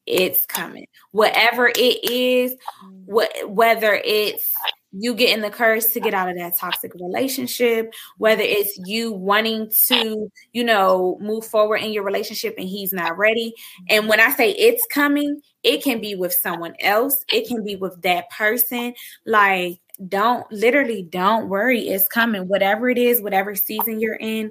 it's 0.06 0.46
coming. 0.46 0.86
Whatever 1.12 1.68
it 1.68 2.10
is, 2.10 2.52
mm. 2.84 3.04
what 3.06 3.30
whether 3.48 3.94
it's 3.94 4.52
you 4.92 5.14
getting 5.14 5.42
the 5.42 5.50
courage 5.50 5.84
to 5.92 6.00
get 6.00 6.14
out 6.14 6.28
of 6.28 6.36
that 6.36 6.56
toxic 6.58 6.92
relationship, 6.94 7.92
whether 8.18 8.42
it's 8.42 8.78
you 8.86 9.12
wanting 9.12 9.70
to, 9.86 10.30
you 10.52 10.64
know, 10.64 11.18
move 11.20 11.46
forward 11.46 11.76
in 11.76 11.92
your 11.92 12.02
relationship 12.04 12.54
and 12.58 12.68
he's 12.68 12.92
not 12.92 13.16
ready. 13.16 13.54
And 13.88 14.08
when 14.08 14.20
I 14.20 14.30
say 14.32 14.50
it's 14.50 14.86
coming, 14.90 15.40
it 15.62 15.82
can 15.82 16.00
be 16.00 16.14
with 16.14 16.32
someone 16.32 16.74
else, 16.80 17.24
it 17.32 17.46
can 17.46 17.62
be 17.62 17.76
with 17.76 18.00
that 18.02 18.30
person. 18.30 18.94
Like, 19.26 19.80
don't 20.08 20.50
literally 20.50 21.02
don't 21.02 21.48
worry, 21.48 21.88
it's 21.88 22.08
coming. 22.08 22.48
Whatever 22.48 22.88
it 22.88 22.96
is, 22.96 23.20
whatever 23.20 23.54
season 23.54 24.00
you're 24.00 24.16
in, 24.16 24.50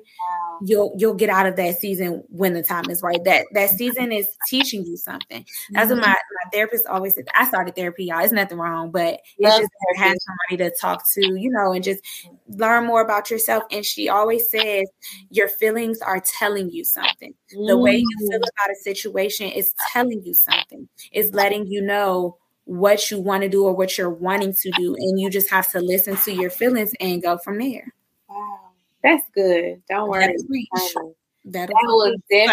you'll 0.61 0.93
you'll 0.97 1.15
get 1.15 1.29
out 1.29 1.47
of 1.47 1.55
that 1.55 1.77
season 1.77 2.23
when 2.29 2.53
the 2.53 2.61
time 2.61 2.89
is 2.89 3.01
right. 3.01 3.23
That 3.25 3.45
that 3.53 3.71
season 3.71 4.11
is 4.11 4.27
teaching 4.47 4.85
you 4.85 4.95
something. 4.95 5.45
That's 5.71 5.89
what 5.89 5.99
my, 5.99 6.07
my 6.07 6.49
therapist 6.53 6.85
always 6.87 7.15
said. 7.15 7.27
I 7.33 7.47
started 7.47 7.75
therapy, 7.75 8.05
y'all. 8.05 8.23
It's 8.23 8.31
nothing 8.31 8.59
wrong, 8.59 8.91
but 8.91 9.19
it's 9.37 9.57
just 9.57 9.69
have 9.95 10.17
somebody 10.19 10.69
to 10.69 10.75
talk 10.77 11.03
to, 11.15 11.39
you 11.39 11.49
know, 11.49 11.71
and 11.71 11.83
just 11.83 12.03
learn 12.47 12.85
more 12.85 13.01
about 13.01 13.31
yourself. 13.31 13.63
And 13.71 13.83
she 13.83 14.07
always 14.07 14.49
says 14.49 14.87
your 15.31 15.47
feelings 15.47 15.99
are 16.01 16.21
telling 16.39 16.69
you 16.69 16.83
something. 16.83 17.33
The 17.51 17.77
way 17.77 17.97
you 17.97 18.29
feel 18.29 18.39
mm. 18.39 18.43
about 18.43 18.71
a 18.71 18.75
situation 18.83 19.47
is 19.47 19.73
telling 19.91 20.23
you 20.23 20.33
something. 20.33 20.87
It's 21.11 21.33
letting 21.33 21.65
you 21.67 21.81
know 21.81 22.37
what 22.69 23.09
you 23.09 23.19
want 23.19 23.41
to 23.41 23.49
do 23.49 23.65
or 23.65 23.73
what 23.73 23.97
you're 23.97 24.11
wanting 24.11 24.53
to 24.53 24.71
do. 24.77 24.95
And 24.95 25.19
you 25.19 25.31
just 25.31 25.49
have 25.49 25.71
to 25.71 25.79
listen 25.79 26.15
to 26.17 26.31
your 26.31 26.51
feelings 26.51 26.93
and 26.99 27.21
go 27.21 27.39
from 27.39 27.57
there. 27.57 27.91
Wow. 28.29 28.59
That's 29.03 29.25
good. 29.33 29.81
Don't 29.89 30.07
worry. 30.07 30.27
that 30.27 30.35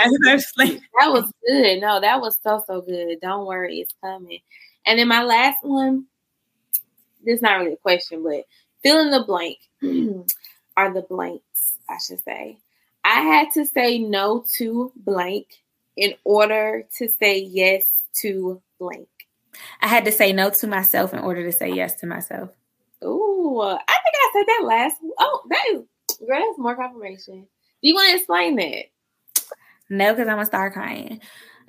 was 0.01 0.19
definitely 0.25 0.81
that 1.01 1.13
was 1.13 1.31
good. 1.47 1.81
No, 1.81 2.01
that 2.01 2.21
was 2.21 2.39
so 2.43 2.65
so 2.67 2.81
good. 2.81 3.21
Don't 3.21 3.47
worry, 3.47 3.81
it's 3.81 3.93
coming. 4.03 4.41
And 4.87 4.99
then 4.99 5.09
my 5.09 5.23
last 5.23 5.59
one, 5.63 6.07
this 7.23 7.37
is 7.37 7.43
not 7.43 7.59
really 7.59 7.75
a 7.75 7.77
question, 7.77 8.23
but 8.23 8.45
fill 8.83 9.01
in 9.01 9.11
the 9.11 9.25
blank 9.25 9.59
are 10.79 10.95
the 10.95 11.03
blanks, 11.03 11.75
I 11.91 11.99
should 11.99 12.25
say. 12.25 12.57
I 13.05 13.21
had 13.21 13.51
to 13.53 13.67
say 13.67 13.99
no 13.99 14.47
to 14.57 14.93
blank 14.97 15.47
in 15.97 16.15
order 16.25 16.85
to 16.97 17.11
say 17.21 17.39
yes 17.39 17.85
to 18.21 18.63
blank. 18.79 19.09
I 19.81 19.89
had 19.89 20.05
to 20.05 20.13
say 20.13 20.33
no 20.33 20.51
to 20.51 20.67
myself 20.67 21.13
in 21.13 21.21
order 21.21 21.45
to 21.45 21.53
say 21.53 21.71
yes 21.71 21.95
to 21.97 22.07
myself. 22.07 22.51
Ooh, 23.05 23.61
I 23.61 23.77
think 23.77 24.15
I 24.15 24.31
said 24.33 24.47
that 24.47 24.65
last. 24.65 24.97
Oh, 25.19 25.43
that 25.49 25.65
is 25.73 25.83
girl. 26.27 26.41
That's 26.41 26.59
more 26.59 26.77
confirmation. 26.77 27.47
Do 27.83 27.89
you 27.89 27.95
want 27.95 28.11
to 28.11 28.17
explain 28.17 28.57
that? 28.57 28.85
No, 29.89 30.13
because 30.13 30.29
I'm 30.29 30.37
gonna 30.37 30.47
start 30.47 30.73
crying. 30.73 31.21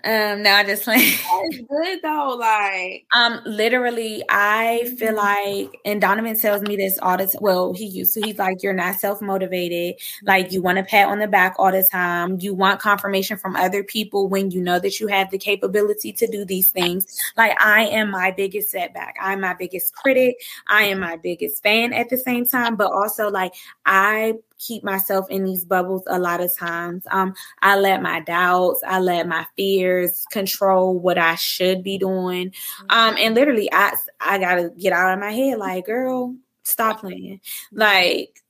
Um, 0.07 0.41
no, 0.41 0.51
I 0.53 0.63
just 0.63 0.87
like 0.87 1.01
it's 1.01 1.57
good 1.67 1.99
though. 2.01 2.37
Like, 2.39 3.05
um, 3.13 3.41
literally, 3.45 4.23
I 4.29 4.89
feel 4.97 5.13
like, 5.13 5.81
and 5.83 5.99
Donovan 5.99 6.39
tells 6.39 6.61
me 6.61 6.77
this 6.77 6.97
all 7.01 7.17
the 7.17 7.25
time. 7.25 7.41
Well, 7.41 7.73
he 7.73 7.87
used 7.87 8.13
to. 8.13 8.21
He's 8.21 8.37
like, 8.37 8.63
you're 8.63 8.71
not 8.71 8.95
self 8.95 9.21
motivated. 9.21 9.99
Like, 10.23 10.53
you 10.53 10.61
want 10.61 10.77
to 10.77 10.85
pat 10.85 11.09
on 11.09 11.19
the 11.19 11.27
back 11.27 11.55
all 11.59 11.73
the 11.73 11.85
time. 11.91 12.37
You 12.39 12.53
want 12.53 12.79
confirmation 12.79 13.35
from 13.35 13.57
other 13.57 13.83
people 13.83 14.29
when 14.29 14.49
you 14.49 14.61
know 14.61 14.79
that 14.79 14.97
you 15.01 15.07
have 15.07 15.29
the 15.29 15.37
capability 15.37 16.13
to 16.13 16.27
do 16.27 16.45
these 16.45 16.71
things. 16.71 17.05
Like, 17.35 17.61
I 17.61 17.87
am 17.87 18.11
my 18.11 18.31
biggest 18.31 18.69
setback. 18.69 19.17
I'm 19.21 19.41
my 19.41 19.55
biggest 19.55 19.93
critic. 19.93 20.37
I 20.69 20.83
am 20.83 21.01
my 21.01 21.17
biggest 21.17 21.61
fan 21.61 21.91
at 21.91 22.09
the 22.09 22.17
same 22.17 22.45
time. 22.45 22.77
But 22.77 22.93
also, 22.93 23.29
like, 23.29 23.53
I 23.85 24.35
keep 24.59 24.83
myself 24.83 25.29
in 25.29 25.43
these 25.43 25.65
bubbles 25.65 26.03
a 26.07 26.19
lot 26.19 26.41
of 26.41 26.55
times. 26.55 27.03
Um, 27.11 27.33
I 27.61 27.77
let 27.77 28.01
my 28.01 28.21
doubts, 28.21 28.81
I 28.85 28.99
let 28.99 29.27
my 29.27 29.45
fears 29.55 30.25
control 30.31 30.97
what 30.97 31.17
I 31.17 31.35
should 31.35 31.83
be 31.83 31.97
doing. 31.97 32.53
Um, 32.89 33.15
and 33.17 33.35
literally, 33.35 33.69
I 33.71 33.93
I 34.19 34.37
gotta 34.39 34.71
get 34.77 34.93
out 34.93 35.13
of 35.13 35.19
my 35.19 35.31
head. 35.31 35.57
Like, 35.57 35.85
girl, 35.85 36.35
stop 36.63 37.01
playing. 37.01 37.41
Like 37.71 38.41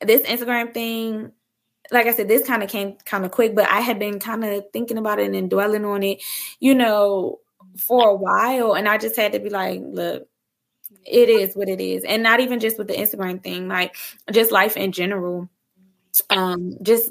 this 0.00 0.22
Instagram 0.22 0.72
thing. 0.74 1.32
Like 1.92 2.06
I 2.06 2.12
said, 2.12 2.26
this 2.28 2.46
kind 2.46 2.64
of 2.64 2.68
came 2.68 2.96
kind 3.04 3.24
of 3.24 3.30
quick, 3.30 3.54
but 3.54 3.68
I 3.68 3.80
had 3.80 4.00
been 4.00 4.18
kind 4.18 4.44
of 4.44 4.64
thinking 4.72 4.98
about 4.98 5.20
it 5.20 5.32
and 5.32 5.48
dwelling 5.48 5.84
on 5.84 6.02
it, 6.02 6.20
you 6.58 6.74
know, 6.74 7.38
for 7.78 8.08
a 8.10 8.14
while. 8.14 8.74
And 8.74 8.88
I 8.88 8.98
just 8.98 9.14
had 9.14 9.32
to 9.32 9.38
be 9.38 9.50
like, 9.50 9.80
look, 9.84 10.28
it 11.04 11.28
is 11.28 11.54
what 11.54 11.68
it 11.68 11.80
is. 11.80 12.04
And 12.04 12.22
not 12.22 12.40
even 12.40 12.60
just 12.60 12.78
with 12.78 12.88
the 12.88 12.94
instagram 12.94 13.42
thing 13.42 13.68
like 13.68 13.96
just 14.32 14.52
life 14.52 14.76
in 14.76 14.92
general. 14.92 15.48
Um 16.30 16.76
just 16.82 17.10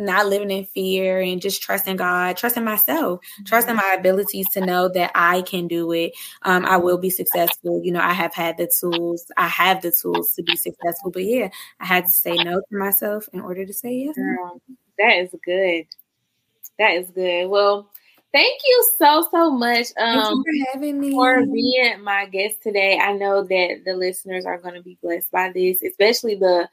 not 0.00 0.28
living 0.28 0.50
in 0.50 0.64
fear 0.64 1.20
and 1.20 1.42
just 1.42 1.60
trusting 1.60 1.96
god 1.96 2.36
trusting 2.36 2.62
myself 2.62 3.18
trusting 3.44 3.74
my 3.74 3.96
abilities 3.98 4.48
to 4.48 4.64
know 4.64 4.88
that 4.88 5.10
i 5.16 5.42
can 5.42 5.66
do 5.66 5.90
it. 5.92 6.12
Um 6.42 6.64
i 6.66 6.76
will 6.76 6.98
be 6.98 7.10
successful. 7.10 7.80
You 7.82 7.92
know 7.92 8.00
i 8.00 8.12
have 8.12 8.34
had 8.34 8.56
the 8.58 8.70
tools 8.80 9.26
i 9.36 9.48
have 9.48 9.82
the 9.82 9.92
tools 9.92 10.34
to 10.34 10.42
be 10.42 10.56
successful. 10.56 11.10
But 11.10 11.24
yeah 11.24 11.48
i 11.80 11.84
had 11.86 12.06
to 12.06 12.12
say 12.12 12.34
no 12.34 12.60
to 12.60 12.78
myself 12.78 13.28
in 13.32 13.40
order 13.40 13.66
to 13.66 13.72
say 13.72 13.92
yes 13.92 14.16
that 14.98 15.18
is 15.18 15.34
good. 15.44 15.86
That 16.78 16.92
is 16.92 17.10
good. 17.10 17.46
Well 17.46 17.90
Thank 18.32 18.60
you 18.66 18.90
so 18.98 19.26
so 19.30 19.50
much 19.50 19.86
um, 19.98 20.42
for 20.42 20.52
having 20.72 21.00
me 21.00 21.12
for 21.12 21.46
being 21.46 22.02
my 22.02 22.26
guest 22.26 22.62
today. 22.62 22.98
I 22.98 23.12
know 23.12 23.42
that 23.42 23.82
the 23.86 23.94
listeners 23.94 24.44
are 24.44 24.58
going 24.58 24.74
to 24.74 24.82
be 24.82 24.98
blessed 25.02 25.30
by 25.30 25.50
this, 25.50 25.82
especially 25.82 26.34
the 26.34 26.68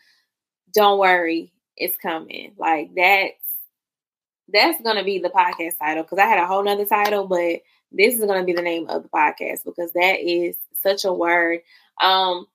"Don't 0.73 0.99
worry, 0.99 1.53
it's 1.77 1.97
coming." 1.97 2.53
Like 2.57 2.93
that. 2.95 3.31
That's 4.51 4.81
going 4.81 4.97
to 4.97 5.03
be 5.03 5.19
the 5.19 5.29
podcast 5.29 5.79
title 5.79 6.03
because 6.03 6.19
I 6.19 6.27
had 6.27 6.37
a 6.37 6.45
whole 6.45 6.63
nother 6.63 6.85
title, 6.85 7.27
but 7.27 7.61
this 7.91 8.15
is 8.15 8.25
going 8.25 8.39
to 8.39 8.45
be 8.45 8.53
the 8.53 8.61
name 8.61 8.87
of 8.89 9.03
the 9.03 9.09
podcast 9.09 9.63
because 9.65 9.91
that 9.93 10.19
is 10.19 10.55
such 10.83 11.03
a 11.03 11.13
word. 11.13 11.61
Um, 12.01 12.45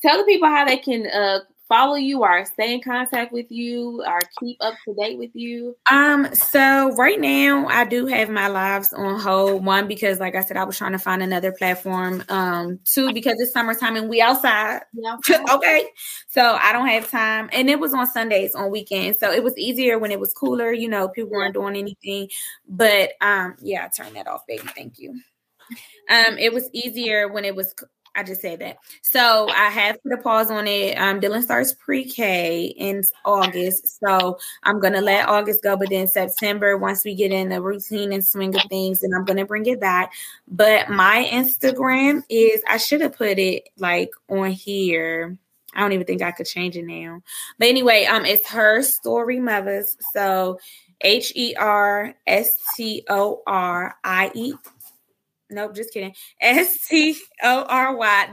tell 0.00 0.16
the 0.16 0.24
people 0.24 0.48
how 0.48 0.64
they 0.64 0.78
can 0.78 1.06
uh, 1.06 1.40
follow 1.74 1.96
you 1.96 2.22
or 2.22 2.44
stay 2.44 2.72
in 2.72 2.80
contact 2.80 3.32
with 3.32 3.50
you 3.50 4.04
or 4.06 4.20
keep 4.38 4.56
up 4.60 4.74
to 4.84 4.94
date 4.94 5.18
with 5.18 5.30
you? 5.34 5.76
Um, 5.90 6.32
so 6.32 6.94
right 6.94 7.20
now 7.20 7.66
I 7.66 7.84
do 7.84 8.06
have 8.06 8.30
my 8.30 8.46
lives 8.46 8.92
on 8.92 9.18
hold. 9.18 9.64
One, 9.64 9.88
because 9.88 10.20
like 10.20 10.36
I 10.36 10.42
said, 10.42 10.56
I 10.56 10.64
was 10.64 10.78
trying 10.78 10.92
to 10.92 10.98
find 10.98 11.22
another 11.22 11.50
platform. 11.50 12.22
Um, 12.28 12.78
two, 12.84 13.12
because 13.12 13.40
it's 13.40 13.52
summertime 13.52 13.96
and 13.96 14.08
we 14.08 14.20
outside. 14.20 14.82
Yeah. 14.92 15.16
okay. 15.50 15.86
So 16.28 16.56
I 16.60 16.72
don't 16.72 16.88
have 16.88 17.10
time. 17.10 17.48
And 17.52 17.68
it 17.68 17.80
was 17.80 17.92
on 17.92 18.06
Sundays 18.06 18.54
on 18.54 18.70
weekends. 18.70 19.18
So 19.18 19.32
it 19.32 19.42
was 19.42 19.56
easier 19.58 19.98
when 19.98 20.12
it 20.12 20.20
was 20.20 20.32
cooler, 20.32 20.72
you 20.72 20.88
know, 20.88 21.08
people 21.08 21.32
weren't 21.32 21.54
doing 21.54 21.76
anything. 21.76 22.28
But 22.68 23.12
um, 23.20 23.56
yeah, 23.60 23.88
turn 23.88 24.14
that 24.14 24.28
off, 24.28 24.46
baby. 24.46 24.68
Thank 24.76 24.98
you. 24.98 25.20
Um, 26.08 26.38
it 26.38 26.52
was 26.52 26.68
easier 26.72 27.32
when 27.32 27.44
it 27.44 27.56
was 27.56 27.74
I 28.14 28.22
just 28.22 28.40
said 28.40 28.60
that. 28.60 28.78
So 29.02 29.48
I 29.48 29.68
have 29.70 30.02
put 30.02 30.12
a 30.12 30.22
pause 30.22 30.50
on 30.50 30.66
it. 30.66 30.96
Um, 30.96 31.20
Dylan 31.20 31.42
starts 31.42 31.72
pre-K 31.72 32.74
in 32.76 33.02
August, 33.24 34.00
so 34.00 34.38
I'm 34.62 34.80
gonna 34.80 35.00
let 35.00 35.28
August 35.28 35.62
go. 35.62 35.76
But 35.76 35.90
then 35.90 36.06
September, 36.06 36.76
once 36.76 37.04
we 37.04 37.14
get 37.14 37.32
in 37.32 37.48
the 37.48 37.60
routine 37.60 38.12
and 38.12 38.24
swing 38.24 38.54
of 38.54 38.62
things, 38.68 39.00
then 39.00 39.10
I'm 39.14 39.24
gonna 39.24 39.46
bring 39.46 39.66
it 39.66 39.80
back. 39.80 40.12
But 40.46 40.90
my 40.90 41.28
Instagram 41.30 42.22
is 42.28 42.62
I 42.68 42.76
should 42.76 43.00
have 43.00 43.16
put 43.16 43.38
it 43.38 43.68
like 43.78 44.10
on 44.28 44.52
here. 44.52 45.36
I 45.74 45.80
don't 45.80 45.92
even 45.92 46.06
think 46.06 46.22
I 46.22 46.30
could 46.30 46.46
change 46.46 46.76
it 46.76 46.84
now. 46.84 47.20
But 47.58 47.68
anyway, 47.68 48.04
um, 48.04 48.24
it's 48.24 48.48
her 48.50 48.82
story 48.82 49.40
mothers. 49.40 49.96
So 50.12 50.58
H 51.00 51.32
E 51.34 51.54
R 51.56 52.14
S 52.26 52.56
T 52.76 53.04
O 53.08 53.42
R 53.46 53.96
I 54.04 54.30
E 54.34 54.54
Nope, 55.50 55.74
just 55.74 55.92
kidding. 55.92 56.14
S 56.40 56.86
T 56.86 57.16
O 57.42 57.64
R 57.68 57.94
Y. 57.96 58.28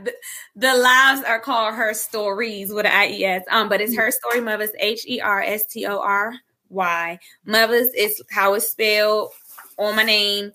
The 0.56 0.74
lives 0.74 1.24
are 1.24 1.40
called 1.40 1.76
her 1.76 1.94
stories 1.94 2.72
with 2.72 2.86
an 2.86 2.92
I 2.94 3.10
E 3.10 3.26
S. 3.26 3.44
Um, 3.52 3.70
but 3.70 3.82
it's 3.82 3.96
her 3.96 4.12
story 4.12 4.42
mothers. 4.42 4.70
H 4.80 5.06
E 5.08 5.20
R 5.20 5.42
S 5.42 5.66
T 5.66 5.86
O 5.86 6.00
R 6.00 6.34
Y. 6.70 7.20
Mothers 7.46 7.90
is 7.94 8.22
how 8.32 8.54
it's 8.54 8.70
spelled 8.70 9.32
on 9.78 9.96
my 9.96 10.04
name 10.04 10.52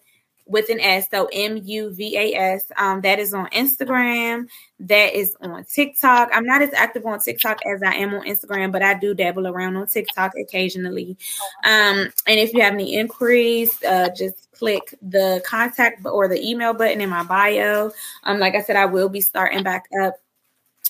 with 0.47 0.68
an 0.70 0.80
S. 0.80 1.09
So 1.11 1.28
M 1.32 1.61
U 1.62 1.90
V 1.90 2.16
A 2.16 2.34
S. 2.34 2.70
Um, 2.76 3.01
that 3.03 3.18
is 3.18 3.34
on 3.34 3.49
Instagram. 3.51 4.47
That 4.80 5.14
is 5.14 5.36
on 5.40 5.64
TikTok. 5.64 6.30
I'm 6.32 6.47
not 6.47 6.62
as 6.62 6.72
active 6.72 7.05
on 7.05 7.20
TikTok 7.20 7.61
as 7.66 7.82
I 7.82 7.94
am 7.94 8.14
on 8.14 8.26
Instagram, 8.26 8.72
but 8.72 8.82
I 8.82 8.94
do 8.94 9.14
dabble 9.14 9.47
around 9.47 9.76
on 9.76 9.86
TikTok 9.86 10.32
occasionally. 10.40 11.16
Um, 11.64 12.09
and 12.26 12.40
if 12.40 12.53
you 12.55 12.62
have 12.62 12.74
any 12.74 12.94
inquiries, 12.94 13.82
uh, 13.82 14.11
just 14.16 14.51
click 14.53 14.94
the 15.03 15.42
contact 15.44 16.05
or 16.07 16.28
the 16.28 16.40
email 16.49 16.72
button 16.72 17.01
in 17.01 17.11
my 17.11 17.24
bio. 17.24 17.90
Um, 18.24 18.38
like 18.38 18.55
I 18.55 18.62
said, 18.62 18.76
I 18.76 18.86
will 18.86 19.09
be 19.09 19.20
starting 19.20 19.62
back 19.62 19.86
up 20.03 20.14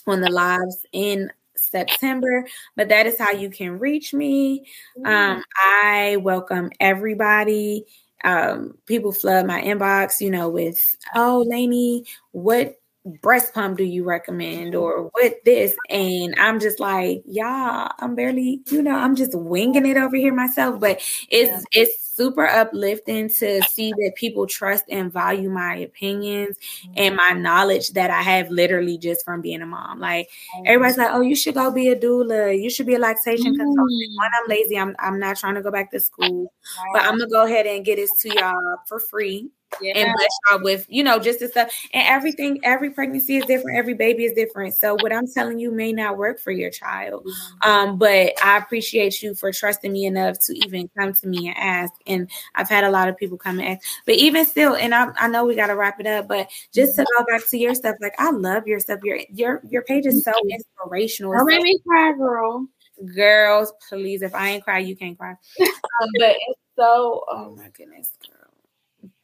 on 0.06 0.20
the 0.20 0.30
lives 0.30 0.86
in 0.92 1.32
September, 1.56 2.46
but 2.76 2.88
that 2.90 3.06
is 3.06 3.18
how 3.18 3.32
you 3.32 3.50
can 3.50 3.78
reach 3.78 4.14
me. 4.14 4.66
Um, 5.04 5.42
I 5.56 6.16
welcome 6.20 6.70
everybody. 6.78 7.86
Um, 8.24 8.76
people 8.86 9.12
flood 9.12 9.46
my 9.46 9.60
inbox, 9.62 10.20
you 10.20 10.30
know, 10.30 10.48
with, 10.48 10.78
oh, 11.14 11.44
Lainey, 11.46 12.04
what 12.32 12.76
breast 13.22 13.54
pump 13.54 13.78
do 13.78 13.84
you 13.84 14.04
recommend 14.04 14.74
or 14.74 15.04
what 15.12 15.34
this 15.44 15.76
and 15.88 16.34
i'm 16.38 16.58
just 16.58 16.80
like 16.80 17.22
y'all 17.24 17.90
i'm 18.00 18.14
barely 18.14 18.60
you 18.68 18.82
know 18.82 18.94
i'm 18.94 19.14
just 19.14 19.34
winging 19.34 19.86
it 19.86 19.96
over 19.96 20.16
here 20.16 20.34
myself 20.34 20.80
but 20.80 21.00
it's 21.30 21.50
yeah. 21.72 21.82
it's 21.82 22.06
super 22.16 22.46
uplifting 22.46 23.28
to 23.28 23.62
see 23.64 23.90
that 23.90 24.12
people 24.16 24.46
trust 24.46 24.84
and 24.88 25.12
value 25.12 25.50
my 25.50 25.76
opinions 25.76 26.56
mm-hmm. 26.58 26.92
and 26.96 27.16
my 27.16 27.30
knowledge 27.32 27.90
that 27.90 28.10
I 28.10 28.22
have 28.22 28.50
literally 28.50 28.96
just 28.96 29.24
from 29.24 29.42
being 29.42 29.60
a 29.60 29.66
mom. 29.66 30.00
Like 30.00 30.30
everybody's 30.64 30.96
like, 30.96 31.10
"Oh, 31.12 31.20
you 31.20 31.36
should 31.36 31.54
go 31.54 31.70
be 31.70 31.88
a 31.88 31.96
doula. 31.96 32.58
You 32.58 32.70
should 32.70 32.86
be 32.86 32.94
a 32.94 32.98
lactation 32.98 33.52
mm-hmm. 33.52 33.60
consultant." 33.60 34.12
When 34.16 34.30
I'm 34.40 34.48
lazy, 34.48 34.78
I'm 34.78 34.96
I'm 34.98 35.20
not 35.20 35.36
trying 35.36 35.56
to 35.56 35.62
go 35.62 35.70
back 35.70 35.90
to 35.90 36.00
school, 36.00 36.52
but 36.94 37.02
I'm 37.02 37.18
gonna 37.18 37.30
go 37.30 37.44
ahead 37.44 37.66
and 37.66 37.84
get 37.84 37.96
this 37.96 38.16
to 38.22 38.34
y'all 38.34 38.78
for 38.86 38.98
free 38.98 39.50
yeah. 39.80 39.92
and 39.96 40.12
bless 40.14 40.30
y'all 40.50 40.62
with, 40.62 40.86
you 40.88 41.02
know, 41.02 41.18
just 41.18 41.40
the 41.40 41.48
stuff. 41.48 41.70
And 41.92 42.06
everything, 42.06 42.60
every 42.62 42.90
pregnancy 42.90 43.36
is 43.36 43.44
different, 43.46 43.78
every 43.78 43.94
baby 43.94 44.24
is 44.24 44.32
different. 44.32 44.74
So 44.74 44.96
what 45.00 45.12
I'm 45.12 45.26
telling 45.26 45.58
you 45.58 45.70
may 45.70 45.92
not 45.92 46.16
work 46.16 46.40
for 46.40 46.50
your 46.50 46.70
child. 46.70 47.24
Mm-hmm. 47.24 47.70
Um, 47.70 47.98
but 47.98 48.32
I 48.42 48.58
appreciate 48.58 49.22
you 49.22 49.34
for 49.34 49.52
trusting 49.52 49.92
me 49.92 50.06
enough 50.06 50.38
to 50.46 50.54
even 50.66 50.88
come 50.96 51.12
to 51.12 51.26
me 51.26 51.48
and 51.48 51.56
ask. 51.56 51.92
And 52.06 52.30
I've 52.54 52.68
had 52.68 52.84
a 52.84 52.90
lot 52.90 53.08
of 53.08 53.16
people 53.16 53.38
come 53.38 53.58
and 53.58 53.68
ask. 53.68 53.86
But 54.04 54.16
even 54.16 54.44
still, 54.46 54.74
and 54.74 54.94
I, 54.94 55.08
I 55.16 55.28
know 55.28 55.44
we 55.44 55.54
gotta 55.54 55.76
wrap 55.76 56.00
it 56.00 56.06
up, 56.06 56.28
but 56.28 56.48
just 56.72 56.96
to 56.96 57.06
go 57.16 57.24
back 57.24 57.46
to 57.48 57.58
your 57.58 57.74
stuff, 57.74 57.96
like 58.00 58.14
I 58.18 58.30
love 58.30 58.66
your 58.66 58.80
stuff. 58.80 59.00
Your 59.02 59.18
your 59.32 59.62
your 59.68 59.82
page 59.82 60.06
is 60.06 60.24
so 60.24 60.32
inspirational. 60.50 61.32
Don't 61.32 61.46
make 61.46 61.62
me 61.62 61.78
cry, 61.86 62.12
girl. 62.12 62.66
Girls, 63.14 63.72
please. 63.88 64.22
If 64.22 64.34
I 64.34 64.50
ain't 64.50 64.64
cry, 64.64 64.78
you 64.78 64.96
can't 64.96 65.18
cry. 65.18 65.30
um, 65.60 66.10
but 66.18 66.36
it's 66.48 66.60
so 66.76 67.24
oh 67.28 67.54
my 67.56 67.68
goodness, 67.70 68.10
girl. 68.26 68.35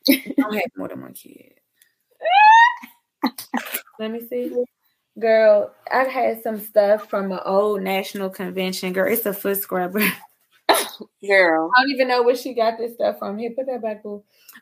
I 0.08 0.34
don't 0.36 0.54
have 0.54 0.70
more 0.76 0.88
than 0.88 1.02
one 1.02 1.14
kid. 1.14 1.54
Let 3.98 4.10
me 4.10 4.26
see. 4.28 4.52
Girl, 5.18 5.72
I've 5.92 6.08
had 6.08 6.42
some 6.42 6.58
stuff 6.58 7.10
from 7.10 7.32
an 7.32 7.40
old 7.44 7.82
national 7.82 8.30
convention. 8.30 8.92
Girl, 8.92 9.12
it's 9.12 9.26
a 9.26 9.34
foot 9.34 9.58
scrubber. 9.58 10.00
Girl. 11.26 11.70
I 11.76 11.82
don't 11.82 11.90
even 11.90 12.08
know 12.08 12.22
where 12.22 12.36
she 12.36 12.54
got 12.54 12.78
this 12.78 12.94
stuff 12.94 13.18
from. 13.18 13.38
Here, 13.38 13.50
put 13.50 13.66
that 13.66 13.82
back. 13.82 14.02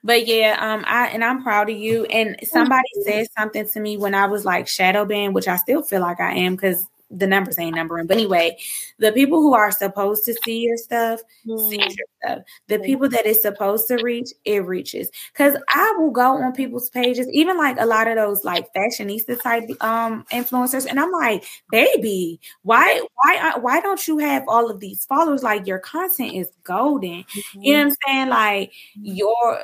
But 0.03 0.27
yeah, 0.27 0.57
um, 0.61 0.85
I 0.87 1.09
and 1.09 1.25
I'm 1.25 1.43
proud 1.43 1.71
of 1.71 1.77
you. 1.77 2.05
And 2.07 2.37
somebody 2.43 2.89
said 3.05 3.29
something 3.39 3.69
to 3.69 3.81
me 3.81 3.97
when 3.97 4.15
I 4.15 4.27
was 4.27 4.45
like 4.45 4.67
shadow 4.67 5.05
banned, 5.05 5.35
which 5.35 5.49
I 5.49 5.57
still 5.57 5.83
feel 5.83 6.01
like 6.01 6.21
I 6.21 6.35
am 6.35 6.57
because 6.57 6.87
the 7.11 7.27
numbers 7.27 7.59
ain't 7.59 7.77
numbering. 7.77 8.07
But 8.07 8.17
anyway, 8.17 8.57
the 8.99 9.13
people 9.13 9.41
who 9.41 9.55
are 9.55 9.73
supposed 9.73 10.25
to 10.25 10.35
see 10.45 10.61
your 10.61 10.77
stuff 10.77 11.21
mm. 11.47 11.69
see 11.69 11.79
your 11.79 12.07
stuff. 12.23 12.45
The 12.69 12.79
people 12.79 13.09
that 13.09 13.27
it's 13.27 13.43
supposed 13.43 13.89
to 13.89 14.03
reach, 14.03 14.31
it 14.45 14.65
reaches. 14.65 15.11
Cause 15.35 15.57
I 15.69 15.95
will 15.99 16.11
go 16.11 16.43
on 16.43 16.53
people's 16.53 16.91
pages, 16.91 17.29
even 17.33 17.57
like 17.57 17.77
a 17.79 17.87
lot 17.87 18.09
of 18.09 18.17
those 18.17 18.45
like 18.45 18.73
fashionista 18.75 19.41
type 19.43 19.65
um 19.83 20.25
influencers, 20.33 20.87
and 20.87 20.99
I'm 21.01 21.13
like, 21.13 21.45
baby, 21.71 22.41
why 22.63 23.01
why 23.15 23.55
why 23.61 23.81
don't 23.81 24.07
you 24.07 24.19
have 24.19 24.45
all 24.49 24.71
of 24.71 24.81
these 24.81 25.05
followers? 25.05 25.43
Like 25.43 25.67
your 25.67 25.79
content 25.79 26.35
is 26.35 26.51
golden. 26.65 27.25
Mm-hmm. 27.25 27.63
You 27.63 27.73
know 27.73 27.79
what 27.79 27.87
I'm 27.87 27.97
saying? 28.07 28.29
Like 28.29 28.73
your 28.95 29.61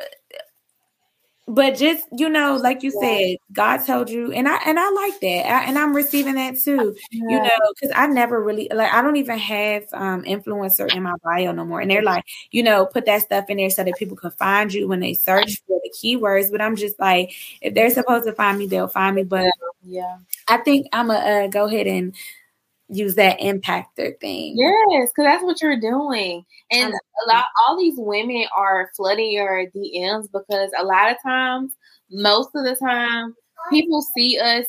but 1.48 1.76
just 1.76 2.06
you 2.12 2.28
know 2.28 2.56
like 2.56 2.82
you 2.82 2.90
said 2.90 3.36
god 3.52 3.78
told 3.78 4.10
you 4.10 4.32
and 4.32 4.48
i 4.48 4.56
and 4.66 4.80
i 4.80 4.90
like 4.90 5.20
that 5.20 5.46
I, 5.46 5.64
and 5.66 5.78
i'm 5.78 5.94
receiving 5.94 6.34
that 6.34 6.58
too 6.58 6.96
yeah. 7.12 7.22
you 7.28 7.38
know 7.38 7.72
because 7.74 7.94
i 7.94 8.06
never 8.08 8.42
really 8.42 8.68
like 8.74 8.92
i 8.92 9.00
don't 9.00 9.16
even 9.16 9.38
have 9.38 9.84
um 9.92 10.24
influencer 10.24 10.92
in 10.92 11.04
my 11.04 11.14
bio 11.22 11.52
no 11.52 11.64
more 11.64 11.80
and 11.80 11.90
they're 11.90 12.02
like 12.02 12.24
you 12.50 12.64
know 12.64 12.86
put 12.86 13.06
that 13.06 13.22
stuff 13.22 13.44
in 13.48 13.58
there 13.58 13.70
so 13.70 13.84
that 13.84 13.94
people 13.96 14.16
can 14.16 14.32
find 14.32 14.74
you 14.74 14.88
when 14.88 14.98
they 14.98 15.14
search 15.14 15.62
for 15.66 15.80
the 15.84 15.92
keywords 15.96 16.50
but 16.50 16.60
i'm 16.60 16.74
just 16.74 16.98
like 16.98 17.32
if 17.60 17.74
they're 17.74 17.90
supposed 17.90 18.26
to 18.26 18.32
find 18.32 18.58
me 18.58 18.66
they'll 18.66 18.88
find 18.88 19.14
me 19.14 19.22
but 19.22 19.48
yeah. 19.84 20.18
I 20.48 20.56
think 20.58 20.88
i'm 20.92 21.08
gonna 21.08 21.44
uh, 21.44 21.46
go 21.46 21.66
ahead 21.66 21.86
and 21.86 22.12
use 22.88 23.14
that 23.16 23.40
impactor 23.40 24.18
thing. 24.20 24.54
Yes, 24.56 25.10
because 25.10 25.24
that's 25.30 25.44
what 25.44 25.60
you're 25.60 25.80
doing. 25.80 26.44
And 26.70 26.92
a 26.92 27.28
lot 27.28 27.46
all 27.66 27.76
these 27.76 27.96
women 27.96 28.46
are 28.56 28.90
flooding 28.96 29.32
your 29.32 29.66
DMs 29.74 30.30
because 30.32 30.70
a 30.78 30.84
lot 30.84 31.10
of 31.10 31.16
times, 31.22 31.72
most 32.10 32.50
of 32.54 32.64
the 32.64 32.76
time, 32.76 33.34
people 33.70 34.02
see 34.02 34.38
us 34.38 34.66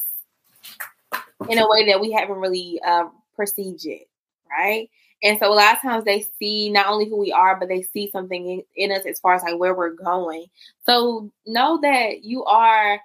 in 1.49 1.59
a 1.59 1.70
way 1.70 1.86
that 1.88 2.01
we 2.01 2.11
haven't 2.11 2.38
really 2.38 2.82
uh, 2.86 3.05
perceived 3.36 3.86
yet, 3.86 4.01
right? 4.49 4.89
And 5.24 5.39
so 5.39 5.51
a 5.51 5.53
lot 5.53 5.76
of 5.76 5.82
times 5.82 6.05
they 6.05 6.28
see 6.38 6.70
not 6.70 6.88
only 6.88 7.09
who 7.09 7.18
we 7.18 7.32
are, 7.32 7.59
but 7.59 7.70
they 7.70 7.82
see 7.82 8.09
something 8.11 8.49
in, 8.49 8.63
in 8.76 8.91
us 8.91 9.05
as 9.05 9.20
far 9.20 9.34
as 9.34 9.43
like 9.43 9.59
where 9.59 9.74
we're 9.74 9.93
going. 9.93 10.45
So 10.86 11.32
know 11.45 11.80
that 11.82 12.24
you 12.24 12.43
are 12.45 12.99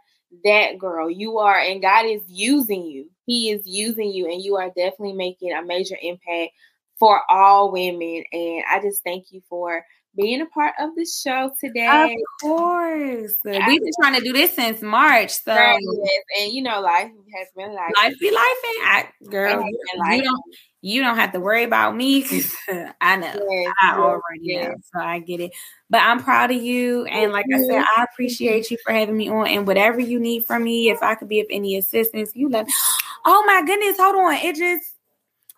that 0.44 0.78
girl. 0.78 1.10
You 1.10 1.38
are, 1.38 1.58
and 1.58 1.82
God 1.82 2.06
is 2.06 2.22
using 2.28 2.84
you 2.84 3.08
he 3.26 3.50
is 3.50 3.62
using 3.66 4.10
you 4.10 4.26
and 4.30 4.42
you 4.42 4.56
are 4.56 4.68
definitely 4.68 5.12
making 5.12 5.52
a 5.52 5.64
major 5.64 5.96
impact 6.00 6.52
for 6.98 7.20
all 7.30 7.72
women. 7.72 8.24
And 8.32 8.64
I 8.70 8.80
just 8.82 9.02
thank 9.04 9.26
you 9.30 9.40
for 9.48 9.84
being 10.16 10.40
a 10.42 10.46
part 10.46 10.74
of 10.78 10.90
the 10.96 11.06
show 11.06 11.50
today. 11.60 12.14
Of 12.14 12.48
course. 12.48 13.32
We've 13.44 13.80
been 13.82 13.90
trying 14.00 14.18
to 14.18 14.20
do 14.20 14.32
this 14.32 14.54
since 14.54 14.82
March. 14.82 15.30
So 15.30 15.54
right, 15.54 15.78
yes. 15.80 16.22
and 16.40 16.52
you 16.52 16.62
know, 16.62 16.80
life 16.80 17.10
has 17.36 17.48
been 17.56 17.74
life. 17.74 17.92
Life 17.96 18.14
be 18.20 18.30
life 18.30 18.44
and 18.64 18.88
I 18.88 19.08
girl, 19.30 19.62
you, 19.62 20.16
you 20.16 20.22
don't 20.22 20.42
you 20.84 21.00
don't 21.00 21.16
have 21.16 21.32
to 21.32 21.40
worry 21.40 21.62
about 21.62 21.96
me 21.96 22.22
because 22.22 22.54
I 23.00 23.16
know 23.16 23.32
yes, 23.48 23.74
I 23.80 23.96
already 23.98 24.20
yes. 24.42 24.68
know. 24.68 24.74
So 24.94 25.06
I 25.06 25.20
get 25.20 25.40
it. 25.40 25.52
But 25.88 26.02
I'm 26.02 26.22
proud 26.22 26.50
of 26.50 26.62
you. 26.62 27.04
And 27.04 27.32
like 27.32 27.46
I 27.52 27.58
said, 27.58 27.84
I 27.96 28.04
appreciate 28.10 28.70
you 28.70 28.78
for 28.84 28.92
having 28.92 29.16
me 29.16 29.28
on. 29.28 29.46
And 29.46 29.66
whatever 29.66 30.00
you 30.00 30.18
need 30.18 30.44
from 30.44 30.64
me, 30.64 30.90
if 30.90 31.02
I 31.02 31.14
could 31.14 31.28
be 31.28 31.40
of 31.40 31.46
any 31.50 31.76
assistance, 31.76 32.32
you 32.34 32.48
let 32.48 32.66
me. 32.66 32.72
Oh 33.24 33.44
my 33.46 33.62
goodness, 33.64 33.96
hold 34.00 34.16
on. 34.16 34.34
It 34.34 34.56
just 34.56 34.91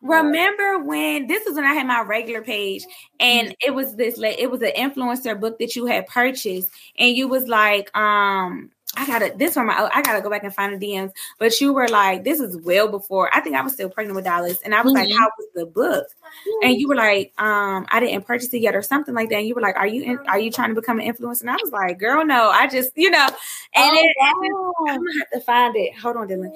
remember 0.04 0.78
when 0.84 1.26
this 1.26 1.44
was 1.46 1.56
when 1.56 1.64
I 1.64 1.72
had 1.72 1.86
my 1.86 2.02
regular 2.02 2.42
page 2.42 2.84
and 3.18 3.48
mm-hmm. 3.48 3.66
it 3.66 3.74
was 3.74 3.96
this 3.96 4.18
it 4.22 4.50
was 4.50 4.62
an 4.62 4.72
influencer 4.76 5.38
book 5.38 5.58
that 5.58 5.74
you 5.74 5.86
had 5.86 6.06
purchased 6.06 6.68
and 6.98 7.16
you 7.16 7.26
was 7.26 7.48
like 7.48 7.94
um 7.96 8.70
I 8.96 9.06
gotta 9.06 9.32
this 9.36 9.56
one 9.56 9.66
my 9.66 9.90
I 9.92 10.02
gotta 10.02 10.20
go 10.20 10.30
back 10.30 10.44
and 10.44 10.54
find 10.54 10.80
the 10.80 10.86
DMs. 10.86 11.12
But 11.38 11.60
you 11.60 11.72
were 11.72 11.88
like, 11.88 12.24
this 12.24 12.40
is 12.40 12.56
well 12.58 12.88
before 12.88 13.28
I 13.34 13.40
think 13.40 13.56
I 13.56 13.62
was 13.62 13.72
still 13.72 13.88
pregnant 13.88 14.16
with 14.16 14.24
Dallas. 14.24 14.60
And 14.64 14.74
I 14.74 14.82
was 14.82 14.92
mm-hmm. 14.92 15.08
like, 15.08 15.18
How 15.18 15.28
was 15.38 15.48
the 15.54 15.66
book? 15.66 16.06
Mm-hmm. 16.06 16.66
And 16.66 16.80
you 16.80 16.88
were 16.88 16.94
like, 16.94 17.32
um, 17.38 17.86
I 17.90 18.00
didn't 18.00 18.26
purchase 18.26 18.52
it 18.54 18.58
yet 18.58 18.74
or 18.74 18.82
something 18.82 19.14
like 19.14 19.30
that. 19.30 19.38
And 19.38 19.48
you 19.48 19.54
were 19.54 19.60
like, 19.60 19.76
Are 19.76 19.86
you 19.86 20.02
in, 20.02 20.18
are 20.28 20.38
you 20.38 20.50
trying 20.50 20.68
to 20.68 20.74
become 20.74 21.00
an 21.00 21.12
influencer? 21.12 21.42
And 21.42 21.50
I 21.50 21.56
was 21.60 21.72
like, 21.72 21.98
Girl, 21.98 22.24
no, 22.24 22.50
I 22.50 22.68
just, 22.68 22.92
you 22.94 23.10
know, 23.10 23.26
and 23.74 23.96
oh, 23.96 24.00
it, 24.00 24.16
wow. 24.20 24.72
I'm 24.88 24.96
gonna 24.96 25.18
have 25.18 25.30
to 25.30 25.40
find 25.40 25.76
it. 25.76 25.98
Hold 25.98 26.16
on, 26.16 26.28
Dylan. 26.28 26.52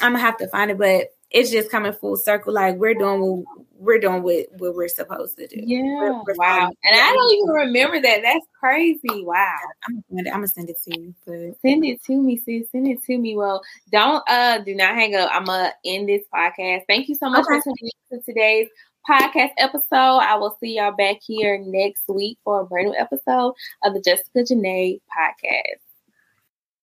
I'm 0.00 0.12
gonna 0.12 0.20
have 0.20 0.38
to 0.38 0.48
find 0.48 0.70
it, 0.70 0.78
but 0.78 1.08
it's 1.32 1.50
just 1.50 1.70
coming 1.70 1.92
full 1.92 2.16
circle. 2.16 2.52
Like 2.52 2.76
we're 2.76 2.94
doing 2.94 3.20
what 3.20 3.66
we're 3.78 3.98
doing 3.98 4.22
what, 4.22 4.46
what 4.58 4.74
we're 4.74 4.88
supposed 4.88 5.36
to 5.38 5.46
do. 5.48 5.60
Yeah. 5.60 5.82
We're, 5.82 6.12
we're 6.12 6.34
wow. 6.36 6.70
And 6.84 6.96
I 6.96 7.12
don't 7.12 7.34
even 7.34 7.48
remember 7.48 8.00
that. 8.00 8.22
That's 8.22 8.46
crazy. 8.58 9.24
Wow. 9.24 9.56
I'm, 9.88 10.04
I'm 10.10 10.24
gonna 10.24 10.48
send 10.48 10.70
it 10.70 10.78
to 10.84 11.00
you. 11.00 11.14
But 11.26 11.60
send 11.60 11.84
it 11.84 12.02
to 12.04 12.22
me, 12.22 12.36
sis. 12.36 12.70
Send 12.70 12.86
it 12.86 13.02
to 13.04 13.18
me. 13.18 13.36
Well, 13.36 13.62
don't 13.90 14.22
uh 14.28 14.58
do 14.58 14.74
not 14.74 14.94
hang 14.94 15.14
up. 15.16 15.30
I'm 15.32 15.44
gonna 15.44 15.72
end 15.84 16.08
this 16.08 16.22
podcast. 16.32 16.82
Thank 16.86 17.08
you 17.08 17.14
so 17.14 17.28
much 17.30 17.44
okay. 17.46 17.58
for 17.58 17.64
tuning 17.64 17.90
in 18.10 18.18
to 18.18 18.24
today's 18.24 18.68
podcast 19.08 19.50
episode. 19.58 20.20
I 20.20 20.36
will 20.36 20.56
see 20.60 20.76
y'all 20.76 20.92
back 20.92 21.16
here 21.26 21.58
next 21.58 22.04
week 22.08 22.38
for 22.44 22.60
a 22.60 22.64
brand 22.64 22.88
new 22.88 22.96
episode 22.96 23.54
of 23.82 23.94
the 23.94 24.00
Jessica 24.00 24.40
Janae 24.40 25.00
podcast. 25.10 25.91